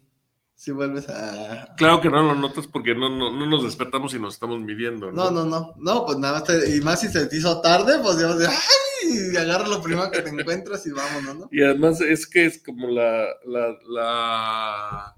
sí 0.55 0.71
vuelves 0.71 1.07
a... 1.09 1.75
Claro 1.77 2.01
que 2.01 2.09
no 2.09 2.23
lo 2.23 2.35
notas 2.35 2.65
porque 2.67 2.95
no, 2.95 3.09
no, 3.09 3.31
no 3.31 3.45
nos 3.45 3.63
despertamos 3.63 4.13
y 4.15 4.19
nos 4.19 4.33
estamos 4.33 4.59
midiendo, 4.59 5.11
No, 5.11 5.29
¿no? 5.29 5.45
no, 5.45 5.45
no, 5.45 5.73
no, 5.77 6.05
pues 6.05 6.17
nada 6.17 6.39
más, 6.39 6.43
te- 6.45 6.75
y 6.75 6.81
más 6.81 7.01
si 7.01 7.07
se 7.09 7.27
te 7.27 7.37
hizo 7.37 7.61
tarde, 7.61 7.99
pues 8.01 8.17
ya 8.19 8.27
vas 8.27 8.41
a 8.47 8.49
¡ay! 8.51 9.31
Y 9.33 9.37
agarra 9.37 9.67
lo 9.67 9.81
primero 9.81 10.09
que 10.11 10.21
te 10.21 10.29
encuentras 10.29 10.85
y 10.87 10.91
vámonos, 10.91 11.37
¿no? 11.37 11.49
Y 11.51 11.61
además 11.63 12.01
es 12.01 12.27
que 12.27 12.45
es 12.45 12.61
como 12.63 12.87
la, 12.89 13.25
la, 13.45 13.77
la, 13.87 15.15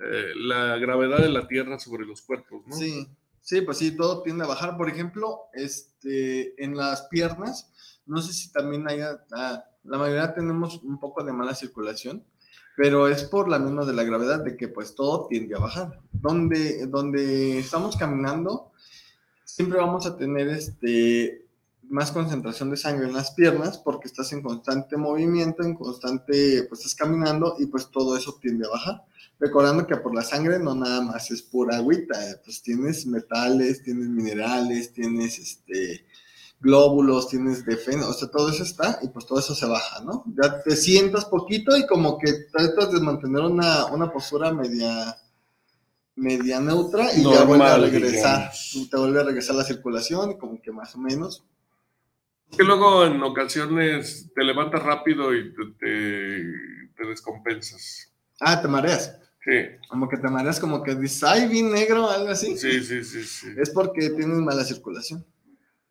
eh, 0.00 0.32
la 0.36 0.76
gravedad 0.78 1.18
de 1.18 1.28
la 1.28 1.48
Tierra 1.48 1.78
sobre 1.78 2.06
los 2.06 2.22
cuerpos, 2.22 2.62
¿no? 2.66 2.76
Sí, 2.76 3.08
sí, 3.40 3.60
pues 3.62 3.78
sí, 3.78 3.96
todo 3.96 4.22
tiende 4.22 4.44
a 4.44 4.48
bajar. 4.48 4.76
Por 4.76 4.88
ejemplo, 4.88 5.46
este, 5.52 6.62
en 6.62 6.76
las 6.76 7.02
piernas, 7.08 7.72
no 8.06 8.22
sé 8.22 8.32
si 8.32 8.52
también 8.52 8.88
haya, 8.88 9.24
ah, 9.32 9.64
la 9.84 9.98
mayoría 9.98 10.34
tenemos 10.34 10.82
un 10.82 10.98
poco 11.00 11.24
de 11.24 11.32
mala 11.32 11.54
circulación, 11.54 12.24
pero 12.76 13.08
es 13.08 13.24
por 13.24 13.48
la 13.48 13.58
misma 13.58 13.84
de 13.84 13.92
la 13.92 14.04
gravedad, 14.04 14.44
de 14.44 14.56
que 14.56 14.68
pues 14.68 14.94
todo 14.94 15.26
tiende 15.26 15.56
a 15.56 15.58
bajar. 15.58 16.00
Donde, 16.12 16.86
donde 16.86 17.58
estamos 17.58 17.96
caminando, 17.96 18.70
siempre 19.44 19.78
vamos 19.78 20.06
a 20.06 20.16
tener 20.16 20.48
este, 20.48 21.48
más 21.88 22.12
concentración 22.12 22.70
de 22.70 22.76
sangre 22.76 23.06
en 23.06 23.14
las 23.14 23.32
piernas 23.32 23.78
porque 23.78 24.06
estás 24.06 24.32
en 24.32 24.42
constante 24.42 24.96
movimiento, 24.96 25.62
en 25.62 25.74
constante, 25.74 26.64
pues 26.68 26.80
estás 26.80 26.94
caminando 26.94 27.56
y 27.58 27.66
pues 27.66 27.90
todo 27.90 28.16
eso 28.16 28.38
tiende 28.40 28.66
a 28.66 28.70
bajar. 28.70 29.04
Recordando 29.38 29.86
que 29.86 29.96
por 29.96 30.14
la 30.14 30.22
sangre 30.22 30.58
no 30.58 30.74
nada 30.74 31.00
más 31.00 31.30
es 31.30 31.42
pura 31.42 31.76
agüita, 31.76 32.18
pues 32.44 32.60
tienes 32.60 33.06
metales, 33.06 33.82
tienes 33.82 34.08
minerales, 34.08 34.92
tienes 34.92 35.38
este 35.38 36.04
glóbulos, 36.60 37.28
tienes 37.28 37.64
defensa, 37.64 38.08
o 38.08 38.12
sea, 38.12 38.28
todo 38.28 38.50
eso 38.50 38.64
está 38.64 38.98
y 39.02 39.08
pues 39.08 39.26
todo 39.26 39.38
eso 39.38 39.54
se 39.54 39.66
baja, 39.66 40.02
¿no? 40.02 40.24
Ya 40.36 40.60
te 40.62 40.74
sientas 40.74 41.24
poquito 41.24 41.76
y 41.76 41.86
como 41.86 42.18
que 42.18 42.32
tratas 42.52 42.90
de 42.90 43.00
mantener 43.00 43.42
una, 43.42 43.86
una 43.86 44.12
postura 44.12 44.52
media 44.52 45.16
media 46.16 46.60
neutra 46.60 47.12
y 47.14 47.22
ya 47.22 47.44
vuelve 47.44 47.64
a 47.64 47.76
Normal, 47.76 47.82
regresar, 47.92 48.50
digamos. 48.50 48.90
te 48.90 48.96
vuelve 48.96 49.20
a 49.20 49.24
regresar 49.24 49.54
la 49.54 49.62
circulación 49.62 50.32
y 50.32 50.38
como 50.38 50.60
que 50.60 50.72
más 50.72 50.94
o 50.96 50.98
menos. 50.98 51.44
Que 52.56 52.64
luego 52.64 53.04
en 53.04 53.22
ocasiones 53.22 54.28
te 54.34 54.42
levantas 54.42 54.82
rápido 54.82 55.32
y 55.32 55.54
te, 55.54 55.64
te, 55.78 56.42
te 56.96 57.08
descompensas. 57.08 58.12
Ah, 58.40 58.60
te 58.60 58.66
mareas, 58.66 59.16
Sí, 59.48 59.86
como 59.88 60.08
que 60.10 60.18
te 60.18 60.28
mareas, 60.28 60.60
como 60.60 60.82
que 60.82 60.94
dices, 60.94 61.24
ay, 61.24 61.48
vi 61.48 61.62
negro, 61.62 62.10
algo 62.10 62.28
así. 62.28 62.58
sí, 62.58 62.82
sí, 62.82 63.02
sí, 63.02 63.24
sí. 63.24 63.46
Es 63.56 63.70
porque 63.70 64.10
tienes 64.10 64.36
mala 64.38 64.62
circulación. 64.62 65.24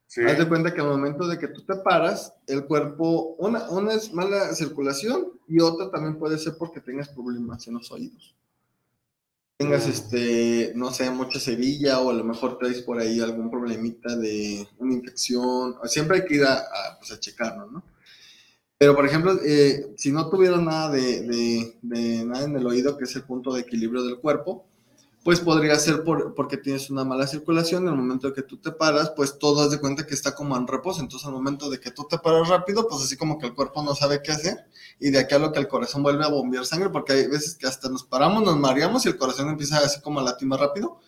sí. 0.05 0.21
Haz 0.21 0.37
de 0.37 0.47
cuenta 0.47 0.71
que 0.75 0.81
al 0.81 0.87
momento 0.89 1.27
de 1.27 1.39
que 1.39 1.47
tú 1.47 1.63
te 1.65 1.75
paras, 1.77 2.33
el 2.45 2.65
cuerpo, 2.65 3.35
una, 3.39 3.67
una 3.71 3.93
es 3.93 4.13
mala 4.13 4.53
circulación 4.53 5.29
y 5.47 5.59
otra 5.59 5.89
también 5.89 6.19
puede 6.19 6.37
ser 6.37 6.53
porque 6.59 6.81
tengas 6.81 7.09
problemas 7.09 7.65
en 7.67 7.73
los 7.75 7.91
oídos. 7.91 8.35
Tengas, 9.57 9.87
Mm. 9.87 9.89
este, 9.89 10.71
no 10.75 10.91
sé, 10.91 11.09
mucha 11.09 11.39
cerilla 11.39 11.99
o 11.99 12.11
a 12.11 12.13
lo 12.13 12.23
mejor 12.23 12.59
traes 12.59 12.83
por 12.83 12.99
ahí 12.99 13.19
algún 13.19 13.49
problemita 13.49 14.15
de 14.15 14.67
una 14.77 14.93
infección. 14.93 15.77
Siempre 15.85 16.17
hay 16.17 16.25
que 16.25 16.35
ir 16.35 16.43
a, 16.43 16.57
a, 16.59 16.99
pues, 16.99 17.11
a 17.11 17.19
checarlo, 17.19 17.65
¿no? 17.71 17.83
Pero, 18.77 18.95
por 18.95 19.05
ejemplo, 19.05 19.33
eh, 19.43 19.87
si 19.97 20.11
no 20.11 20.29
tuvieras 20.29 20.61
nada 20.61 20.89
de- 20.91 21.73
de 21.81 22.25
nada 22.25 22.45
en 22.45 22.55
el 22.55 22.65
oído, 22.67 22.97
que 22.97 23.05
es 23.05 23.15
el 23.15 23.23
punto 23.23 23.53
de 23.53 23.61
equilibrio 23.61 24.03
del 24.03 24.19
cuerpo, 24.19 24.65
pues 25.23 25.41
podría 25.41 25.75
ser 25.77 26.03
por, 26.03 26.35
porque 26.35 26.57
tienes 26.57 26.89
una 26.89 27.03
mala 27.03 27.27
circulación. 27.27 27.83
En 27.83 27.89
el 27.89 27.95
momento 27.99 28.27
de 28.27 28.33
que 28.33 28.43
tú 28.43 28.57
te 28.57 28.71
paras, 28.71 29.11
pues 29.15 29.37
todo 29.39 29.61
haz 29.61 29.71
de 29.71 29.79
cuenta 29.79 30.05
que 30.07 30.13
está 30.15 30.33
como 30.35 30.55
en 30.57 30.67
reposo. 30.67 31.01
Entonces, 31.01 31.27
al 31.27 31.33
momento 31.33 31.69
de 31.69 31.79
que 31.79 31.91
tú 31.91 32.05
te 32.09 32.17
paras 32.19 32.47
rápido, 32.49 32.87
pues 32.87 33.03
así 33.03 33.17
como 33.17 33.37
que 33.39 33.47
el 33.47 33.53
cuerpo 33.55 33.83
no 33.83 33.95
sabe 33.95 34.21
qué 34.23 34.31
hacer. 34.31 34.65
Y 34.99 35.11
de 35.11 35.19
aquí 35.19 35.35
a 35.35 35.39
lo 35.39 35.51
que 35.51 35.59
el 35.59 35.67
corazón 35.67 36.03
vuelve 36.03 36.23
a 36.23 36.29
bombear 36.29 36.65
sangre, 36.65 36.89
porque 36.89 37.13
hay 37.13 37.27
veces 37.27 37.55
que 37.55 37.67
hasta 37.67 37.89
nos 37.89 38.03
paramos, 38.05 38.43
nos 38.43 38.57
mareamos 38.57 39.05
y 39.05 39.09
el 39.09 39.17
corazón 39.17 39.49
empieza 39.49 39.79
así 39.79 40.01
como 40.01 40.19
a 40.21 40.23
latir 40.23 40.47
más 40.47 40.59
rápido. 40.59 40.99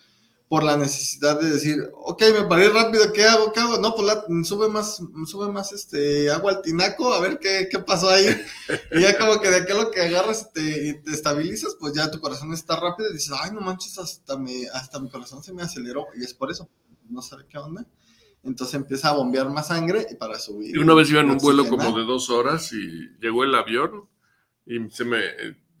Por 0.50 0.64
la 0.64 0.76
necesidad 0.76 1.40
de 1.40 1.48
decir, 1.48 1.78
ok, 1.94 2.24
me 2.32 2.44
paré 2.48 2.68
rápido, 2.70 3.12
¿qué 3.12 3.24
hago? 3.24 3.52
¿Qué 3.52 3.60
hago? 3.60 3.78
No, 3.78 3.94
pues 3.94 4.04
la- 4.08 4.24
sube 4.42 4.68
más, 4.68 5.00
sube 5.26 5.46
más 5.52 5.72
este 5.72 6.28
agua 6.28 6.50
al 6.50 6.60
tinaco, 6.60 7.14
a 7.14 7.20
ver 7.20 7.38
qué, 7.38 7.68
qué 7.70 7.78
pasó 7.78 8.08
ahí. 8.10 8.26
Y 8.90 9.00
ya 9.00 9.16
como 9.16 9.40
que 9.40 9.48
de 9.48 9.58
aquello 9.58 9.92
que 9.92 10.00
agarras 10.00 10.48
y 10.50 10.52
te, 10.52 10.88
y 10.88 11.02
te 11.02 11.12
estabilizas, 11.12 11.76
pues 11.78 11.94
ya 11.94 12.10
tu 12.10 12.20
corazón 12.20 12.52
está 12.52 12.74
rápido 12.80 13.10
y 13.10 13.12
dices, 13.12 13.32
ay, 13.40 13.52
no 13.52 13.60
manches, 13.60 13.96
hasta, 13.98 14.36
me, 14.36 14.66
hasta 14.74 14.98
mi 14.98 15.08
corazón 15.08 15.40
se 15.44 15.52
me 15.52 15.62
aceleró. 15.62 16.08
Y 16.16 16.24
es 16.24 16.34
por 16.34 16.50
eso, 16.50 16.68
no 17.08 17.22
sabe 17.22 17.46
qué 17.48 17.56
onda. 17.56 17.86
Entonces 18.42 18.74
empieza 18.74 19.10
a 19.10 19.12
bombear 19.12 19.48
más 19.50 19.68
sangre 19.68 20.04
y 20.10 20.16
para 20.16 20.36
subir. 20.40 20.74
Y 20.74 20.80
una 20.80 20.94
vez 20.94 21.08
iba 21.10 21.20
en 21.20 21.30
un 21.30 21.38
vuelo 21.38 21.68
como 21.68 21.96
de 21.96 22.04
dos 22.04 22.28
horas 22.28 22.72
y 22.72 23.08
llegó 23.20 23.44
el 23.44 23.54
avión 23.54 24.08
y 24.66 24.90
se 24.90 25.04
me 25.04 25.20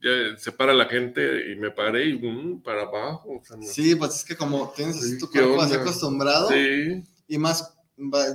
ya 0.02 0.36
se 0.38 0.52
para 0.52 0.72
la 0.74 0.86
gente 0.86 1.52
y 1.52 1.56
me 1.56 1.70
paré 1.70 2.08
y 2.08 2.18
mm, 2.18 2.62
para 2.62 2.82
abajo. 2.82 3.38
o 3.40 3.44
sea, 3.44 3.56
no- 3.56 3.62
Sí, 3.66 3.94
pues 3.94 4.16
es 4.16 4.24
que 4.24 4.36
como 4.36 4.72
tienes 4.74 4.96
así 4.96 5.12
Sí, 5.12 5.18
tu 5.18 5.30
¿qué 5.30 5.40
cuerpo 5.40 5.62
así 5.62 5.74
acostumbrado 5.74 6.48
Sí. 6.48 7.04
y 7.28 7.38
más 7.38 7.74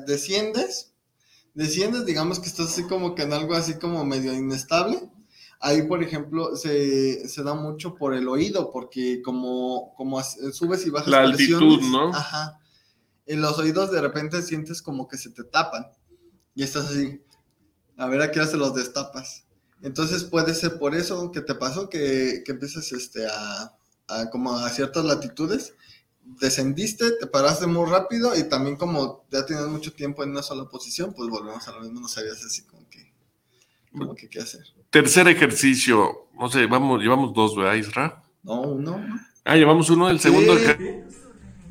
desciendes, 0.05 0.93
desciendes, 1.53 2.05
digamos 2.05 2.39
que 2.39 2.47
estás 2.47 2.67
así 2.67 2.83
como 2.83 3.15
que 3.15 3.23
en 3.23 3.33
algo 3.33 3.55
así 3.55 3.75
como 3.79 4.03
medio 4.05 4.33
inestable. 4.33 4.99
Ahí, 5.59 5.83
por 5.83 6.03
ejemplo, 6.03 6.55
se, 6.55 7.27
se 7.27 7.41
da 7.43 7.53
mucho 7.55 7.95
por 7.95 8.13
el 8.13 8.27
oído, 8.27 8.71
porque 8.71 9.21
como, 9.23 9.93
como 9.95 10.19
as- 10.19 10.37
subes 10.53 10.85
y 10.85 10.89
bajas 10.89 11.07
La 11.07 11.21
altitud, 11.21 11.81
¿no? 11.81 12.09
Ajá. 12.13 12.59
En 13.25 13.41
los 13.41 13.57
oídos 13.57 13.89
de 13.91 14.01
repente 14.01 14.41
sientes 14.43 14.81
como 14.83 15.07
que 15.07 15.17
se 15.17 15.31
te 15.31 15.43
tapan 15.43 15.87
y 16.53 16.61
estás 16.63 16.85
así. 16.87 17.19
A 17.97 18.07
ver 18.07 18.21
a 18.21 18.29
qué 18.31 18.39
hora 18.39 18.49
se 18.49 18.57
los 18.57 18.75
destapas. 18.75 19.44
Entonces 19.81 20.23
puede 20.23 20.53
ser 20.55 20.79
por 20.79 20.95
eso 20.95 21.31
que 21.31 21.41
te 21.41 21.55
pasó 21.55 21.89
que, 21.89 22.43
que 22.45 22.51
empiezas 22.51 22.91
este, 22.91 23.27
a, 23.27 23.75
a 24.07 24.29
como 24.29 24.53
a 24.53 24.69
ciertas 24.69 25.05
latitudes, 25.05 25.73
descendiste, 26.23 27.11
te 27.19 27.27
paraste 27.27 27.67
muy 27.67 27.89
rápido 27.89 28.35
y 28.35 28.43
también 28.49 28.75
como 28.75 29.25
ya 29.31 29.45
tienes 29.45 29.67
mucho 29.67 29.93
tiempo 29.93 30.23
en 30.23 30.31
una 30.31 30.41
sola 30.41 30.65
posición, 30.65 31.13
pues 31.13 31.29
volvemos 31.29 31.67
a 31.67 31.71
lo 31.73 31.81
mismo, 31.81 31.99
no 32.01 32.07
sabías 32.07 32.43
así 32.43 32.63
como 32.63 32.89
que, 32.89 33.13
como 33.91 34.15
que 34.15 34.27
qué 34.29 34.39
hacer. 34.39 34.65
Tercer 34.89 35.27
ejercicio, 35.27 36.27
no 36.39 36.49
sé, 36.49 36.65
vamos, 36.65 37.01
llevamos 37.01 37.33
dos, 37.33 37.55
¿verdad, 37.55 37.75
Isra? 37.75 38.23
No, 38.43 38.61
uno. 38.61 39.03
Ah, 39.43 39.55
llevamos 39.55 39.89
uno, 39.89 40.09
el 40.09 40.19
segundo. 40.19 40.57
Sí. 40.57 40.65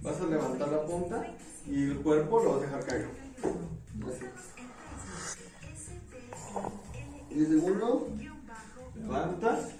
Vas 0.02 0.20
a 0.20 0.26
levantar 0.26 0.68
la 0.68 0.84
punta 0.84 1.34
y 1.66 1.84
el 1.84 1.96
cuerpo 1.96 2.42
lo 2.42 2.54
vas 2.54 2.62
a 2.62 2.66
dejar 2.66 2.86
caer. 2.86 3.23
Y 7.34 7.40
el 7.40 7.48
segundo, 7.48 8.08
levantas, 8.94 9.70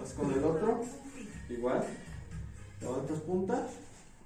vas 0.00 0.12
con 0.14 0.32
el 0.32 0.44
otro, 0.44 0.80
igual, 1.50 1.84
levantas 2.80 3.20
punta, 3.20 3.68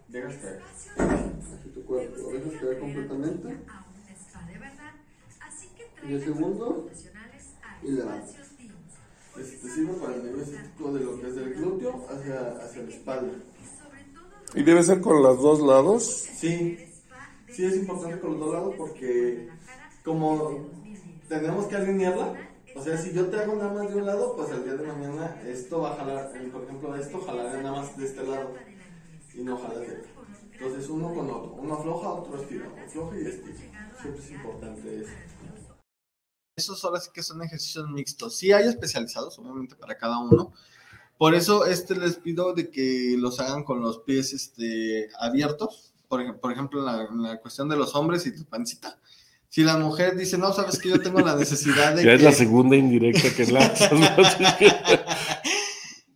dejas 0.06 0.36
caer. 0.36 0.62
Así 0.68 1.68
tu 1.74 1.84
cuerpo, 1.84 2.16
lo 2.16 2.38
dejas 2.38 2.60
caer 2.60 2.78
completamente. 2.78 3.56
Y 6.06 6.12
el 6.12 6.24
segundo, 6.24 6.88
y 7.82 7.90
levantas. 7.90 8.36
Este 9.36 9.68
sirve 9.70 9.94
para 9.94 10.14
el 10.14 10.24
nivel 10.24 10.40
estético 10.40 10.92
de 10.92 11.00
lo 11.04 11.20
que 11.20 11.28
es 11.28 11.34
del 11.34 11.54
glúteo 11.54 12.06
hacia, 12.08 12.50
hacia 12.62 12.82
la 12.82 12.88
espalda. 12.88 13.32
Y 14.54 14.62
debe 14.62 14.82
ser 14.84 15.00
con 15.00 15.22
los 15.22 15.42
dos 15.42 15.60
lados. 15.60 16.04
Sí, 16.04 16.78
sí 17.50 17.64
es 17.64 17.76
importante 17.76 18.20
con 18.20 18.32
los 18.32 18.40
dos 18.40 18.52
lados 18.52 18.74
porque 18.76 19.48
como 20.04 20.77
tenemos 21.28 21.66
que 21.66 21.76
alinearla, 21.76 22.34
o 22.74 22.82
sea, 22.82 22.96
si 22.96 23.12
yo 23.12 23.26
te 23.26 23.38
hago 23.38 23.56
nada 23.56 23.72
más 23.72 23.88
de 23.88 23.96
un 23.96 24.06
lado, 24.06 24.36
pues 24.36 24.50
el 24.50 24.64
día 24.64 24.74
de 24.74 24.86
mañana 24.86 25.40
esto 25.46 25.80
va 25.80 25.92
a 25.92 25.96
jalar, 25.96 26.32
por 26.52 26.64
ejemplo, 26.64 26.96
esto 26.96 27.20
jalará 27.20 27.62
nada 27.62 27.80
más 27.80 27.96
de 27.96 28.06
este 28.06 28.24
lado 28.24 28.54
y 29.34 29.42
no 29.42 29.58
jala 29.58 29.80
de 29.80 29.98
otro. 29.98 30.18
Entonces 30.52 30.88
uno 30.88 31.14
con 31.14 31.30
otro, 31.30 31.54
uno 31.54 31.74
afloja, 31.74 32.08
otro 32.10 32.40
estira, 32.40 32.66
afloja 32.84 33.16
y 33.16 33.26
estira. 33.26 33.94
Siempre 34.00 34.22
es 34.22 34.30
importante 34.30 35.00
eso. 35.00 35.10
Esos 36.56 36.84
ahora 36.84 37.00
sí 37.00 37.10
que 37.12 37.22
son 37.22 37.42
ejercicios 37.42 37.88
mixtos. 37.90 38.36
Sí 38.36 38.52
hay 38.52 38.66
especializados, 38.66 39.38
obviamente, 39.38 39.76
para 39.76 39.96
cada 39.96 40.18
uno. 40.18 40.52
Por 41.16 41.34
eso 41.34 41.64
este 41.64 41.94
les 41.96 42.16
pido 42.16 42.52
de 42.54 42.70
que 42.70 43.16
los 43.18 43.38
hagan 43.38 43.62
con 43.62 43.80
los 43.80 43.98
pies 44.00 44.32
este, 44.32 45.08
abiertos. 45.20 45.92
Por, 46.08 46.40
por 46.40 46.52
ejemplo, 46.52 46.80
en 46.80 47.22
la 47.22 47.40
cuestión 47.40 47.68
de 47.68 47.76
los 47.76 47.94
hombres 47.94 48.26
y 48.26 48.34
tu 48.34 48.44
pancita. 48.44 48.98
Si 49.50 49.62
la 49.64 49.76
mujer 49.78 50.14
dice, 50.16 50.36
no, 50.38 50.52
sabes 50.52 50.78
que 50.78 50.90
yo 50.90 51.00
tengo 51.00 51.20
la 51.20 51.34
necesidad 51.34 51.94
de 51.94 52.04
Ya 52.04 52.12
es 52.12 52.18
que... 52.18 52.24
la 52.24 52.32
segunda 52.32 52.76
indirecta 52.76 53.34
que 53.34 53.46
lanzas. 53.50 53.90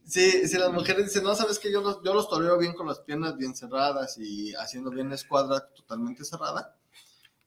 Sí, 0.04 0.46
si 0.46 0.58
las 0.58 0.70
mujeres 0.70 1.06
dicen, 1.06 1.24
no, 1.24 1.34
sabes 1.34 1.58
que 1.58 1.72
yo 1.72 1.80
los, 1.80 2.02
yo 2.04 2.12
los 2.12 2.28
toreo 2.28 2.58
bien 2.58 2.74
con 2.74 2.86
las 2.86 3.00
piernas 3.00 3.34
bien 3.38 3.54
cerradas 3.56 4.18
y 4.18 4.52
haciendo 4.56 4.90
bien 4.90 5.08
la 5.08 5.14
escuadra 5.14 5.66
totalmente 5.74 6.22
cerrada, 6.22 6.76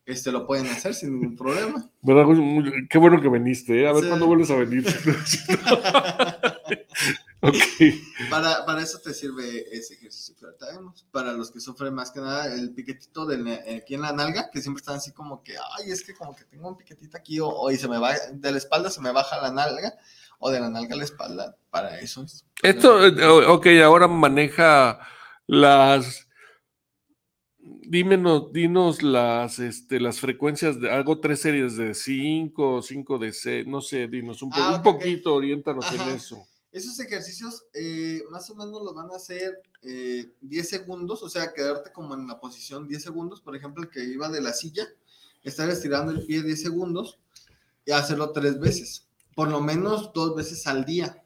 este 0.03 0.31
lo 0.31 0.47
pueden 0.47 0.65
hacer 0.65 0.95
sin 0.95 1.11
ningún 1.13 1.35
problema. 1.35 1.87
¿Verdad? 2.01 2.25
Qué 2.89 2.97
bueno 2.97 3.21
que 3.21 3.29
viniste, 3.29 3.83
¿eh? 3.83 3.87
A 3.87 3.93
ver 3.93 4.01
Sí. 4.01 4.09
cuándo 4.09 4.25
vuelves 4.25 4.49
a 4.49 4.55
venir. 4.55 4.83
Para, 8.29 8.65
para 8.65 8.81
eso 8.81 8.99
te 8.99 9.13
sirve 9.13 9.65
ese 9.75 9.95
ejercicio 9.95 10.35
que 10.37 10.45
ahorita 10.45 10.67
vemos. 10.71 11.05
Para 11.11 11.33
los 11.33 11.51
que 11.51 11.59
sufren 11.59 11.93
más 11.93 12.11
que 12.11 12.19
nada 12.19 12.53
el 12.53 12.73
piquetito 12.73 13.25
del, 13.25 13.47
eh, 13.47 13.81
aquí 13.83 13.95
en 13.95 14.01
la 14.01 14.13
nalga, 14.13 14.49
que 14.51 14.61
siempre 14.61 14.79
están 14.81 14.95
así 14.97 15.11
como 15.11 15.43
que, 15.43 15.53
ay, 15.77 15.91
es 15.91 16.03
que 16.03 16.13
como 16.13 16.35
que 16.35 16.43
tengo 16.45 16.67
un 16.67 16.77
piquetito 16.77 17.17
aquí, 17.17 17.39
o, 17.39 17.47
o 17.47 17.71
y 17.71 17.77
se 17.77 17.87
me 17.87 17.97
va, 17.97 18.13
de 18.33 18.51
la 18.51 18.57
espalda 18.57 18.89
se 18.89 19.01
me 19.01 19.11
baja 19.11 19.41
la 19.41 19.51
nalga, 19.51 19.93
o 20.39 20.49
de 20.51 20.59
la 20.59 20.69
nalga 20.69 20.95
a 20.95 20.97
la 20.97 21.03
espalda, 21.03 21.55
para 21.69 21.99
eso 21.99 22.23
es. 22.23 22.45
Esto, 22.63 23.05
eh, 23.05 23.45
ok, 23.47 23.67
ahora 23.83 24.07
maneja 24.07 24.99
las. 25.47 26.27
Dímenos, 27.87 28.51
dinos 28.53 29.01
las, 29.01 29.57
este, 29.59 29.99
las 29.99 30.19
frecuencias 30.19 30.79
de 30.79 30.91
hago 30.91 31.19
tres 31.19 31.41
series 31.41 31.75
de 31.77 31.93
cinco, 31.95 32.81
cinco 32.83 33.17
de 33.17 33.33
seis, 33.33 33.65
no 33.65 33.81
sé, 33.81 34.07
dinos 34.07 34.41
un, 34.43 34.49
po- 34.51 34.55
Ah, 34.59 34.75
un 34.75 34.83
poquito, 34.83 35.33
oriéntanos 35.33 35.85
en 35.91 36.01
eso. 36.09 36.47
Esos 36.75 36.99
ejercicios 36.99 37.63
eh, 37.73 38.21
más 38.31 38.49
o 38.49 38.55
menos 38.55 38.81
los 38.83 38.93
van 38.93 39.09
a 39.09 39.15
hacer 39.15 39.61
eh, 39.81 40.29
10 40.41 40.67
segundos, 40.69 41.23
o 41.23 41.29
sea, 41.29 41.53
quedarte 41.53 41.91
como 41.93 42.15
en 42.15 42.27
la 42.27 42.37
posición 42.39 42.85
10 42.87 43.01
segundos, 43.01 43.39
por 43.39 43.55
ejemplo, 43.55 43.81
el 43.83 43.89
que 43.89 44.03
iba 44.03 44.27
de 44.27 44.41
la 44.41 44.51
silla, 44.51 44.85
estar 45.41 45.69
estirando 45.69 46.11
el 46.11 46.25
pie 46.25 46.43
10 46.43 46.61
segundos 46.61 47.17
y 47.85 47.91
hacerlo 47.91 48.31
tres 48.31 48.59
veces, 48.59 49.07
por 49.35 49.47
lo 49.49 49.61
menos 49.61 50.11
dos 50.13 50.35
veces 50.35 50.67
al 50.67 50.83
día. 50.83 51.21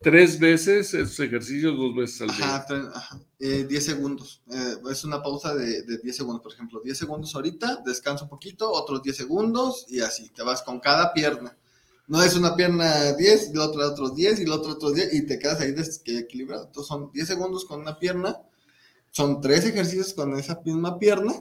Tres 0.00 0.38
veces 0.40 0.92
esos 0.94 1.20
ejercicios, 1.20 1.76
dos 1.76 1.94
veces 1.94 2.22
al 2.22 2.36
día. 2.36 2.56
Ajá, 2.56 2.66
tre- 2.66 2.90
ajá, 2.92 3.20
eh, 3.38 3.64
10 3.68 3.84
segundos. 3.84 4.42
Eh, 4.52 4.76
es 4.90 5.04
una 5.04 5.22
pausa 5.22 5.54
de, 5.54 5.82
de 5.82 5.98
10 5.98 6.16
segundos, 6.16 6.42
por 6.42 6.52
ejemplo, 6.52 6.80
10 6.82 6.98
segundos 6.98 7.34
ahorita, 7.34 7.82
descansa 7.86 8.24
un 8.24 8.30
poquito, 8.30 8.70
otros 8.70 9.02
10 9.02 9.16
segundos 9.16 9.86
y 9.88 10.00
así, 10.00 10.30
te 10.30 10.42
vas 10.42 10.62
con 10.62 10.80
cada 10.80 11.12
pierna. 11.12 11.56
No 12.10 12.20
es 12.24 12.34
una 12.34 12.56
pierna 12.56 13.12
10, 13.12 13.50
y 13.50 13.56
la 13.56 13.66
otra 13.66 13.86
otros 13.86 14.16
10 14.16 14.40
y 14.40 14.44
la 14.44 14.56
otra 14.56 14.72
otros 14.72 14.94
10 14.94 15.14
y 15.14 15.26
te 15.26 15.38
quedas 15.38 15.60
ahí 15.60 15.70
desequilibrado. 15.70 16.64
Entonces 16.64 16.88
son 16.88 17.12
10 17.12 17.28
segundos 17.28 17.64
con 17.64 17.82
una 17.82 18.00
pierna, 18.00 18.36
son 19.12 19.40
tres 19.40 19.64
ejercicios 19.64 20.12
con 20.12 20.36
esa 20.36 20.60
misma 20.64 20.98
pierna 20.98 21.32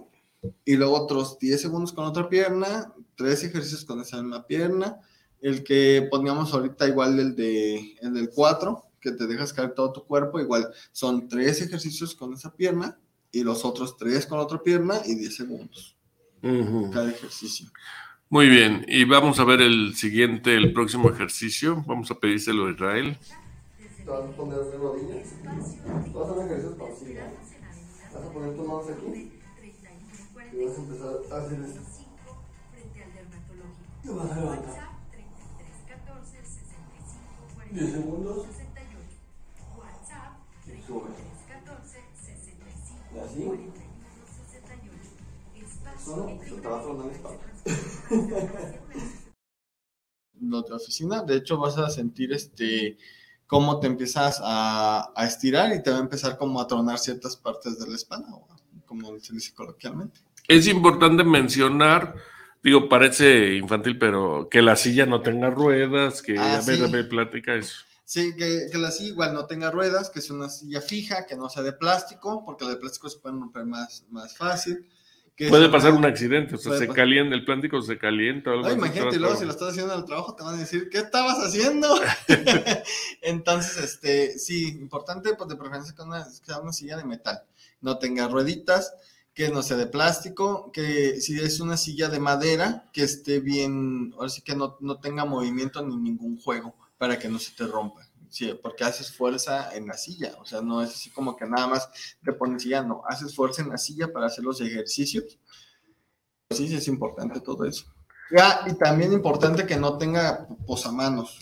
y 0.64 0.76
luego 0.76 0.94
otros 0.94 1.40
10 1.40 1.60
segundos 1.60 1.92
con 1.92 2.06
otra 2.06 2.30
pierna, 2.30 2.94
tres 3.16 3.44
ejercicios 3.44 3.84
con 3.84 4.00
esa 4.00 4.22
misma 4.22 4.46
pierna. 4.46 5.00
El 5.42 5.64
que 5.64 6.08
poníamos 6.12 6.54
ahorita 6.54 6.88
igual 6.88 7.20
el 7.20 7.36
de 7.36 7.98
el 8.04 8.14
del 8.14 8.30
4, 8.30 8.86
que 9.02 9.14
te 9.14 9.26
dejas 9.26 9.54
caer 9.54 9.74
todo 9.74 9.92
tu 9.92 10.06
cuerpo, 10.06 10.40
igual 10.40 10.72
son 10.92 11.28
tres 11.28 11.64
ejercicios 11.64 12.14
con 12.14 12.32
esa 12.34 12.56
pierna 12.56 13.00
y 13.32 13.42
los 13.42 13.66
otros 13.66 13.98
tres 13.98 14.28
con 14.28 14.38
otra 14.38 14.62
pierna 14.62 15.02
y 15.04 15.16
10 15.16 15.36
segundos 15.36 15.96
cada 16.94 17.10
ejercicio. 17.10 17.66
Muy 18.32 18.48
bien, 18.48 18.86
y 18.88 19.06
vamos 19.06 19.40
a 19.40 19.44
ver 19.44 19.60
el 19.60 19.96
siguiente, 19.96 20.56
el 20.56 20.72
próximo 20.72 21.10
ejercicio. 21.10 21.84
Vamos 21.88 22.12
a 22.12 22.20
pedírselo 22.20 22.68
a 22.68 22.72
Israel. 22.72 23.18
Te 23.98 24.04
vas 24.06 24.24
a 24.24 24.28
poner 24.38 24.60
de 24.60 24.78
rodillas. 24.78 25.34
Vas 26.14 26.30
a 26.30 26.32
hacer 26.32 26.46
ejercicios 26.46 26.78
pausivos. 26.78 27.24
Vas 28.14 28.24
a 28.24 28.32
poner 28.32 28.56
tus 28.56 28.68
manos 28.68 28.86
aquí. 28.88 29.32
Y 30.54 30.64
vas 30.64 30.78
a 30.78 30.82
empezar 30.82 31.10
a 31.32 31.38
hacer 31.38 31.60
esto. 31.60 31.82
Te 34.04 34.12
vas 34.12 34.32
a 34.32 34.40
levantar. 34.40 34.90
10 37.72 37.92
segundos. 37.92 38.46
Y 40.68 40.82
sube. 40.86 41.10
Y 43.16 43.20
así. 43.20 43.42
Solo 46.06 46.40
se 46.48 46.56
te 46.62 46.68
va 46.68 46.78
a 46.78 46.82
tronar 46.84 47.06
la 47.08 47.12
espalda. 47.12 47.49
Lo 50.42 50.62
de 50.62 50.74
oficina, 50.74 51.22
de 51.24 51.36
hecho 51.36 51.58
vas 51.58 51.78
a 51.78 51.90
sentir 51.90 52.32
este 52.32 52.98
cómo 53.46 53.80
te 53.80 53.88
empiezas 53.88 54.40
a, 54.44 55.12
a 55.16 55.26
estirar 55.26 55.74
y 55.74 55.82
te 55.82 55.90
va 55.90 55.98
a 55.98 56.02
empezar 56.02 56.38
como 56.38 56.62
a 56.62 56.68
tronar 56.68 57.00
ciertas 57.00 57.36
partes 57.36 57.80
de 57.80 57.88
la 57.88 57.96
espalda, 57.96 58.28
como 58.86 59.20
se 59.20 59.34
dice 59.34 59.54
coloquialmente. 59.54 60.20
Es 60.48 60.68
importante 60.68 61.24
mencionar, 61.24 62.16
digo, 62.64 62.88
parece 62.88 63.56
infantil, 63.56 63.98
pero 63.98 64.48
que 64.50 64.62
la 64.62 64.76
silla 64.76 65.06
no 65.06 65.22
tenga 65.22 65.50
ruedas, 65.50 66.22
que 66.22 66.38
Ah, 66.38 66.58
a 66.58 66.62
ver, 66.62 66.78
sí. 66.78 66.84
a 66.84 66.88
ver, 66.88 67.10
platica 67.10 67.56
eso. 67.56 67.86
Sí, 68.06 68.36
que, 68.36 68.68
que 68.72 68.78
la 68.78 68.92
silla 68.92 69.10
igual 69.10 69.34
no 69.34 69.46
tenga 69.46 69.70
ruedas, 69.70 70.10
que 70.10 70.22
sea 70.22 70.36
una 70.36 70.50
silla 70.50 70.82
fija, 70.82 71.26
que 71.28 71.36
no 71.36 71.50
sea 71.50 71.62
de 71.64 71.74
plástico, 71.74 72.44
porque 72.46 72.66
la 72.66 72.72
de 72.72 72.78
plástico 72.78 73.10
se 73.10 73.20
pueden 73.20 73.40
romper 73.40 73.66
más, 73.66 74.06
más 74.10 74.36
fácil. 74.36 74.88
Puede 75.48 75.70
pasar 75.70 75.94
un 75.94 76.04
accidente, 76.06 76.56
o 76.56 76.58
sea, 76.58 76.78
se 76.78 76.88
calienta, 76.90 77.34
el 77.34 77.46
plástico 77.46 77.82
se 77.82 77.98
calienta. 77.98 78.50
o 78.50 78.54
algo 78.54 78.68
No, 78.68 78.74
imagínate, 78.74 79.18
luego 79.18 79.38
si 79.38 79.46
lo 79.46 79.52
estás 79.52 79.70
haciendo 79.70 79.94
en 79.94 80.00
el 80.00 80.06
trabajo, 80.06 80.36
te 80.36 80.44
van 80.44 80.56
a 80.56 80.58
decir, 80.58 80.90
¿qué 80.90 80.98
estabas 80.98 81.38
haciendo? 81.38 81.88
Entonces, 83.22 83.78
este, 83.78 84.38
sí, 84.38 84.68
importante, 84.80 85.36
pues 85.36 85.50
de 85.50 85.56
preferencia 85.56 85.96
que, 85.96 86.02
una, 86.02 86.28
que 86.46 86.52
una 86.62 86.74
silla 86.74 86.98
de 86.98 87.06
metal, 87.06 87.42
no 87.80 87.98
tenga 88.00 88.28
rueditas, 88.28 88.94
que 89.34 89.50
no 89.50 89.64
sea 89.64 89.78
de 89.78 89.88
plástico, 89.88 90.72
que 90.74 91.22
si 91.22 91.40
es 91.40 91.62
una 91.62 91.78
silla 91.78 92.10
de 92.10 92.20
madera, 92.20 92.90
que 92.92 93.04
esté 93.04 93.40
bien, 93.40 94.14
ahora 94.18 94.28
sí 94.28 94.42
que 94.42 94.56
no, 94.56 94.76
no 94.82 95.00
tenga 95.00 95.24
movimiento 95.24 95.82
ni 95.86 95.96
ningún 95.96 96.38
juego, 96.38 96.76
para 96.98 97.18
que 97.18 97.30
no 97.30 97.40
se 97.40 97.52
te 97.56 97.66
rompa. 97.66 98.09
Sí, 98.30 98.54
porque 98.62 98.84
haces 98.84 99.12
fuerza 99.12 99.76
en 99.76 99.88
la 99.88 99.96
silla, 99.98 100.34
o 100.40 100.46
sea, 100.46 100.62
no 100.62 100.82
es 100.84 100.92
así 100.92 101.10
como 101.10 101.36
que 101.36 101.46
nada 101.48 101.68
más 101.68 101.90
te 102.24 102.32
pones 102.34 102.62
silla, 102.64 102.84
no, 102.84 103.02
haces 103.08 103.36
fuerza 103.36 103.64
en 103.64 103.70
la 103.70 103.78
silla 103.78 104.14
para 104.14 104.28
hacer 104.28 104.44
los 104.44 104.62
ejercicios. 104.62 105.40
Sí, 106.52 106.68
sí, 106.68 106.76
es 106.76 106.88
importante 106.88 107.40
todo 107.42 107.66
eso. 107.66 107.86
Ya, 108.32 108.62
y 108.68 108.74
también 108.76 109.14
importante 109.14 109.66
que 109.66 109.78
no 109.78 109.98
tenga 109.98 110.48
posamanos. 110.68 111.40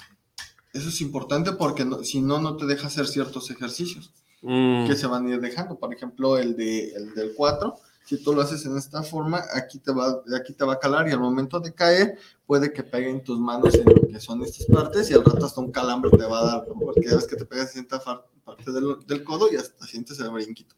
Eso 0.73 0.89
es 0.89 1.01
importante 1.01 1.51
porque 1.53 1.83
no- 1.83 2.03
si 2.03 2.21
no, 2.21 2.39
no 2.39 2.55
te 2.55 2.65
deja 2.65 2.87
hacer 2.87 3.07
ciertos 3.07 3.49
ejercicios 3.51 4.11
Mm. 4.41 4.87
que 4.87 4.95
se 4.95 5.07
van 5.07 5.25
a 5.27 5.31
ir 5.33 5.41
dejando. 5.41 5.77
Por 5.79 5.93
ejemplo, 5.93 6.37
el, 6.37 6.55
de, 6.55 6.91
el 6.93 7.13
del 7.15 7.33
4, 7.35 7.75
si 8.07 8.23
tú 8.23 8.33
lo 8.33 8.41
haces 8.41 8.65
en 8.65 8.77
esta 8.77 9.03
forma, 9.03 9.43
aquí 9.53 9.79
te, 9.79 9.91
va, 9.91 10.23
aquí 10.33 10.53
te 10.53 10.63
va 10.63 10.73
a 10.73 10.79
calar 10.79 11.09
y 11.09 11.11
al 11.11 11.19
momento 11.19 11.59
de 11.59 11.73
caer 11.73 12.17
puede 12.45 12.71
que 12.71 12.81
peguen 12.81 13.21
tus 13.21 13.37
manos 13.37 13.75
en 13.75 13.83
lo 13.83 14.07
que 14.07 14.17
son 14.21 14.41
estas 14.43 14.65
partes 14.67 15.11
y 15.11 15.13
al 15.13 15.25
rato 15.25 15.45
hasta 15.45 15.59
un 15.59 15.73
calambre 15.73 16.09
te 16.11 16.23
va 16.23 16.39
a 16.39 16.45
dar, 16.45 16.65
porque 16.65 17.01
ya 17.03 17.17
ves 17.17 17.27
que 17.27 17.35
te 17.35 17.43
pegas 17.43 17.75
en 17.75 17.81
esta 17.81 18.01
parte 18.45 18.71
del, 18.71 19.05
del 19.05 19.25
codo 19.25 19.49
y 19.51 19.57
hasta 19.57 19.85
sientes 19.85 20.17
el 20.21 20.29
brinquito. 20.29 20.73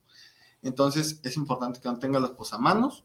Entonces 0.64 1.20
es 1.22 1.38
importante 1.38 1.80
que 1.80 1.88
no 1.88 2.00
tenga 2.00 2.20
los 2.20 2.32
posamanos, 2.32 3.04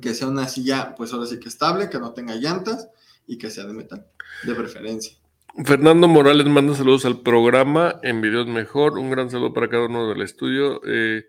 que 0.00 0.14
sea 0.14 0.26
una 0.26 0.48
silla, 0.48 0.96
pues 0.96 1.12
ahora 1.12 1.26
sí 1.26 1.38
que 1.38 1.48
estable, 1.48 1.88
que 1.88 2.00
no 2.00 2.14
tenga 2.14 2.34
llantas 2.34 2.88
y 3.28 3.38
que 3.38 3.50
sea 3.50 3.66
de 3.66 3.72
metal, 3.72 4.04
de 4.42 4.54
preferencia. 4.56 5.16
Fernando 5.64 6.08
Morales 6.08 6.46
manda 6.46 6.74
saludos 6.74 7.04
al 7.04 7.20
programa 7.20 8.00
en 8.02 8.20
Videos 8.20 8.48
Mejor. 8.48 8.98
Un 8.98 9.10
gran 9.10 9.30
saludo 9.30 9.52
para 9.52 9.68
cada 9.68 9.86
uno 9.86 10.08
del 10.08 10.22
estudio. 10.22 10.80
Eh, 10.84 11.24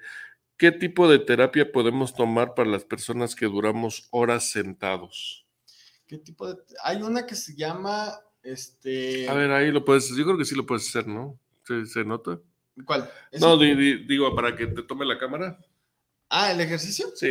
¿Qué 0.64 0.72
tipo 0.72 1.10
de 1.10 1.20
terapia 1.20 1.70
podemos 1.74 2.16
tomar 2.16 2.54
para 2.56 2.70
las 2.70 2.86
personas 2.86 3.36
que 3.36 3.48
duramos 3.48 4.08
horas 4.12 4.50
sentados? 4.50 5.46
¿Qué 6.08 6.18
tipo 6.18 6.48
de...? 6.48 6.58
Hay 6.86 7.02
una 7.02 7.26
que 7.26 7.36
se 7.36 7.54
llama, 7.54 8.18
este... 8.42 9.28
A 9.28 9.34
ver, 9.34 9.52
ahí 9.52 9.72
lo 9.74 9.84
puedes, 9.84 10.08
yo 10.16 10.24
creo 10.24 10.38
que 10.38 10.46
sí 10.46 10.56
lo 10.56 10.66
puedes 10.66 10.88
hacer, 10.88 11.06
¿no? 11.06 11.38
¿Se, 11.68 11.86
se 11.86 12.06
nota? 12.06 12.40
¿Cuál? 12.86 13.12
No, 13.42 13.56
¿Ese? 13.56 13.66
di- 13.66 13.76
di- 13.76 14.06
digo, 14.08 14.34
para 14.34 14.56
que 14.56 14.68
te 14.68 14.84
tome 14.84 15.04
la 15.06 15.18
cámara. 15.18 15.60
Ah, 16.30 16.54
¿el 16.54 16.62
ejercicio? 16.62 17.08
Sí. 17.14 17.28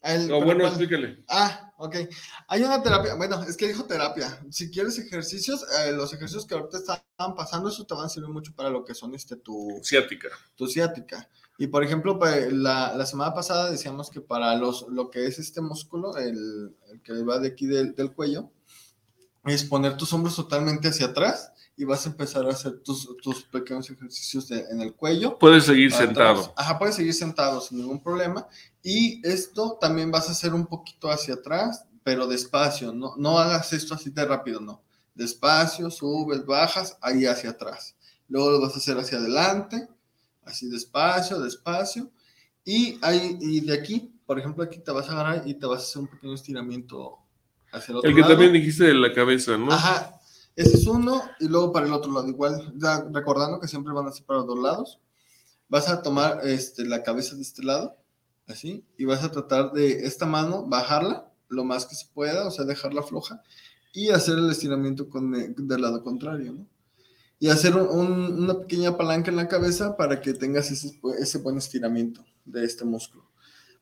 El- 0.00 0.26
O 0.30 0.38
pero 0.38 0.44
bueno, 0.44 0.60
¿cuál? 0.60 0.66
explícale. 0.72 1.24
Ah, 1.26 1.72
ok. 1.78 1.96
Hay 2.46 2.62
una 2.62 2.80
terapia, 2.80 3.16
bueno, 3.16 3.42
es 3.42 3.56
que 3.56 3.66
dijo 3.66 3.86
terapia. 3.86 4.38
Si 4.50 4.70
quieres 4.70 4.96
ejercicios, 5.00 5.66
eh, 5.80 5.90
los 5.90 6.14
ejercicios 6.14 6.46
que 6.46 6.54
ahorita 6.54 6.78
estaban 6.78 7.34
pasando, 7.34 7.70
eso 7.70 7.84
te 7.84 7.94
van 7.94 8.04
a 8.06 8.08
servir 8.08 8.30
mucho 8.30 8.54
para 8.54 8.70
lo 8.70 8.84
que 8.84 8.94
son 8.94 9.16
este 9.16 9.34
tu, 9.34 9.80
Ciática. 9.82 10.28
tu 10.54 10.68
ciática. 10.68 11.28
Y 11.62 11.68
por 11.68 11.84
ejemplo, 11.84 12.18
pa- 12.18 12.34
la, 12.50 12.92
la 12.96 13.06
semana 13.06 13.32
pasada 13.32 13.70
decíamos 13.70 14.10
que 14.10 14.20
para 14.20 14.56
los, 14.56 14.84
lo 14.88 15.10
que 15.10 15.26
es 15.26 15.38
este 15.38 15.60
músculo, 15.60 16.16
el, 16.16 16.74
el 16.90 17.00
que 17.02 17.12
va 17.22 17.38
de 17.38 17.46
aquí 17.48 17.66
del, 17.66 17.94
del 17.94 18.12
cuello, 18.12 18.50
es 19.44 19.62
poner 19.62 19.96
tus 19.96 20.12
hombros 20.12 20.34
totalmente 20.34 20.88
hacia 20.88 21.06
atrás 21.06 21.52
y 21.76 21.84
vas 21.84 22.04
a 22.04 22.08
empezar 22.10 22.44
a 22.46 22.50
hacer 22.50 22.80
tus, 22.80 23.08
tus 23.22 23.44
pequeños 23.44 23.88
ejercicios 23.88 24.48
de- 24.48 24.64
en 24.72 24.80
el 24.80 24.92
cuello. 24.94 25.38
Puedes 25.38 25.64
seguir 25.66 25.92
Atrás. 25.94 26.06
sentado. 26.06 26.52
Ajá, 26.56 26.78
puedes 26.80 26.96
seguir 26.96 27.14
sentado 27.14 27.60
sin 27.60 27.78
ningún 27.78 28.02
problema. 28.02 28.44
Y 28.82 29.24
esto 29.24 29.78
también 29.80 30.10
vas 30.10 30.28
a 30.28 30.32
hacer 30.32 30.54
un 30.54 30.66
poquito 30.66 31.12
hacia 31.12 31.34
atrás, 31.34 31.84
pero 32.02 32.26
despacio. 32.26 32.92
No, 32.92 33.14
no 33.16 33.38
hagas 33.38 33.72
esto 33.72 33.94
así 33.94 34.10
de 34.10 34.24
rápido, 34.24 34.58
no. 34.58 34.82
Despacio, 35.14 35.92
subes, 35.92 36.44
bajas, 36.44 36.98
ahí 37.00 37.24
hacia 37.24 37.50
atrás. 37.50 37.94
Luego 38.28 38.50
lo 38.50 38.60
vas 38.60 38.74
a 38.74 38.78
hacer 38.78 38.98
hacia 38.98 39.18
adelante, 39.18 39.88
así 40.44 40.68
despacio, 40.68 41.40
despacio. 41.40 42.10
Y, 42.64 42.98
ahí, 43.02 43.36
y 43.40 43.60
de 43.60 43.74
aquí, 43.74 44.12
por 44.26 44.38
ejemplo, 44.38 44.62
aquí 44.64 44.78
te 44.78 44.90
vas 44.92 45.08
a 45.08 45.12
agarrar 45.12 45.48
y 45.48 45.54
te 45.54 45.66
vas 45.66 45.80
a 45.80 45.82
hacer 45.84 46.02
un 46.02 46.08
pequeño 46.08 46.34
estiramiento 46.34 47.18
hacia 47.72 47.92
el 47.92 47.98
otro 47.98 48.08
El 48.08 48.14
que 48.14 48.20
lado. 48.20 48.32
también 48.34 48.52
dijiste 48.52 48.84
de 48.84 48.94
la 48.94 49.12
cabeza, 49.12 49.56
¿no? 49.58 49.72
Ajá, 49.72 50.20
ese 50.54 50.76
es 50.76 50.86
uno 50.86 51.22
y 51.40 51.48
luego 51.48 51.72
para 51.72 51.86
el 51.86 51.92
otro 51.92 52.12
lado 52.12 52.28
igual, 52.28 52.72
ya 52.76 53.04
recordando 53.12 53.58
que 53.58 53.66
siempre 53.68 53.92
van 53.92 54.06
a 54.06 54.12
ser 54.12 54.24
para 54.24 54.38
los 54.40 54.46
dos 54.48 54.58
lados. 54.58 54.98
Vas 55.68 55.88
a 55.88 56.02
tomar 56.02 56.40
este, 56.46 56.84
la 56.84 57.02
cabeza 57.02 57.34
de 57.34 57.42
este 57.42 57.64
lado, 57.64 57.96
así, 58.46 58.84
y 58.98 59.04
vas 59.06 59.24
a 59.24 59.30
tratar 59.32 59.72
de 59.72 60.06
esta 60.06 60.26
mano 60.26 60.64
bajarla 60.66 61.30
lo 61.48 61.64
más 61.64 61.86
que 61.86 61.94
se 61.94 62.06
pueda, 62.12 62.46
o 62.46 62.50
sea, 62.50 62.64
dejarla 62.64 63.02
floja 63.02 63.42
y 63.92 64.10
hacer 64.10 64.38
el 64.38 64.50
estiramiento 64.50 65.08
con 65.08 65.34
el- 65.34 65.54
del 65.56 65.80
lado 65.82 66.02
contrario, 66.02 66.52
¿no? 66.52 66.66
Y 67.42 67.48
hacer 67.48 67.74
un- 67.74 67.88
un- 67.88 68.44
una 68.44 68.54
pequeña 68.56 68.96
palanca 68.96 69.28
en 69.32 69.36
la 69.36 69.48
cabeza 69.48 69.96
para 69.96 70.20
que 70.20 70.32
tengas 70.32 70.70
ese, 70.70 71.38
buen 71.38 71.58
estiramiento 71.58 72.24
de 72.44 72.64
este 72.64 72.84
músculo. 72.84 73.24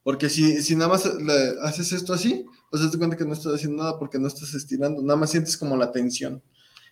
Porque 0.03 0.31
si, 0.31 0.63
si 0.63 0.75
nada 0.75 0.89
más 0.89 1.05
le 1.05 1.57
haces 1.61 1.93
esto 1.93 2.15
así, 2.15 2.47
pues 2.71 2.91
te 2.91 2.97
cuenta 2.97 3.19
que 3.19 3.27
no 3.27 3.35
estás 3.35 3.53
haciendo 3.53 3.83
nada 3.83 3.99
porque 3.99 4.19
no 4.19 4.29
estás 4.29 4.55
estirando, 4.55 5.03
nada 5.03 5.19
más 5.21 5.31
sientes 5.31 5.59
como 5.59 5.77
la 5.77 5.93
tensión 5.93 6.43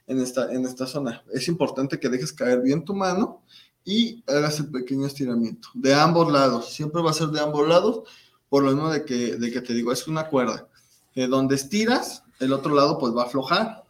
en 0.07 0.19
esta, 0.21 0.87
zona. 0.87 1.25
Es 1.33 1.49
importante 1.49 1.99
que 1.99 2.11
dejes 2.11 2.35
caer 2.35 2.61
bien 2.61 2.85
tu 2.85 2.95
mano 2.95 3.41
y 3.83 4.23
hagas 4.27 4.61
el 4.61 4.71
pequeño 4.71 5.07
estiramiento 5.07 5.69
de 5.73 5.95
ambos 5.95 6.31
lados. 6.31 6.75
Siempre 6.75 7.01
va 7.01 7.13
a 7.13 7.15
ser 7.15 7.29
de 7.29 7.41
ambos 7.41 7.67
lados, 7.67 8.03
por 8.51 8.63
lo 8.63 8.73
mismo 8.73 8.91
de 8.91 9.07
que, 9.07 9.37
de 9.37 9.51
que 9.51 9.63
te 9.63 9.73
digo, 9.73 9.91
es 9.91 10.07
una 10.07 10.29
cuerda. 10.29 10.69
Que 11.15 11.29
donde 11.29 11.55
estiras, 11.55 12.25
el 12.41 12.53
otro 12.53 12.75
lado 12.75 12.99
pues 12.99 13.15
va 13.17 13.23
a 13.23 13.27
aflojar. 13.27 13.85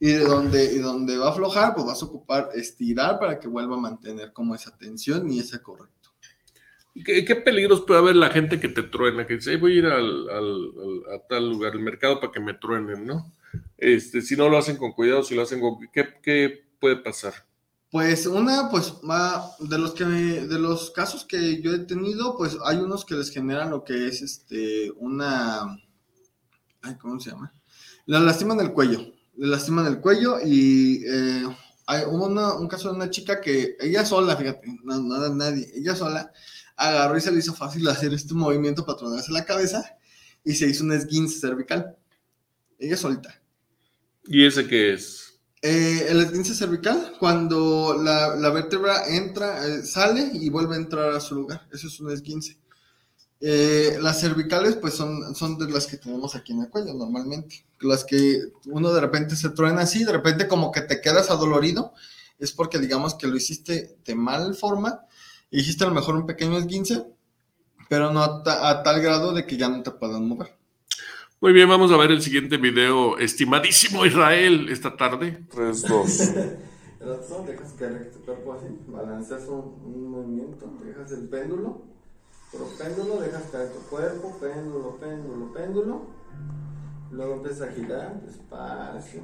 Y 0.00 0.12
de 0.12 0.20
donde, 0.24 0.64
y 0.72 0.78
donde 0.78 1.18
va 1.18 1.26
a 1.28 1.30
aflojar, 1.30 1.74
pues 1.74 1.86
vas 1.86 2.02
a 2.02 2.06
ocupar 2.06 2.48
estirar 2.54 3.18
para 3.20 3.38
que 3.38 3.48
vuelva 3.48 3.76
a 3.76 3.80
mantener 3.80 4.32
como 4.32 4.54
esa 4.54 4.76
tensión 4.76 5.30
y 5.30 5.40
ese 5.40 5.60
correcto. 5.60 6.10
¿Qué, 7.04 7.24
qué 7.24 7.36
peligros 7.36 7.82
puede 7.82 8.00
haber 8.00 8.16
la 8.16 8.30
gente 8.30 8.58
que 8.58 8.68
te 8.68 8.82
truena? 8.82 9.26
Que 9.26 9.34
dice, 9.34 9.50
"Ay, 9.50 9.56
voy 9.58 9.72
a 9.72 9.78
ir 9.78 9.86
al, 9.86 10.28
al- 10.28 10.72
al- 11.08 11.14
a 11.14 11.26
tal 11.28 11.50
lugar, 11.50 11.72
al 11.74 11.80
mercado, 11.80 12.18
para 12.18 12.32
que 12.32 12.40
me 12.40 12.54
truenen, 12.54 13.06
¿no? 13.06 13.32
Este, 13.76 14.22
si 14.22 14.36
no 14.36 14.48
lo 14.48 14.58
hacen 14.58 14.76
con 14.76 14.92
cuidado, 14.92 15.22
si 15.22 15.34
lo 15.34 15.42
hacen 15.42 15.60
con... 15.60 15.76
¿Qué, 15.92 16.08
qué 16.22 16.64
puede 16.80 16.96
pasar? 16.96 17.34
Pues 17.90 18.26
una, 18.26 18.70
pues 18.70 18.94
va, 19.08 19.50
de 19.60 19.76
los 19.78 19.92
que 19.94 20.04
de 20.04 20.58
los 20.58 20.90
casos 20.92 21.24
que 21.24 21.60
yo 21.60 21.72
he 21.74 21.80
tenido, 21.80 22.36
pues 22.36 22.56
hay 22.64 22.76
unos 22.78 23.04
que 23.04 23.16
les 23.16 23.30
generan 23.30 23.70
lo 23.70 23.82
que 23.84 24.06
es 24.08 24.22
este 24.22 24.92
una 24.96 25.62
ay, 26.82 26.96
¿cómo 27.00 27.18
se 27.20 27.30
llama? 27.30 27.52
La 28.06 28.20
lastiman 28.20 28.60
el 28.60 28.72
cuello. 28.72 29.00
Le 29.40 29.46
lastiman 29.46 29.86
el 29.86 30.00
cuello 30.00 30.38
y 30.44 31.02
eh, 31.06 31.44
hay 31.86 32.04
una- 32.06 32.54
un 32.54 32.68
caso 32.68 32.90
de 32.90 32.96
una 32.96 33.08
chica 33.08 33.40
que 33.40 33.74
ella 33.80 34.04
sola, 34.04 34.36
fíjate, 34.36 34.66
no, 34.84 35.16
era 35.16 35.34
nadie, 35.34 35.70
ella 35.74 35.96
sola 35.96 36.30
agarró 36.76 37.16
y 37.16 37.20
se 37.22 37.32
le 37.32 37.38
hizo 37.38 37.54
fácil 37.54 37.88
hacer 37.88 38.12
este 38.12 38.34
movimiento 38.34 38.84
para 38.84 38.98
tronarse 38.98 39.32
la 39.32 39.44
cabeza 39.46 39.82
y 40.44 40.54
se 40.54 40.66
hizo 40.66 40.84
un 40.84 40.92
esguince 40.92 41.38
cervical. 41.40 41.96
Ella 42.78 42.96
solita. 42.96 43.34
¿Y 44.26 44.44
ese 44.44 44.66
qué 44.66 44.92
es? 44.92 45.40
Eh, 45.62 46.06
el 46.08 46.20
esguince 46.20 46.54
cervical, 46.54 47.14
cuando 47.18 47.98
la, 48.02 48.36
la 48.36 48.50
vértebra 48.50 49.06
entra, 49.08 49.66
eh, 49.66 49.82
sale 49.82 50.30
y 50.34 50.48
vuelve 50.50 50.74
a 50.74 50.78
entrar 50.78 51.10
a 51.12 51.20
su 51.20 51.34
lugar. 51.34 51.66
Eso 51.72 51.86
es 51.86 51.98
un 52.00 52.10
esguince. 52.10 52.58
Eh, 53.40 53.96
las 54.00 54.20
cervicales, 54.20 54.76
pues 54.76 54.94
son, 54.94 55.34
son 55.34 55.56
de 55.58 55.70
las 55.70 55.86
que 55.86 55.96
tenemos 55.96 56.34
aquí 56.34 56.52
en 56.52 56.62
el 56.62 56.68
cuello 56.68 56.92
normalmente. 56.94 57.64
Las 57.80 58.04
que 58.04 58.38
uno 58.66 58.92
de 58.92 59.00
repente 59.00 59.34
se 59.36 59.50
truena 59.50 59.82
así, 59.82 60.04
de 60.04 60.12
repente 60.12 60.46
como 60.46 60.70
que 60.70 60.82
te 60.82 61.00
quedas 61.00 61.30
adolorido, 61.30 61.94
es 62.38 62.52
porque 62.52 62.78
digamos 62.78 63.14
que 63.14 63.26
lo 63.26 63.36
hiciste 63.36 63.96
de 64.04 64.14
mal 64.14 64.54
forma, 64.54 65.00
hiciste 65.50 65.84
a 65.84 65.88
lo 65.88 65.94
mejor 65.94 66.16
un 66.16 66.26
pequeño 66.26 66.58
esguince, 66.58 67.04
pero 67.88 68.12
no 68.12 68.22
a, 68.22 68.42
ta- 68.42 68.68
a 68.68 68.82
tal 68.82 69.00
grado 69.00 69.32
de 69.32 69.46
que 69.46 69.56
ya 69.56 69.68
no 69.68 69.82
te 69.82 69.90
puedan 69.90 70.26
mover. 70.28 70.54
Muy 71.40 71.52
bien, 71.54 71.68
vamos 71.68 71.90
a 71.90 71.96
ver 71.96 72.10
el 72.10 72.20
siguiente 72.20 72.58
video. 72.58 73.16
Estimadísimo 73.18 74.04
Israel, 74.04 74.68
esta 74.68 74.94
tarde. 74.96 75.46
3, 75.50 75.82
2. 75.88 76.20
El 77.00 77.08
otro, 77.08 77.44
dejas 77.48 77.72
caer 77.78 78.10
tu 78.12 78.20
cuerpo 78.26 78.52
así, 78.52 78.66
balanceas 78.88 79.48
un, 79.48 79.80
un 79.86 80.10
movimiento, 80.10 80.70
dejas 80.84 81.10
el 81.12 81.28
péndulo, 81.30 81.82
pero 82.52 82.66
péndulo, 82.78 83.20
dejas 83.20 83.44
caer 83.52 83.72
tu 83.72 83.78
cuerpo, 83.88 84.36
péndulo, 84.40 84.96
péndulo, 84.96 85.52
péndulo, 85.52 86.00
luego 87.12 87.34
empiezas 87.34 87.68
a 87.68 87.72
girar 87.72 88.20
despacio, 88.22 89.20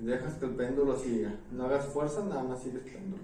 y 0.00 0.04
dejas 0.04 0.34
que 0.34 0.46
el 0.46 0.52
péndulo 0.52 0.98
siga, 0.98 1.34
no 1.50 1.64
hagas 1.64 1.86
fuerza, 1.86 2.24
nada 2.24 2.42
más 2.44 2.60
sigues 2.60 2.82
péndulo. 2.82 3.22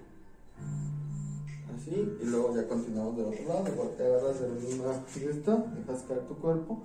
Así, 1.76 2.18
y 2.20 2.24
luego 2.24 2.56
ya 2.56 2.66
continuamos 2.66 3.16
del 3.16 3.26
otro 3.26 3.44
lado, 3.46 3.68
igual 3.68 3.90
te 3.96 4.06
agarras 4.06 4.40
de 4.40 4.48
la 4.48 4.54
misma 4.54 5.04
esto, 5.14 5.66
dejas 5.76 6.02
caer 6.02 6.20
tu 6.26 6.34
cuerpo 6.36 6.82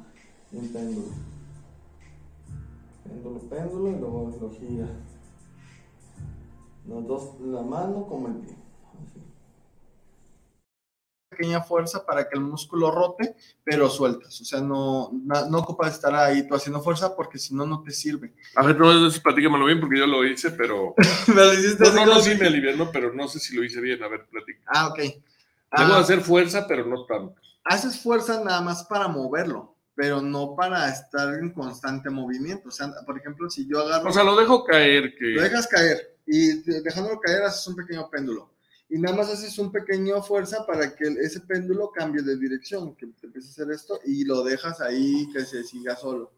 y 0.51 0.57
un 0.57 0.67
péndulo. 0.67 1.07
Péndulo, 3.03 3.39
péndulo, 3.49 3.89
y 3.89 3.99
luego 3.99 4.31
lo 4.39 4.49
giras. 4.51 4.89
Los 6.87 7.07
dos, 7.07 7.39
la 7.39 7.63
mano 7.63 8.05
como 8.07 8.27
el 8.27 8.35
pie. 8.35 8.62
Pequeña 11.35 11.61
fuerza 11.61 12.05
para 12.05 12.27
que 12.29 12.35
el 12.37 12.41
músculo 12.41 12.91
rote, 12.91 13.35
pero 13.63 13.89
sueltas. 13.89 14.39
O 14.41 14.45
sea, 14.45 14.61
no, 14.61 15.09
no, 15.13 15.49
no 15.49 15.57
ocupas 15.59 15.93
estar 15.93 16.13
ahí 16.15 16.47
tú 16.47 16.55
haciendo 16.55 16.81
fuerza 16.81 17.15
porque 17.15 17.37
si 17.39 17.55
no, 17.55 17.65
no 17.65 17.81
te 17.81 17.91
sirve. 17.91 18.33
A 18.55 18.63
ver, 18.65 18.77
no, 18.79 18.87
platícamelo 19.23 19.65
bien 19.65 19.79
porque 19.79 19.99
yo 19.99 20.07
lo 20.07 20.25
hice, 20.25 20.51
pero. 20.51 20.93
Lo 21.35 21.53
hiciste 21.53 21.83
No, 21.85 21.93
no, 21.93 22.05
no, 22.15 22.19
sí 22.21 22.35
me 22.39 22.47
alivianó, 22.47 22.91
pero 22.91 23.13
no 23.13 23.27
sé 23.27 23.39
si 23.39 23.55
lo 23.55 23.63
hice 23.63 23.81
bien. 23.81 24.01
A 24.03 24.07
ver, 24.07 24.25
platica. 24.29 24.61
Ah, 24.67 24.87
ok. 24.87 24.97
Debo 24.99 25.93
Ah, 25.93 25.99
hacer 25.99 26.21
fuerza, 26.21 26.67
pero 26.67 26.85
no 26.85 27.05
tanto. 27.05 27.35
haces 27.65 27.99
fuerza 27.99 28.43
nada 28.43 28.61
más 28.61 28.83
para 28.85 29.07
moverlo, 29.07 29.75
pero 29.95 30.21
no 30.21 30.55
para 30.55 30.87
estar 30.89 31.33
en 31.35 31.51
constante 31.51 32.09
movimiento. 32.09 32.69
O 32.69 32.71
sea, 32.71 32.91
por 33.05 33.17
ejemplo, 33.17 33.49
si 33.49 33.67
yo 33.67 33.79
agarro, 33.79 34.09
O 34.09 34.13
sea, 34.13 34.23
lo 34.23 34.35
dejo 34.35 34.63
caer, 34.63 35.15
que. 35.17 35.25
lo 35.31 35.41
dejas 35.41 35.67
caer 35.67 36.15
y 36.27 36.61
de- 36.61 36.81
dejándolo 36.81 37.19
caer 37.19 37.43
haces 37.43 37.65
un 37.67 37.75
pequeño 37.75 38.07
péndulo. 38.09 38.52
Y 38.93 38.99
nada 38.99 39.17
más 39.17 39.27
haces 39.27 39.57
un 39.57 39.71
pequeño 39.71 40.21
fuerza 40.21 40.67
para 40.67 40.95
que 40.95 41.05
ese 41.19 41.39
péndulo 41.39 41.89
cambie 41.89 42.21
de 42.21 42.37
dirección, 42.37 42.95
que 42.95 43.07
te 43.07 43.25
a 43.25 43.39
hacer 43.39 43.71
esto 43.71 43.99
y 44.05 44.23
lo 44.23 44.43
dejas 44.43 44.81
ahí 44.81 45.27
que 45.33 45.43
se 45.45 45.63
siga 45.63 45.95
solo. 45.95 46.31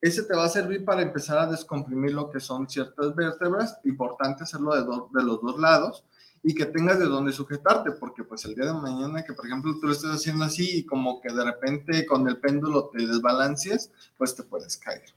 Ese 0.00 0.24
te 0.24 0.34
va 0.34 0.46
a 0.46 0.48
servir 0.48 0.84
para 0.84 1.02
empezar 1.02 1.38
a 1.38 1.46
descomprimir 1.46 2.14
lo 2.14 2.30
que 2.30 2.40
son 2.40 2.68
ciertas 2.68 3.14
vértebras. 3.14 3.78
Importante 3.84 4.42
hacerlo 4.42 4.74
de, 4.74 4.80
de 5.20 5.24
los 5.24 5.40
dos 5.40 5.60
lados 5.60 6.04
y 6.42 6.52
que 6.52 6.66
tengas 6.66 6.98
de 6.98 7.06
dónde 7.06 7.30
sujetarte, 7.30 7.92
porque 7.92 8.24
pues 8.24 8.44
el 8.44 8.56
día 8.56 8.66
de 8.66 8.72
mañana 8.72 9.22
que 9.22 9.34
por 9.34 9.46
ejemplo 9.46 9.78
tú 9.80 9.86
lo 9.86 9.92
estés 9.92 10.10
haciendo 10.10 10.46
así 10.46 10.78
y 10.78 10.84
como 10.84 11.20
que 11.20 11.32
de 11.32 11.44
repente 11.44 12.04
con 12.06 12.26
el 12.26 12.38
péndulo 12.38 12.88
te 12.88 13.06
desbalances, 13.06 13.92
pues 14.16 14.34
te 14.34 14.42
puedes 14.42 14.76
caer 14.78 15.14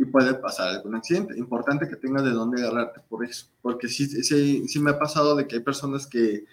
y 0.00 0.06
puede 0.06 0.32
pasar 0.32 0.68
algún 0.68 0.94
accidente. 0.94 1.36
Importante 1.36 1.86
que 1.86 1.96
tengas 1.96 2.24
de 2.24 2.30
dónde 2.30 2.62
agarrarte 2.62 3.00
por 3.06 3.22
eso, 3.22 3.46
porque 3.60 3.86
sí, 3.86 4.06
sí, 4.06 4.66
sí 4.66 4.80
me 4.80 4.92
ha 4.92 4.98
pasado 4.98 5.36
de 5.36 5.46
que 5.46 5.56
hay 5.56 5.62
personas 5.62 6.06
que 6.06 6.46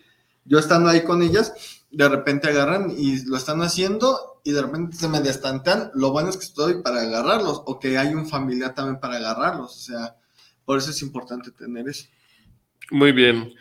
yo 0.43 0.59
estando 0.59 0.89
ahí 0.89 1.05
con 1.05 1.23
ellas, 1.23 1.85
de 1.89 2.09
repente 2.09 2.49
agarran 2.49 2.91
y 2.91 3.23
lo 3.25 3.37
están 3.37 3.61
haciendo 3.61 4.41
y 4.43 4.51
de 4.51 4.61
repente 4.61 4.97
se 4.97 5.07
me 5.07 5.21
destantean. 5.21 5.91
Lo 5.93 6.11
bueno 6.11 6.29
es 6.29 6.35
que 6.35 6.43
estoy 6.43 6.81
para 6.81 7.01
agarrarlos 7.01 7.63
o 7.65 7.79
que 7.79 7.97
hay 7.97 8.13
un 8.13 8.27
familiar 8.27 8.75
también 8.75 8.99
para 8.99 9.15
agarrarlos. 9.15 9.71
O 9.75 9.79
sea, 9.79 10.17
por 10.65 10.77
eso 10.77 10.91
es 10.91 11.01
importante 11.01 11.51
tener 11.51 11.87
eso. 11.87 12.05
Muy 12.91 13.13
bien. 13.13 13.53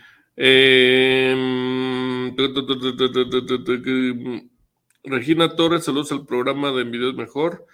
Regina 5.05 5.55
Torres, 5.55 5.84
saludos 5.84 6.11
al 6.11 6.26
programa 6.26 6.72
de 6.72 6.82
Envidios 6.82 7.14
Mejor. 7.14 7.66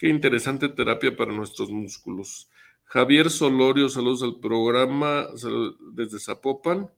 Qué 0.00 0.08
interesante 0.08 0.70
terapia 0.70 1.14
para 1.14 1.30
nuestros 1.30 1.68
músculos. 1.70 2.48
Javier 2.84 3.28
Solorio, 3.28 3.86
saludos 3.90 4.22
al 4.22 4.40
programa 4.40 5.26
desde 5.92 6.18
Zapopan. 6.18 6.90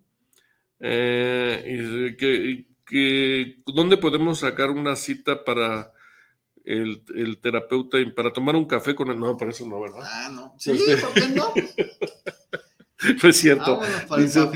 Eh, 0.78 1.64
y 1.66 2.16
que, 2.16 2.66
que- 2.86 3.57
¿Dónde 3.66 3.96
podemos 3.96 4.38
sacar 4.38 4.70
una 4.70 4.94
cita 4.94 5.42
para 5.42 5.92
el, 6.64 7.03
el 7.16 7.38
terapeuta 7.40 7.98
para 8.14 8.32
tomar 8.32 8.55
un 8.55 8.66
café 8.66 8.94
con 8.94 9.11
él? 9.11 9.18
No, 9.18 9.36
para 9.36 9.50
eso 9.50 9.66
no, 9.66 9.80
¿verdad? 9.80 10.03
Ah, 10.05 10.30
no. 10.32 10.55
Sí, 10.61 10.70
¿por 11.00 11.12
qué 11.12 11.28
no? 11.34 11.53
No 13.20 13.28
es 13.28 13.36
cierto. 13.36 13.80
Dice. 14.16 14.48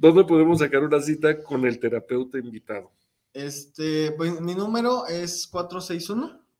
¿Dónde 0.00 0.24
podemos 0.24 0.58
sacar 0.58 0.82
una 0.82 0.98
cita 1.00 1.44
con 1.44 1.64
el 1.64 1.78
terapeuta 1.78 2.38
invitado? 2.38 2.90
Este, 3.32 4.10
pues, 4.16 4.40
mi 4.40 4.56
número 4.56 5.06
es 5.06 5.46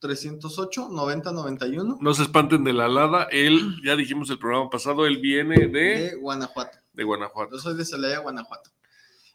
461-308-9091 0.00 1.98
No 2.00 2.14
se 2.14 2.22
espanten 2.22 2.64
de 2.64 2.72
la 2.72 2.86
alada. 2.86 3.28
Él, 3.30 3.76
ya 3.84 3.96
dijimos 3.96 4.30
el 4.30 4.38
programa 4.38 4.70
pasado, 4.70 5.06
él 5.06 5.18
viene 5.18 5.66
de, 5.66 5.68
de 5.68 6.14
Guanajuato. 6.16 6.78
de 6.92 7.04
Guanajuato. 7.04 7.56
Yo 7.56 7.60
soy 7.60 7.76
de 7.76 7.84
Celaya, 7.84 8.18
Guanajuato. 8.18 8.70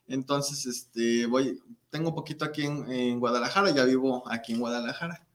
Entonces, 0.07 0.65
este, 0.65 1.25
voy, 1.25 1.61
tengo 1.89 2.13
poquito 2.13 2.43
aquí 2.45 2.63
en, 2.65 2.91
en 2.91 3.19
Guadalajara, 3.19 3.71
ya 3.71 3.85
vivo 3.85 4.23
aquí 4.29 4.53
en 4.53 4.59
Guadalajara. 4.59 5.25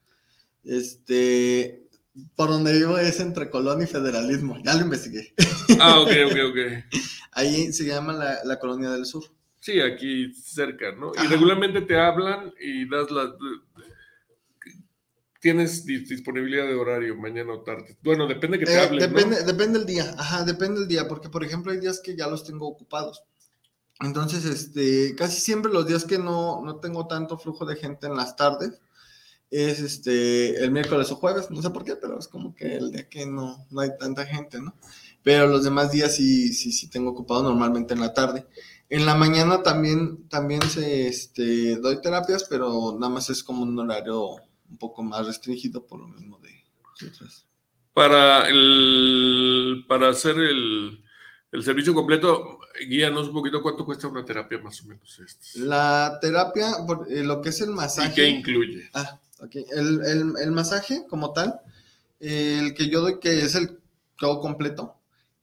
Este, 0.65 1.87
por 2.35 2.49
donde 2.49 2.73
vivo 2.73 2.99
es 2.99 3.21
entre 3.21 3.51
Colón 3.51 3.83
y 3.83 3.87
Federalismo, 3.87 4.59
ya 4.65 4.75
lo 4.75 4.83
investigué. 4.83 5.33
Ah, 5.81 6.01
ok, 6.01 6.11
ok, 6.27 6.37
ok. 6.51 6.59
Ahí 7.33 7.73
se 7.73 7.85
llama 7.85 8.13
la, 8.13 8.39
la 8.45 8.59
Colonia 8.59 8.91
del 8.91 9.05
Sur. 9.05 9.25
Sí, 9.61 9.81
aquí 9.81 10.33
cerca, 10.33 10.93
¿no? 10.93 11.13
Y 11.23 11.27
regularmente 11.27 11.81
te 11.83 11.99
hablan 11.99 12.55
y 12.61 12.89
das 12.89 13.11
la... 13.11 13.35
Tienes 15.41 15.85
dis- 15.87 16.09
disponibilidad 16.09 16.67
de 16.67 16.75
horario 16.75 17.17
mañana 17.17 17.53
o 17.55 17.63
tarde. 17.63 17.97
Bueno, 18.03 18.27
depende 18.27 18.59
que 18.59 18.67
te 18.67 18.73
Eh, 18.73 18.81
hablen, 18.81 19.13
¿no? 19.13 19.19
depende, 19.19 19.43
depende 19.45 19.79
del 19.79 19.87
día, 19.87 20.15
ajá, 20.19 20.45
depende 20.45 20.81
del 20.81 20.89
día, 20.89 21.09
porque 21.09 21.29
por 21.29 21.45
ejemplo 21.45 21.73
hay 21.73 21.79
días 21.79 22.01
que 22.01 22.17
ya 22.17 22.27
los 22.27 22.45
tengo 22.45 22.67
ocupados. 22.67 23.23
Entonces, 24.01 24.45
este, 24.47 25.15
casi 25.17 25.41
siempre 25.41 25.73
los 25.73 25.87
días 25.87 26.05
que 26.05 26.19
no, 26.19 26.63
no 26.65 26.81
tengo 26.81 27.07
tanto 27.09 27.39
flujo 27.39 27.67
de 27.67 27.77
gente 27.77 28.07
en 28.09 28.17
las 28.17 28.37
tardes 28.37 28.81
es 29.51 29.81
este 29.81 30.65
el 30.65 30.73
miércoles 30.73 31.11
o 31.13 31.17
jueves, 31.17 31.51
no 31.51 31.63
sé 31.63 31.71
por 31.71 31.85
qué, 31.85 31.97
pero 31.97 32.19
es 32.19 32.29
como 32.29 32.55
que 32.55 32.77
el 32.77 32.93
día 32.93 33.09
que 33.09 33.27
no, 33.27 33.67
no 33.71 33.81
hay 33.83 33.91
tanta 33.99 34.27
gente, 34.27 34.61
¿no? 34.61 34.75
Pero 35.23 35.47
los 35.49 35.65
demás 35.65 35.93
días 35.93 36.15
sí, 36.17 36.53
sí, 36.55 36.73
sí 36.73 36.89
tengo 36.91 37.11
ocupado 37.13 37.43
normalmente 37.45 37.95
en 37.95 38.01
la 38.01 38.15
tarde. 38.15 38.47
En 38.89 39.07
la 39.07 39.15
mañana 39.17 39.63
también, 39.63 40.29
también 40.29 40.63
se, 40.63 41.09
este, 41.09 41.77
doy 41.77 42.01
terapias, 42.03 42.45
pero 42.45 42.95
nada 42.99 43.13
más 43.15 43.31
es 43.31 43.43
como 43.45 43.63
un 43.65 43.79
horario 43.79 44.37
un 44.71 44.79
poco 44.79 45.03
más 45.03 45.27
restringido 45.27 45.87
por 45.87 46.01
lo 46.01 46.09
mismo 46.09 46.39
de 46.39 46.65
otras. 47.09 47.45
Para, 47.93 48.49
el, 48.49 49.85
para 49.89 50.11
hacer 50.11 50.37
el, 50.39 51.03
el 51.53 51.63
servicio 51.63 51.95
completo, 51.95 52.59
guíanos 52.89 53.29
un 53.29 53.35
poquito 53.35 53.63
cuánto 53.63 53.85
cuesta 53.87 54.07
una 54.09 54.25
terapia 54.25 54.59
más 54.59 54.83
o 54.83 54.87
menos. 54.87 55.19
Este. 55.19 55.61
La 55.61 56.19
terapia, 56.21 56.73
por- 56.87 57.11
eh, 57.11 57.23
lo 57.25 57.41
que 57.41 57.49
es 57.51 57.61
el 57.63 57.71
¿Y 57.71 57.75
masaje. 57.75 58.15
qué 58.15 58.29
incluye? 58.29 58.91
Ah, 58.93 59.19
ok. 59.41 59.55
El, 59.75 60.05
el- 60.05 60.35
el 60.43 60.51
masaje 60.53 61.07
como 61.09 61.33
tal, 61.33 61.59
el 62.21 62.75
que 62.75 62.89
yo 62.91 63.01
doy, 63.01 63.19
que 63.19 63.41
es 63.41 63.55
el 63.55 63.79
todo 64.19 64.41
completo, 64.41 64.95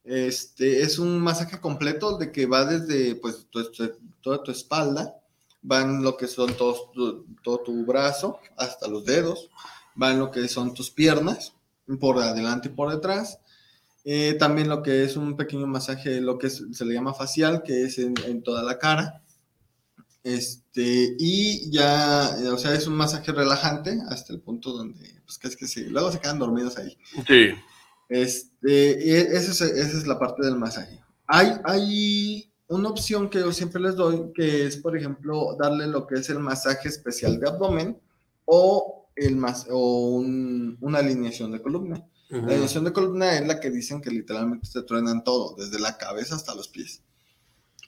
este, 0.04 0.82
es 0.82 1.00
un 1.00 1.20
masaje 1.22 1.60
completo 1.60 2.18
de 2.18 2.32
que 2.32 2.46
va 2.46 2.66
desde, 2.66 3.16
pues, 3.16 3.48
tu- 3.50 3.72
tu- 3.72 3.98
toda 4.22 4.44
tu 4.44 4.52
espalda, 4.52 5.16
van 5.64 6.04
lo 6.04 6.18
que 6.18 6.28
son 6.28 6.54
todos 6.56 6.92
tu- 6.92 7.26
todo 7.44 7.60
tu 7.60 7.86
brazo, 7.86 8.40
hasta 8.58 8.88
los 8.88 9.06
dedos, 9.06 9.50
van 9.96 10.20
lo 10.20 10.30
que 10.30 10.48
son 10.48 10.74
tus 10.74 10.92
piernas, 10.92 11.54
por 12.00 12.20
adelante 12.22 12.68
y 12.68 12.72
por 12.72 12.92
detrás. 12.94 13.40
Eh, 14.06 14.36
también 14.38 14.68
lo 14.68 14.84
que 14.84 15.04
es 15.04 15.16
un 15.16 15.36
pequeño 15.38 15.66
masaje, 15.66 16.20
lo 16.22 16.38
que 16.38 16.48
es- 16.48 16.64
se 16.74 16.86
le 16.86 16.94
llama 16.94 17.14
facial, 17.14 17.64
que 17.64 17.84
es 17.86 17.98
en, 18.00 18.14
en 18.26 18.44
toda 18.44 18.62
la 18.64 18.78
cara. 18.78 19.22
Este, 20.24 21.16
y 21.20 21.70
ya, 21.72 22.30
eh, 22.40 22.48
o 22.50 22.58
sea, 22.58 22.74
es 22.74 22.88
un 22.88 22.96
masaje 22.96 23.32
relajante 23.34 24.00
hasta 24.10 24.32
el 24.32 24.40
punto 24.40 24.72
donde, 24.72 25.22
pues, 25.26 25.38
que 25.38 25.48
es 25.50 25.58
que 25.58 25.68
sí, 25.68 25.84
luego 25.86 26.12
se 26.12 26.20
quedan 26.20 26.40
dormidos 26.40 26.78
ahí. 26.78 26.98
Sí. 27.28 27.50
Este, 28.10 29.00
y 29.06 29.10
esa 29.12 29.52
es, 29.52 29.62
esa 29.62 29.98
es 29.98 30.08
la 30.08 30.18
parte 30.20 30.46
del 30.46 30.56
masaje. 30.58 31.02
Hay, 31.28 31.52
hay 31.66 32.53
una 32.68 32.90
opción 32.90 33.30
que 33.30 33.40
yo 33.40 33.52
siempre 33.52 33.82
les 33.82 33.96
doy, 33.96 34.32
que 34.34 34.66
es, 34.66 34.78
por 34.78 34.98
ejemplo, 34.98 35.56
darle 35.60 35.88
lo 35.88 36.08
que 36.08 36.16
es 36.16 36.30
el 36.30 36.40
masaje 36.40 36.88
especial 36.90 37.40
de 37.40 37.48
abdomen 37.50 37.98
o, 38.46 39.08
el 39.16 39.36
mas 39.36 39.68
o 39.70 40.08
un- 40.10 40.78
una 40.82 41.00
alineación 41.00 41.52
de 41.52 41.62
columna. 41.62 42.04
La 42.30 42.48
alineación 42.54 42.84
de 42.84 42.94
columna 42.94 43.38
es 43.38 43.46
la 43.46 43.60
que 43.60 43.70
dicen 43.70 44.02
que 44.02 44.10
literalmente 44.10 44.68
te 44.74 44.82
truenan 44.84 45.24
todo, 45.24 45.56
desde 45.56 45.80
la 45.80 45.98
cabeza 45.98 46.36
hasta 46.36 46.56
los 46.56 46.68
pies. 46.68 47.02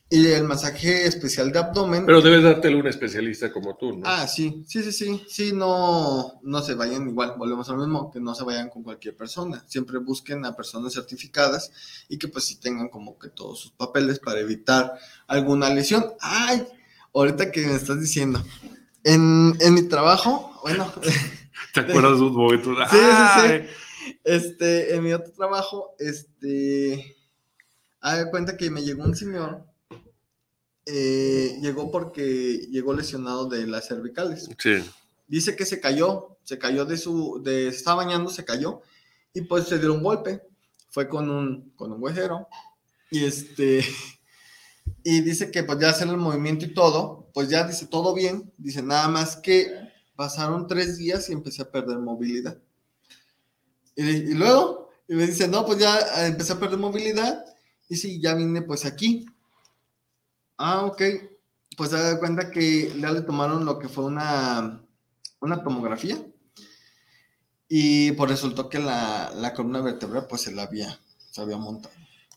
Y 0.10 0.28
el 0.28 0.44
masaje 0.44 1.08
especial 1.08 1.52
de 1.52 1.60
abdomen. 1.60 2.06
Pero 2.06 2.22
debes 2.22 2.44
dártelo 2.44 2.78
a 2.78 2.82
un 2.82 2.88
especialista 2.88 3.52
como 3.52 3.76
tú, 3.76 3.98
¿no? 3.98 4.04
Ah, 4.06 4.28
sí, 4.28 4.64
sí, 4.68 4.84
sí, 4.84 4.92
sí, 4.92 5.24
sí, 5.28 5.52
no, 5.52 6.40
no 6.44 6.62
se 6.62 6.76
vayan 6.76 7.10
igual, 7.10 7.34
volvemos 7.38 7.68
al 7.70 7.78
mismo, 7.78 8.12
que 8.12 8.20
no 8.20 8.36
se 8.36 8.44
vayan 8.44 8.70
con 8.70 8.84
cualquier 8.84 9.18
persona, 9.18 9.64
siempre 9.68 9.98
busquen 9.98 10.46
a 10.46 10.56
personas 10.56 10.94
certificadas 10.94 11.72
y 12.08 12.20
que 12.20 12.28
pues 12.28 12.46
sí 12.46 12.60
tengan 12.60 12.90
como 12.90 13.18
que 13.18 13.30
todos 13.30 13.60
sus 13.60 13.72
papeles 13.72 14.20
para 14.20 14.40
evitar 14.40 14.94
alguna 15.26 15.70
lesión. 15.72 16.06
Ay, 16.20 16.68
ahorita 17.14 17.52
que 17.52 17.66
me 17.66 17.76
estás 17.76 18.00
diciendo, 18.00 18.44
en, 19.04 19.58
en 19.60 19.74
mi 19.74 19.84
trabajo, 19.88 20.60
bueno, 20.62 20.94
¿Te 21.76 21.82
acuerdas 21.82 22.20
de 22.20 22.26
un 22.26 22.34
momento? 22.34 22.74
Sí, 22.90 22.98
sí, 22.98 23.48
sí. 23.50 24.16
Este, 24.24 24.96
en 24.96 25.04
mi 25.04 25.12
otro 25.12 25.34
trabajo, 25.34 25.96
este, 26.00 27.18
haz 28.00 28.20
de 28.20 28.30
cuenta 28.30 28.56
que 28.56 28.70
me 28.70 28.82
llegó 28.82 29.04
un 29.04 29.16
señor, 29.16 29.66
eh, 30.86 31.58
llegó 31.62 31.92
porque 31.92 32.68
llegó 32.70 32.94
lesionado 32.94 33.48
de 33.48 33.68
las 33.68 33.88
cervicales. 33.88 34.50
Sí. 34.60 34.84
Dice 35.28 35.56
que 35.56 35.66
se 35.66 35.80
cayó, 35.80 36.38
se 36.44 36.58
cayó 36.60 36.86
de 36.86 36.98
su, 36.98 37.42
de, 37.44 37.72
se 37.72 37.78
estaba 37.78 38.04
bañando, 38.04 38.30
se 38.30 38.46
cayó 38.46 38.82
y 39.34 39.42
pues 39.42 39.68
se 39.68 39.80
dio 39.80 39.94
un 39.94 40.04
golpe. 40.04 40.42
Fue 40.90 41.10
con 41.10 41.30
un, 41.30 41.72
con 41.76 41.92
un 41.92 42.02
huesero 42.02 42.48
y 43.12 43.26
este, 43.26 43.84
y 45.04 45.22
dice 45.22 45.52
que 45.52 45.64
pues 45.64 45.80
ya 45.80 45.90
hacer 45.90 46.08
el 46.08 46.18
movimiento 46.18 46.66
y 46.66 46.74
todo, 46.74 47.30
pues 47.34 47.50
ya 47.50 47.68
dice 47.68 47.88
todo 47.88 48.14
bien, 48.14 48.54
dice 48.58 48.82
nada 48.82 49.08
más 49.08 49.36
que 49.36 49.72
pasaron 50.16 50.68
tres 50.68 50.98
días 50.98 51.30
y 51.30 51.34
empecé 51.34 51.64
a 51.64 51.72
perder 51.72 51.98
movilidad. 51.98 52.58
Y, 53.96 54.04
y 54.04 54.34
luego, 54.34 54.90
y 55.08 55.16
me 55.16 55.28
dice, 55.28 55.48
no, 55.48 55.66
pues 55.66 55.80
ya 55.80 56.00
eh, 56.00 56.28
empecé 56.28 56.54
a 56.54 56.60
perder 56.60 56.80
movilidad 56.80 57.46
Y 57.88 57.96
sí, 57.98 58.20
ya 58.20 58.34
vine 58.36 58.62
pues 58.62 58.86
aquí. 58.86 59.26
Ah, 60.58 60.86
ok. 60.86 61.02
Pues 61.78 61.90
se 61.90 61.98
da 61.98 62.20
cuenta 62.20 62.52
que 62.52 62.94
ya 63.00 63.12
le 63.12 63.22
tomaron 63.22 63.66
lo 63.66 63.80
que 63.80 63.90
fue 63.90 64.06
una, 64.06 64.82
una 65.42 65.64
tomografía. 65.64 66.18
Y 67.68 68.12
pues 68.14 68.32
resultó 68.32 68.70
que 68.70 68.80
la, 68.80 69.32
la 69.36 69.54
columna 69.54 69.82
vertebral 69.82 70.28
pues 70.30 70.44
se 70.44 70.52
la 70.52 70.64
había, 70.64 71.00
se 71.32 71.42
había 71.42 71.58
montado. 71.58 71.94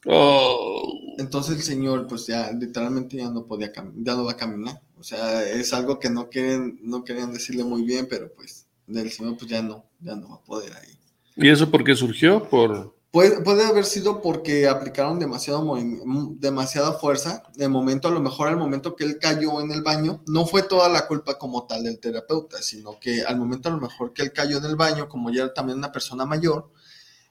Oh. 0.07 1.15
Entonces 1.19 1.57
el 1.57 1.63
señor, 1.63 2.07
pues 2.07 2.27
ya 2.27 2.51
literalmente 2.53 3.17
ya 3.17 3.31
no 3.31 3.47
podía 3.47 3.73
ya 3.75 4.15
no 4.15 4.25
va 4.25 4.33
a 4.33 4.37
caminar. 4.37 4.81
O 4.99 5.03
sea, 5.03 5.43
es 5.49 5.73
algo 5.73 5.99
que 5.99 6.11
no 6.11 6.29
quieren, 6.29 6.79
no 6.83 7.05
querían 7.05 7.33
decirle 7.33 7.65
muy 7.65 7.83
bien, 7.83 8.07
pero 8.09 8.33
pues 8.33 8.67
del 8.87 9.11
señor 9.11 9.37
pues 9.37 9.51
ya 9.51 9.63
no, 9.63 9.85
ya 10.01 10.17
no 10.17 10.29
va 10.31 10.37
a 10.37 10.45
poder 10.45 10.73
ahí. 10.75 10.99
¿Y 11.37 11.49
eso 11.49 11.71
por 11.71 11.85
qué 11.85 11.95
surgió? 11.95 12.49
Por... 12.49 12.97
Puede, 13.11 13.65
haber 13.65 13.87
sido 13.87 14.21
porque 14.21 14.69
aplicaron 14.69 15.19
mm, 15.19 16.41
demasiada 16.41 16.93
fuerza. 16.93 17.43
De 17.55 17.69
momento, 17.69 18.09
a 18.09 18.11
lo 18.11 18.21
mejor 18.21 18.49
al 18.49 18.59
momento 18.59 18.97
que 18.97 19.05
él 19.05 19.19
cayó 19.19 19.63
en 19.63 19.71
el 19.71 19.83
baño, 19.83 20.23
no 20.27 20.47
fue 20.47 20.63
toda 20.63 20.91
la 20.91 21.07
culpa 21.07 21.39
como 21.39 21.67
tal 21.67 21.85
del 21.85 22.01
terapeuta, 22.01 22.61
sino 22.61 23.01
que 23.01 23.23
al 23.23 23.39
momento 23.39 23.71
a 23.71 23.73
lo 23.73 23.81
mejor 23.81 24.13
que 24.13 24.23
él 24.23 24.33
cayó 24.33 24.59
en 24.59 24.67
el 24.67 24.77
baño, 24.77 25.09
como 25.09 25.31
ya 25.31 25.45
era 25.45 25.55
también 25.55 25.79
una 25.79 25.91
persona 25.91 26.27
mayor, 26.27 26.71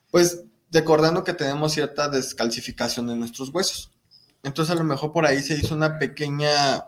pues 0.10 0.46
recordando 0.72 1.24
que 1.24 1.34
tenemos 1.34 1.74
cierta 1.74 2.10
descalcificación 2.10 3.10
en 3.12 3.20
nuestros 3.20 3.50
huesos. 3.50 3.92
Entonces 4.44 4.76
a 4.76 4.80
lo 4.80 4.84
mejor 4.84 5.12
por 5.12 5.26
ahí 5.28 5.42
se 5.44 5.56
hizo 5.56 5.76
una 5.76 6.00
pequeña, 6.00 6.88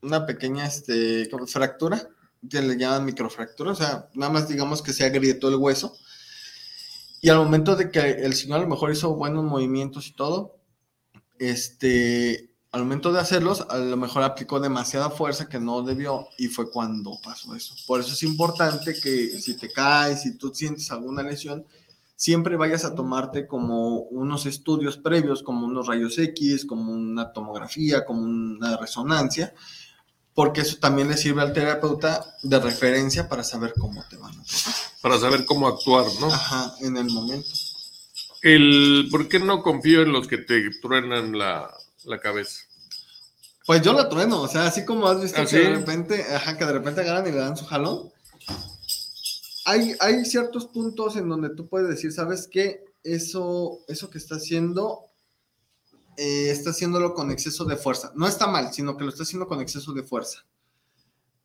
una 0.00 0.26
pequeña 0.26 0.66
este, 0.66 1.28
fractura, 1.48 2.08
que 2.48 2.60
le 2.62 2.76
llaman 2.76 3.04
microfractura, 3.04 3.72
o 3.72 3.74
sea, 3.74 4.08
nada 4.14 4.32
más 4.32 4.48
digamos 4.48 4.82
que 4.82 4.92
se 4.92 5.04
agrietó 5.04 5.48
el 5.48 5.56
hueso. 5.56 5.96
Y 7.24 7.28
al 7.28 7.38
momento 7.38 7.76
de 7.76 7.92
que 7.92 8.00
el 8.00 8.34
señor 8.34 8.58
a 8.58 8.62
lo 8.62 8.68
mejor 8.68 8.90
hizo 8.90 9.14
buenos 9.14 9.44
movimientos 9.44 10.08
y 10.08 10.12
todo, 10.12 10.58
este, 11.38 12.50
al 12.72 12.82
momento 12.82 13.12
de 13.12 13.20
hacerlos, 13.20 13.64
a 13.70 13.78
lo 13.78 13.96
mejor 13.96 14.24
aplicó 14.24 14.58
demasiada 14.58 15.08
fuerza 15.08 15.48
que 15.48 15.60
no 15.60 15.82
debió 15.82 16.26
y 16.36 16.48
fue 16.48 16.68
cuando 16.68 17.20
pasó 17.22 17.54
eso. 17.54 17.76
Por 17.86 18.00
eso 18.00 18.12
es 18.12 18.24
importante 18.24 18.94
que 19.00 19.40
si 19.40 19.56
te 19.56 19.70
caes, 19.70 20.22
si 20.22 20.36
tú 20.36 20.52
sientes 20.52 20.90
alguna 20.90 21.22
lesión, 21.22 21.64
siempre 22.16 22.56
vayas 22.56 22.84
a 22.84 22.96
tomarte 22.96 23.46
como 23.46 24.00
unos 24.00 24.44
estudios 24.46 24.96
previos, 24.96 25.44
como 25.44 25.64
unos 25.66 25.86
rayos 25.86 26.18
X, 26.18 26.64
como 26.64 26.92
una 26.92 27.32
tomografía, 27.32 28.04
como 28.04 28.22
una 28.22 28.76
resonancia, 28.76 29.54
porque 30.34 30.62
eso 30.62 30.76
también 30.78 31.08
le 31.08 31.16
sirve 31.16 31.42
al 31.42 31.52
terapeuta 31.52 32.36
de 32.42 32.58
referencia 32.58 33.28
para 33.28 33.44
saber 33.44 33.74
cómo 33.78 34.02
te 34.08 34.16
van 34.16 34.32
a 34.32 34.42
tratar. 34.44 34.74
Para 35.02 35.18
saber 35.18 35.44
cómo 35.44 35.68
actuar, 35.68 36.06
¿no? 36.20 36.26
Ajá, 36.26 36.74
en 36.80 36.96
el 36.96 37.06
momento. 37.06 37.50
El, 38.40 39.08
¿Por 39.10 39.28
qué 39.28 39.38
no 39.38 39.62
confío 39.62 40.02
en 40.02 40.12
los 40.12 40.26
que 40.26 40.38
te 40.38 40.70
truenan 40.80 41.38
la, 41.38 41.70
la 42.04 42.18
cabeza? 42.18 42.62
Pues 43.66 43.82
yo 43.82 43.92
la 43.92 44.08
trueno, 44.08 44.40
o 44.42 44.48
sea, 44.48 44.66
así 44.66 44.84
como 44.84 45.06
has 45.06 45.20
visto 45.20 45.40
¿Ah, 45.40 45.44
que 45.44 45.50
sí? 45.50 45.58
de 45.58 45.70
repente, 45.70 46.24
ajá, 46.34 46.58
que 46.58 46.64
de 46.64 46.72
repente 46.72 47.02
agarran 47.02 47.28
y 47.28 47.30
le 47.30 47.38
dan 47.38 47.56
su 47.56 47.64
jalón. 47.64 48.10
Hay, 49.64 49.94
hay 50.00 50.24
ciertos 50.24 50.66
puntos 50.66 51.16
en 51.16 51.28
donde 51.28 51.50
tú 51.50 51.68
puedes 51.68 51.88
decir, 51.88 52.10
¿sabes 52.10 52.48
qué? 52.50 52.84
Eso, 53.04 53.78
eso 53.86 54.10
que 54.10 54.18
está 54.18 54.36
haciendo, 54.36 55.11
eh, 56.16 56.50
está 56.50 56.70
haciéndolo 56.70 57.14
con 57.14 57.30
exceso 57.30 57.64
de 57.64 57.76
fuerza. 57.76 58.12
No 58.14 58.26
está 58.26 58.46
mal, 58.46 58.72
sino 58.72 58.96
que 58.96 59.04
lo 59.04 59.10
está 59.10 59.22
haciendo 59.22 59.46
con 59.46 59.60
exceso 59.60 59.92
de 59.92 60.02
fuerza. 60.02 60.44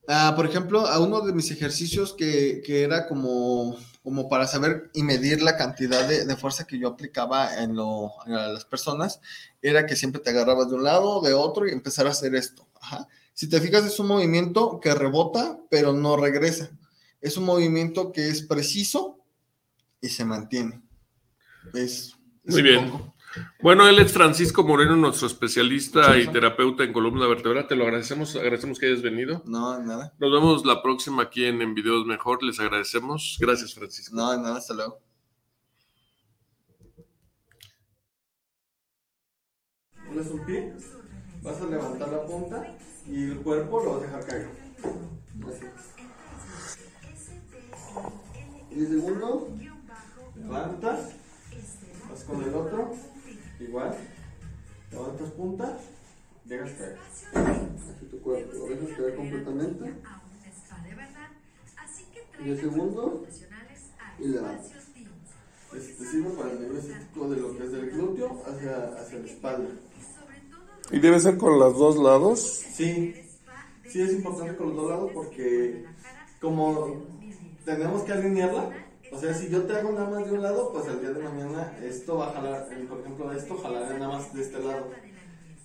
Ah, 0.08 0.34
por 0.36 0.46
ejemplo, 0.46 0.88
a 0.88 1.00
uno 1.00 1.22
de 1.22 1.34
mis 1.34 1.52
ejercicios 1.52 2.14
que, 2.14 2.62
que 2.66 2.84
era 2.84 3.08
como, 3.08 3.78
como 4.04 4.30
para 4.30 4.48
saber 4.48 4.90
y 4.94 5.04
medir 5.04 5.42
la 5.42 5.58
cantidad 5.58 6.08
de, 6.08 6.24
de 6.26 6.38
fuerza 6.38 6.66
que 6.66 6.80
yo 6.80 6.88
aplicaba 6.88 7.62
en, 7.62 7.76
lo, 7.76 8.12
a 8.22 8.48
las 8.48 8.64
personas, 8.64 9.20
era 9.62 9.86
que 9.86 9.98
siempre 9.98 10.22
te 10.22 10.30
agarrabas 10.30 10.70
de 10.70 10.76
un 10.76 10.84
lado, 10.84 11.20
de 11.22 11.34
otro 11.34 11.68
y 11.68 11.72
empezar 11.74 12.08
a 12.08 12.12
hacer 12.12 12.36
esto. 12.36 12.68
Ajá. 12.80 13.08
Si 13.34 13.50
te 13.50 13.60
fijas, 13.60 13.84
es 13.84 14.00
un 14.00 14.08
movimiento 14.08 14.80
que 14.80 14.96
rebota, 14.96 15.60
pero 15.70 15.92
no 15.92 16.16
regresa. 16.16 16.72
Es 17.20 17.36
un 17.36 17.44
movimiento 17.44 18.12
que 18.14 18.30
es 18.30 18.42
preciso 18.44 19.20
y 20.00 20.08
se 20.10 20.24
mantiene. 20.24 20.82
Es, 21.74 22.16
es 22.46 22.54
Muy 22.54 22.62
bien. 22.62 22.90
poco. 22.90 23.14
Bueno, 23.62 23.88
él 23.88 24.00
es 24.00 24.14
Francisco 24.14 24.64
Moreno, 24.64 24.96
nuestro 24.96 25.28
especialista 25.28 26.18
y 26.18 26.28
terapeuta 26.28 26.84
en 26.84 26.94
columna 26.94 27.28
vertebral. 27.28 27.68
Te 27.68 27.76
lo 27.76 27.84
agradecemos, 27.84 28.36
agradecemos 28.36 28.80
que 28.80 28.88
hayas 28.88 29.02
venido. 29.02 29.42
No, 29.46 29.80
nada. 29.80 30.14
Nos 30.20 30.32
vemos 30.32 30.66
la 30.66 30.82
próxima 30.82 31.24
aquí 31.24 31.46
en, 31.46 31.62
en 31.62 31.74
Videos 31.74 32.06
Mejor. 32.06 32.44
Les 32.44 32.60
agradecemos. 32.60 33.38
Gracias, 33.40 33.74
Francisco. 33.74 34.16
No, 34.16 34.36
nada, 34.38 34.58
hasta 34.58 34.74
luego. 34.74 35.00
Pones 40.08 40.28
un 40.28 40.46
pie, 40.46 40.74
vas 41.42 41.62
a 41.62 41.66
levantar 41.66 42.10
la 42.10 42.26
punta 42.26 42.78
y 43.08 43.26
el 43.26 43.38
cuerpo 43.38 43.84
lo 43.84 43.94
vas 43.96 44.04
a 44.04 44.06
dejar 44.06 44.26
caer. 44.26 44.50
Así. 45.48 45.66
10 48.78 48.90
segundos, 48.90 49.44
levantas, 50.36 51.16
vas 52.10 52.24
con 52.26 52.44
el 52.44 52.54
otro, 52.54 52.94
igual, 53.68 53.98
levantas 54.92 55.32
punta, 55.32 55.78
dejas 56.46 56.72
caer. 56.72 56.98
Así 57.34 58.06
tu 58.10 58.20
cuerpo, 58.22 58.54
lo 58.54 58.68
dejas 58.68 58.98
caer 58.98 59.16
completamente. 59.16 59.94
10 62.44 62.60
segundos 62.60 63.14
y 64.20 64.28
levantas. 64.28 64.72
Este 65.76 66.06
sirve 66.06 66.30
para 66.30 66.52
el 66.52 66.62
nivel 66.62 66.78
estético 66.78 67.30
de 67.30 67.38
lo 67.38 67.58
que 67.58 67.64
es 67.66 67.72
del 67.72 67.90
glúteo 67.92 68.42
hacia, 68.48 69.00
hacia 69.00 69.20
la 69.20 69.26
espalda. 69.26 69.70
¿Y 70.92 71.00
debe 71.00 71.20
ser 71.20 71.38
con 71.38 71.60
los 71.60 71.78
dos 71.78 71.98
lados? 71.98 72.40
Sí, 72.40 73.14
sí 73.88 74.02
es 74.02 74.14
importante 74.14 74.56
con 74.56 74.68
los 74.68 74.76
dos 74.78 74.90
lados 74.90 75.12
porque 75.14 75.86
como 76.40 77.04
tenemos 77.66 78.04
que 78.04 78.14
alinearla, 78.14 78.87
o 79.12 79.20
sea, 79.20 79.34
si 79.34 79.50
yo 79.50 79.64
te 79.64 79.74
hago 79.74 79.92
nada 79.92 80.10
más 80.10 80.26
de 80.26 80.34
un 80.34 80.44
lado, 80.44 80.72
pues 80.72 80.88
al 80.88 81.00
día 81.00 81.12
de 81.12 81.24
mañana 81.24 81.78
esto 81.82 82.18
va 82.18 82.30
a 82.30 82.34
jalar, 82.34 82.68
eh, 82.72 82.86
por 82.88 83.00
ejemplo, 83.00 83.32
esto 83.32 83.58
jalará 83.58 83.98
nada 83.98 84.18
más 84.18 84.34
de 84.34 84.42
este 84.42 84.60
lado 84.60 84.88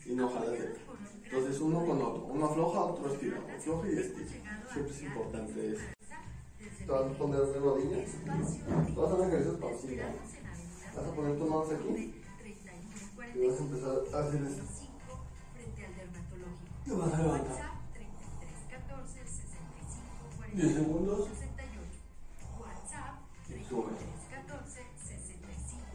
y 0.07 0.13
no 0.13 0.29
jala 0.29 0.51
de 0.51 0.63
otro. 0.63 0.83
Entonces 1.25 1.61
uno 1.61 1.85
con 1.87 2.03
otro, 2.03 2.25
uno 2.27 2.47
afloja, 2.47 2.81
otro 2.81 3.13
estira, 3.13 3.39
afloja 3.57 3.89
y 3.89 3.99
estira. 3.99 4.29
Siempre 4.73 4.95
es 4.95 5.03
importante 5.03 5.73
eso. 5.73 5.83
Te 6.79 6.93
vas 6.93 7.03
a 7.03 7.19
poner 7.19 7.41
de 7.41 7.59
rodillas, 7.59 8.11
te 8.13 9.01
vas 9.01 9.11
a 9.11 9.15
hacer 9.15 9.29
ejercicios 9.29 9.61
pausivos. 9.61 10.07
Vas 10.95 11.07
a 11.07 11.15
poner 11.15 11.39
tus 11.39 11.49
manos 11.49 11.69
aquí 11.73 12.15
y 13.35 13.47
vas 13.47 13.61
a 13.61 13.63
empezar 13.63 14.03
a 14.13 14.19
hacer 14.19 14.43
esto. 14.43 14.65
Te 16.85 16.93
vas 16.93 17.15
a 17.15 17.23
levantar. 17.23 17.73
10 20.55 20.75
segundos. 20.75 21.29
Sube. 23.73 23.89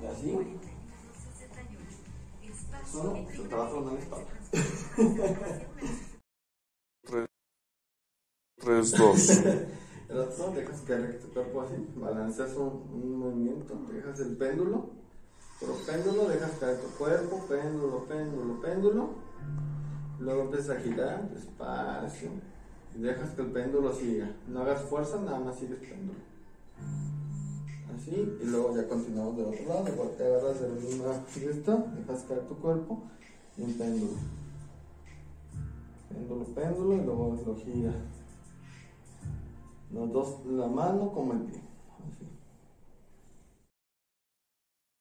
Y 0.02 0.06
así. 0.08 0.58
Solo 2.92 3.28
se 3.30 3.44
te 3.44 3.56
va 3.56 3.66
a 3.66 3.70
formar 3.70 3.94
la 3.94 4.00
espalda. 4.00 4.32
3, 8.60 8.98
2. 8.98 9.30
El 10.10 10.18
otro 10.18 10.52
dejas 10.54 10.82
caer 10.88 11.20
tu 11.20 11.28
cuerpo 11.32 11.62
así, 11.62 11.76
balanceas 11.98 12.56
un, 12.56 12.90
un 12.94 13.20
movimiento, 13.20 13.76
dejas 13.92 14.22
el 14.22 14.36
péndulo, 14.38 14.90
pero 15.60 15.76
péndulo, 15.86 16.30
dejas 16.30 16.52
caer 16.60 16.82
tu 16.82 16.88
cuerpo, 16.98 17.46
péndulo, 17.48 18.06
péndulo, 18.06 18.60
péndulo, 18.60 19.10
luego 20.20 20.42
empiezas 20.44 20.78
a 20.78 20.80
girar 20.80 21.30
despacio 21.30 22.32
y 22.96 23.02
dejas 23.02 23.30
que 23.32 23.42
el 23.44 23.52
péndulo 23.52 23.94
siga. 23.94 24.36
No 24.48 24.62
hagas 24.62 24.82
fuerza, 24.84 25.22
nada 25.22 25.40
más 25.40 25.60
sigues 25.60 25.78
péndulo. 25.78 26.20
Así, 27.96 28.38
y 28.42 28.46
luego 28.46 28.76
ya 28.76 28.88
continuamos 28.88 29.38
del 29.38 29.46
otro 29.46 29.66
lado, 29.68 29.88
igual 29.88 30.10
te 30.18 30.26
agarras 30.26 30.60
de 30.60 30.70
la 30.70 30.76
misma 30.76 31.06
de 31.36 31.52
esta, 31.52 31.78
dejas 31.78 32.24
caer 32.24 32.42
tu 32.42 32.56
cuerpo 32.56 33.04
y 33.58 33.62
un 33.62 33.74
péndulo. 33.74 34.14
Péndulo, 36.10 36.46
péndulo 36.46 36.96
y 36.96 37.06
luego 37.06 37.38
lo 37.46 37.56
giras. 37.56 37.96
Los 39.94 40.12
dos, 40.12 40.46
la 40.46 40.68
mano 40.68 41.12
como 41.14 41.34
el 41.34 41.40
pie. 41.44 41.67